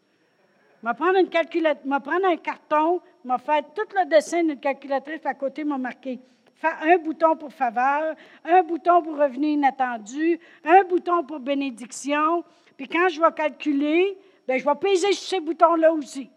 Je 0.83 0.93
prendre 0.95 1.19
une 1.19 1.29
je 1.31 2.27
un 2.27 2.37
carton, 2.39 3.03
je 3.23 3.31
vais 3.31 3.39
faire 3.39 3.63
tout 3.75 3.95
le 3.95 4.09
dessin 4.09 4.43
d'une 4.43 4.59
calculatrice, 4.59 5.27
à 5.27 5.35
côté, 5.35 5.65
je 5.65 5.69
vais 5.69 5.79
marquer 5.79 6.19
un 6.63 6.99
bouton 6.99 7.37
pour 7.37 7.53
faveur, 7.53 8.15
un 8.45 8.63
bouton 8.63 9.03
pour 9.03 9.17
revenu 9.17 9.49
inattendu, 9.49 10.39
un 10.65 10.85
bouton 10.85 11.25
pour 11.25 11.41
bénédiction. 11.41 12.45
Puis 12.77 12.89
quand 12.89 13.09
je 13.09 13.21
vais 13.21 13.33
calculer, 13.35 14.19
bien, 14.47 14.59
je 14.59 14.65
vais 14.65 14.75
peser 14.75 15.13
sur 15.13 15.29
ces 15.29 15.41
boutons-là 15.41 15.93
aussi. 15.93 16.31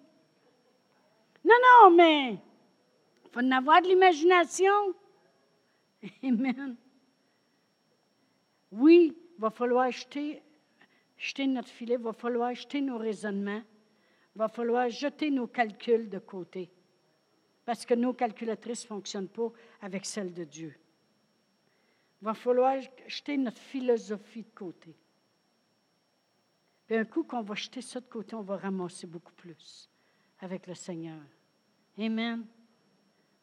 Non, 1.43 1.55
non, 1.61 1.91
mais 1.91 2.31
il 2.31 3.29
faut 3.31 3.41
en 3.41 3.51
avoir 3.51 3.81
de 3.81 3.87
l'imagination. 3.87 4.93
Amen. 6.23 6.75
Oui, 8.71 9.15
il 9.37 9.41
va 9.41 9.49
falloir 9.49 9.91
jeter, 9.91 10.41
jeter 11.17 11.47
notre 11.47 11.69
filet, 11.69 11.95
il 11.95 12.03
va 12.03 12.13
falloir 12.13 12.53
jeter 12.55 12.81
nos 12.81 12.97
raisonnements, 12.97 13.61
il 14.35 14.39
va 14.39 14.47
falloir 14.47 14.89
jeter 14.89 15.29
nos 15.29 15.47
calculs 15.47 16.09
de 16.09 16.19
côté 16.19 16.71
parce 17.65 17.85
que 17.85 17.93
nos 17.93 18.13
calculatrices 18.13 18.83
ne 18.83 18.87
fonctionnent 18.87 19.29
pas 19.29 19.51
avec 19.81 20.05
celles 20.05 20.33
de 20.33 20.43
Dieu. 20.43 20.75
Il 22.21 22.25
va 22.25 22.33
falloir 22.33 22.75
jeter 23.07 23.37
notre 23.37 23.61
philosophie 23.61 24.43
de 24.43 24.51
côté. 24.55 24.95
Puis 26.85 26.95
un 26.97 27.05
coup 27.05 27.23
qu'on 27.23 27.41
va 27.41 27.55
jeter 27.55 27.81
ça 27.81 27.99
de 27.99 28.05
côté, 28.05 28.35
on 28.35 28.41
va 28.41 28.57
ramasser 28.57 29.07
beaucoup 29.07 29.33
plus 29.33 29.89
avec 30.39 30.67
le 30.67 30.75
Seigneur. 30.75 31.21
Amen. 31.97 32.45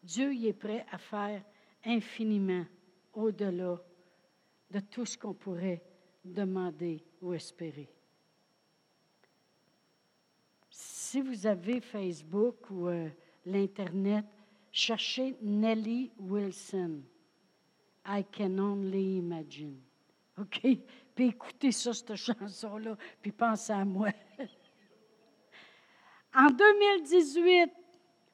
Dieu 0.02 0.32
y 0.34 0.48
est 0.48 0.52
prêt 0.52 0.86
à 0.90 0.98
faire 0.98 1.42
infiniment 1.84 2.64
au-delà 3.12 3.80
de 4.70 4.80
tout 4.80 5.06
ce 5.06 5.16
qu'on 5.16 5.34
pourrait 5.34 5.82
demander 6.24 7.04
ou 7.20 7.34
espérer. 7.34 7.88
Si 10.70 11.20
vous 11.20 11.46
avez 11.46 11.80
Facebook 11.80 12.70
ou 12.70 12.88
euh, 12.88 13.08
l'Internet, 13.44 14.24
cherchez 14.70 15.36
Nellie 15.42 16.10
Wilson. 16.18 17.02
I 18.06 18.24
can 18.32 18.58
only 18.58 19.18
imagine. 19.18 19.80
OK? 20.38 20.60
Puis 21.14 21.26
écoutez 21.26 21.72
ça, 21.72 21.92
cette 21.92 22.16
chanson-là, 22.16 22.96
puis 23.20 23.32
pensez 23.32 23.72
à 23.72 23.84
moi. 23.84 24.08
en 26.34 26.46
2018, 26.46 27.70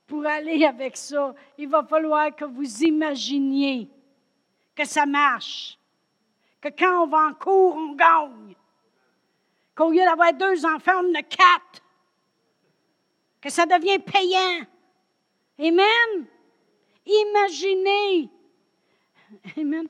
pour 0.07 0.25
aller 0.25 0.65
avec 0.65 0.97
ça, 0.97 1.35
il 1.59 1.69
va 1.69 1.83
falloir 1.83 2.35
que 2.35 2.45
vous 2.45 2.83
imaginiez 2.85 3.91
que 4.75 4.85
ça 4.85 5.07
marche, 5.07 5.79
que 6.61 6.69
quand 6.69 7.03
on 7.03 7.07
va 7.07 7.29
en 7.29 7.35
cours, 7.35 7.75
on 7.75 7.95
gagne, 7.95 8.55
qu'au 9.75 9.91
lieu 9.91 10.05
d'avoir 10.05 10.33
deux 10.33 10.65
enfants, 10.65 11.01
on 11.03 11.11
en 11.11 11.15
a 11.15 11.23
quatre, 11.23 11.83
que 13.41 13.51
ça 13.51 13.67
devient 13.67 13.99
payant. 13.99 14.67
Amen. 15.59 16.27
Imaginez. 17.07 18.31
Amen. 19.57 19.89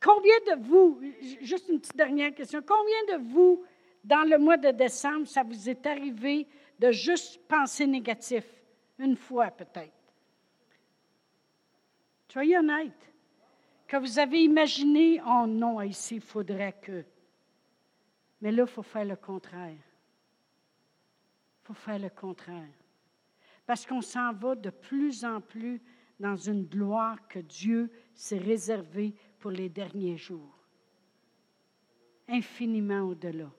Combien 0.00 0.38
de 0.40 0.62
vous, 0.62 1.00
juste 1.40 1.68
une 1.68 1.80
petite 1.80 1.96
dernière 1.96 2.34
question, 2.34 2.60
combien 2.66 3.16
de 3.16 3.24
vous, 3.32 3.64
dans 4.02 4.28
le 4.28 4.38
mois 4.38 4.58
de 4.58 4.70
décembre, 4.70 5.26
ça 5.26 5.42
vous 5.42 5.68
est 5.68 5.86
arrivé 5.86 6.46
de 6.78 6.90
juste 6.90 7.40
penser 7.48 7.86
négatif? 7.86 8.44
Une 8.98 9.16
fois 9.16 9.50
peut-être. 9.50 9.92
Soyez 12.28 12.58
honnête. 12.58 13.12
Que 13.86 13.96
vous 13.96 14.18
avez 14.18 14.42
imaginé, 14.42 15.20
oh 15.26 15.46
non, 15.46 15.80
ici, 15.80 16.16
il 16.16 16.20
faudrait 16.20 16.74
que. 16.82 17.04
Mais 18.40 18.50
là, 18.50 18.64
il 18.64 18.70
faut 18.70 18.82
faire 18.82 19.04
le 19.04 19.16
contraire. 19.16 19.70
Il 21.62 21.66
faut 21.66 21.74
faire 21.74 21.98
le 21.98 22.10
contraire 22.10 22.68
parce 23.66 23.86
qu'on 23.86 24.02
s'en 24.02 24.32
va 24.32 24.54
de 24.54 24.70
plus 24.70 25.24
en 25.24 25.40
plus 25.40 25.80
dans 26.20 26.36
une 26.36 26.64
gloire 26.64 27.26
que 27.28 27.38
Dieu 27.40 27.90
s'est 28.14 28.38
réservée 28.38 29.14
pour 29.38 29.50
les 29.50 29.68
derniers 29.68 30.16
jours. 30.16 30.58
Infiniment 32.28 33.02
au-delà. 33.02 33.50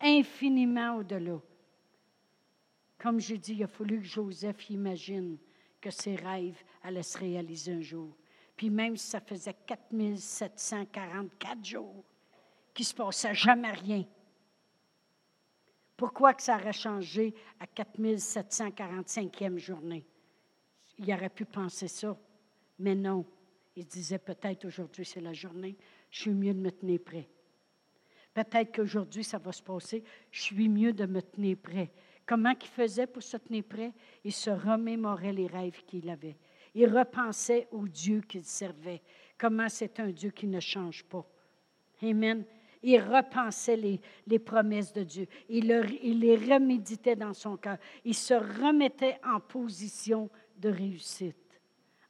Infiniment 0.00 0.96
au-delà. 0.96 1.40
Comme 2.98 3.20
je 3.20 3.34
dis, 3.34 3.54
il 3.54 3.64
a 3.64 3.66
fallu 3.66 4.00
que 4.00 4.06
Joseph 4.06 4.70
imagine 4.70 5.38
que 5.80 5.90
ses 5.90 6.16
rêves 6.16 6.62
allaient 6.82 7.02
se 7.02 7.18
réaliser 7.18 7.72
un 7.72 7.80
jour. 7.80 8.16
Puis 8.56 8.70
même 8.70 8.96
si 8.96 9.08
ça 9.08 9.20
faisait 9.20 9.54
4744 9.66 11.64
jours 11.64 12.04
qu'il 12.72 12.84
ne 12.84 12.88
se 12.88 12.94
passait 12.94 13.34
jamais 13.34 13.72
rien, 13.72 14.04
pourquoi 15.96 16.34
que 16.34 16.42
ça 16.42 16.56
aurait 16.56 16.72
changé 16.72 17.34
à 17.58 17.66
4745e 17.66 19.56
journée? 19.56 20.04
Il 20.98 21.12
aurait 21.12 21.30
pu 21.30 21.44
penser 21.44 21.88
ça, 21.88 22.16
mais 22.78 22.94
non. 22.94 23.24
Il 23.74 23.86
disait 23.86 24.18
peut-être 24.18 24.64
aujourd'hui 24.64 25.04
c'est 25.04 25.20
la 25.20 25.32
journée, 25.32 25.76
je 26.10 26.22
suis 26.22 26.30
mieux 26.32 26.54
de 26.54 26.60
me 26.60 26.70
tenir 26.70 27.00
prêt. 27.00 27.28
Peut-être 28.32 28.76
qu'aujourd'hui 28.76 29.24
ça 29.24 29.38
va 29.38 29.52
se 29.52 29.62
passer, 29.62 30.02
je 30.30 30.42
suis 30.42 30.68
mieux 30.68 30.92
de 30.92 31.06
me 31.06 31.20
tenir 31.20 31.56
prêt. 31.58 31.90
Comment 32.26 32.54
il 32.60 32.66
faisait 32.66 33.06
pour 33.06 33.22
se 33.22 33.36
tenir 33.36 33.64
prêt? 33.64 33.92
Il 34.24 34.32
se 34.32 34.50
remémorait 34.50 35.32
les 35.32 35.46
rêves 35.46 35.84
qu'il 35.86 36.10
avait. 36.10 36.36
Il 36.74 36.94
repensait 36.94 37.68
au 37.70 37.86
Dieu 37.88 38.20
qu'il 38.20 38.44
servait, 38.44 39.00
comment 39.38 39.68
c'est 39.68 39.98
un 40.00 40.10
Dieu 40.10 40.30
qui 40.30 40.46
ne 40.46 40.60
change 40.60 41.04
pas. 41.04 41.24
Amen. 42.02 42.44
Il 42.88 43.00
repensait 43.00 43.76
les, 43.76 44.00
promesses 44.38 44.92
de 44.92 45.02
Dieu. 45.02 45.26
Il, 45.48 45.66
les 45.66 46.36
reméditait 46.36 47.16
dans 47.16 47.34
son 47.34 47.56
cœur. 47.56 47.78
Il 48.04 48.14
se 48.14 48.34
remettait 48.34 49.18
en 49.24 49.40
position 49.40 50.30
de 50.56 50.68
réussite 50.68 51.34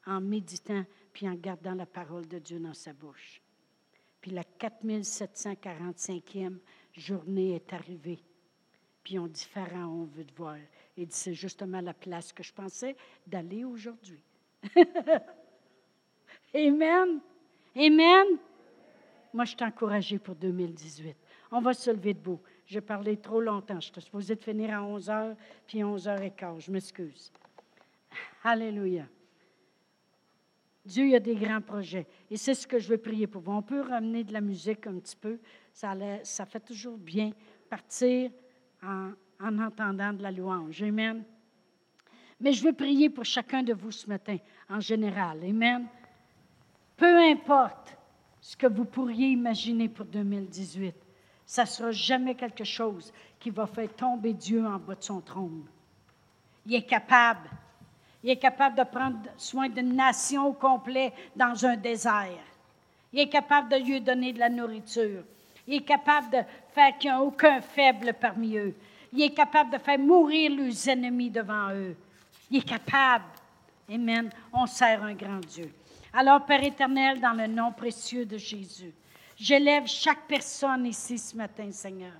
en 0.04 0.20
méditant 0.20 0.84
puis 1.14 1.26
en 1.30 1.34
gardant 1.34 1.74
la 1.74 1.86
parole 1.86 2.28
de 2.28 2.38
Dieu 2.38 2.60
dans 2.60 2.74
sa 2.74 2.92
bouche. 2.92 3.40
Puis 4.20 4.32
la 4.32 4.42
4745e 4.42 6.58
journée 6.92 7.54
est 7.54 7.72
arrivée. 7.72 8.22
Puis 9.02 9.18
on 9.18 9.28
dit, 9.28 9.46
Pharaon, 9.46 10.02
on 10.02 10.04
veut 10.04 10.26
te 10.26 10.36
voir. 10.36 10.58
Il 10.94 11.06
dit, 11.06 11.16
c'est 11.16 11.32
justement 11.32 11.80
la 11.80 11.94
place 11.94 12.34
que 12.34 12.42
je 12.42 12.52
pensais 12.52 12.94
d'aller 13.26 13.64
aujourd'hui. 13.64 14.22
Amen. 16.54 17.22
Amen. 17.74 18.26
Moi, 19.36 19.44
je 19.44 19.50
suis 19.50 19.64
encouragée 19.64 20.18
pour 20.18 20.34
2018. 20.34 21.14
On 21.52 21.60
va 21.60 21.74
se 21.74 21.90
lever 21.90 22.14
debout. 22.14 22.40
J'ai 22.64 22.80
parlé 22.80 23.18
trop 23.18 23.38
longtemps. 23.38 23.78
Je 23.78 23.92
suis 23.92 24.00
supposée 24.00 24.34
de 24.34 24.42
finir 24.42 24.72
à 24.72 24.82
11 24.82 25.08
h, 25.10 25.36
puis 25.66 25.84
11 25.84 26.06
h 26.06 26.34
15. 26.34 26.64
Je 26.64 26.70
m'excuse. 26.72 27.30
Alléluia. 28.42 29.04
Dieu 30.86 31.14
a 31.14 31.20
des 31.20 31.34
grands 31.34 31.60
projets. 31.60 32.06
Et 32.30 32.38
c'est 32.38 32.54
ce 32.54 32.66
que 32.66 32.78
je 32.78 32.88
veux 32.88 32.96
prier 32.96 33.26
pour 33.26 33.42
vous. 33.42 33.52
On 33.52 33.60
peut 33.60 33.82
ramener 33.82 34.24
de 34.24 34.32
la 34.32 34.40
musique 34.40 34.86
un 34.86 34.98
petit 34.98 35.16
peu. 35.16 35.38
Ça, 35.70 35.92
ça 36.22 36.46
fait 36.46 36.60
toujours 36.60 36.96
bien 36.96 37.32
partir 37.68 38.30
en, 38.82 39.10
en 39.38 39.58
entendant 39.58 40.14
de 40.14 40.22
la 40.22 40.30
louange. 40.30 40.82
Amen. 40.82 41.22
Mais 42.40 42.54
je 42.54 42.64
veux 42.64 42.72
prier 42.72 43.10
pour 43.10 43.26
chacun 43.26 43.62
de 43.62 43.74
vous 43.74 43.90
ce 43.90 44.08
matin, 44.08 44.38
en 44.70 44.80
général. 44.80 45.44
Amen. 45.44 45.86
Peu 46.96 47.18
importe 47.18 47.95
ce 48.46 48.56
que 48.56 48.68
vous 48.68 48.84
pourriez 48.84 49.30
imaginer 49.30 49.88
pour 49.88 50.06
2018, 50.06 50.94
ça 51.44 51.62
ne 51.62 51.66
sera 51.66 51.90
jamais 51.90 52.36
quelque 52.36 52.62
chose 52.62 53.12
qui 53.40 53.50
va 53.50 53.66
faire 53.66 53.92
tomber 53.92 54.34
Dieu 54.34 54.64
en 54.64 54.78
bas 54.78 54.94
de 54.94 55.02
son 55.02 55.20
trône. 55.20 55.64
Il 56.64 56.76
est 56.76 56.86
capable. 56.86 57.50
Il 58.22 58.30
est 58.30 58.36
capable 58.36 58.78
de 58.78 58.84
prendre 58.84 59.18
soin 59.36 59.68
d'une 59.68 59.96
nation 59.96 60.46
au 60.46 60.52
complet 60.52 61.12
dans 61.34 61.66
un 61.66 61.74
désert. 61.74 62.38
Il 63.12 63.18
est 63.18 63.28
capable 63.28 63.68
de 63.68 63.84
lui 63.84 64.00
donner 64.00 64.32
de 64.32 64.38
la 64.38 64.48
nourriture. 64.48 65.24
Il 65.66 65.74
est 65.74 65.84
capable 65.84 66.30
de 66.30 66.38
faire 66.72 66.96
qu'il 66.98 67.10
n'y 67.10 67.16
ait 67.16 67.20
aucun 67.20 67.60
faible 67.60 68.14
parmi 68.14 68.56
eux. 68.56 68.76
Il 69.12 69.22
est 69.22 69.34
capable 69.34 69.72
de 69.72 69.78
faire 69.78 69.98
mourir 69.98 70.52
leurs 70.54 70.88
ennemis 70.88 71.30
devant 71.30 71.72
eux. 71.74 71.96
Il 72.48 72.58
est 72.58 72.68
capable. 72.68 73.24
Amen. 73.92 74.30
On 74.52 74.66
sert 74.66 75.02
un 75.02 75.14
grand 75.14 75.40
Dieu. 75.40 75.68
Alors, 76.18 76.46
Père 76.46 76.64
éternel, 76.64 77.20
dans 77.20 77.34
le 77.34 77.46
nom 77.46 77.72
précieux 77.72 78.24
de 78.24 78.38
Jésus, 78.38 78.94
j'élève 79.36 79.86
chaque 79.86 80.26
personne 80.26 80.86
ici 80.86 81.18
ce 81.18 81.36
matin, 81.36 81.70
Seigneur. 81.70 82.14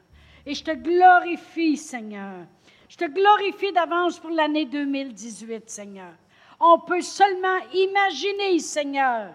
Et 0.45 0.53
je 0.53 0.63
te 0.63 0.73
glorifie, 0.73 1.79
Seigneur. 1.79 2.45
Je 2.91 2.97
te 2.99 3.07
glorifie 3.07 3.73
d'avance 3.73 4.19
pour 4.19 4.29
l'année 4.29 4.67
2018, 4.67 5.71
Seigneur. 5.71 6.13
On 6.61 6.79
peut 6.81 7.01
seulement 7.01 7.57
imaginer, 7.73 8.59
Seigneur, 8.59 9.33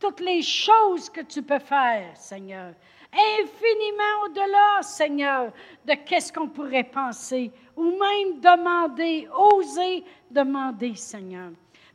toutes 0.00 0.20
les 0.20 0.40
choses 0.40 1.10
que 1.10 1.20
tu 1.20 1.42
peux 1.42 1.58
faire, 1.58 2.16
Seigneur. 2.16 2.72
Infiniment 3.12 4.24
au-delà, 4.24 4.80
Seigneur, 4.80 5.52
de 5.84 5.92
qu'est-ce 6.06 6.32
qu'on 6.32 6.48
pourrait 6.48 6.84
penser 6.84 7.52
ou 7.76 7.82
même 7.82 8.40
demander, 8.40 9.28
oser 9.52 10.04
demander, 10.30 10.94
Seigneur. 10.94 11.50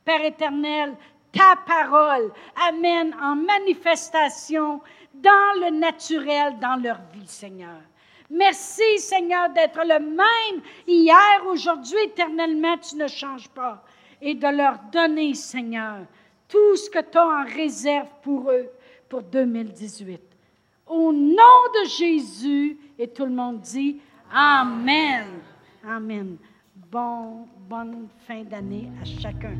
Père 0.05 0.23
éternel, 0.23 0.95
ta 1.31 1.55
parole 1.65 2.31
amène 2.67 3.15
en 3.21 3.35
manifestation 3.35 4.81
dans 5.13 5.61
le 5.61 5.71
naturel, 5.77 6.57
dans 6.59 6.81
leur 6.81 6.99
vie, 7.13 7.27
Seigneur. 7.27 7.81
Merci, 8.29 8.99
Seigneur, 8.99 9.49
d'être 9.49 9.81
le 9.83 9.99
même 9.99 10.61
hier, 10.87 11.45
aujourd'hui, 11.47 11.97
éternellement, 12.05 12.77
tu 12.77 12.95
ne 12.95 13.07
changes 13.07 13.49
pas. 13.49 13.83
Et 14.21 14.35
de 14.35 14.47
leur 14.47 14.77
donner, 14.91 15.33
Seigneur, 15.33 16.05
tout 16.47 16.75
ce 16.75 16.89
que 16.89 16.99
tu 16.99 17.17
as 17.17 17.25
en 17.25 17.45
réserve 17.45 18.07
pour 18.21 18.51
eux 18.51 18.69
pour 19.07 19.23
2018. 19.23 20.21
Au 20.87 21.11
nom 21.11 21.33
de 21.35 21.89
Jésus, 21.89 22.77
et 22.97 23.07
tout 23.07 23.25
le 23.25 23.31
monde 23.31 23.61
dit 23.61 23.99
Amen. 24.31 25.25
Amen. 25.87 26.37
Bon, 26.91 27.47
bonne 27.67 28.07
fin 28.27 28.43
d'année 28.43 28.89
à 29.01 29.05
chacun. 29.05 29.55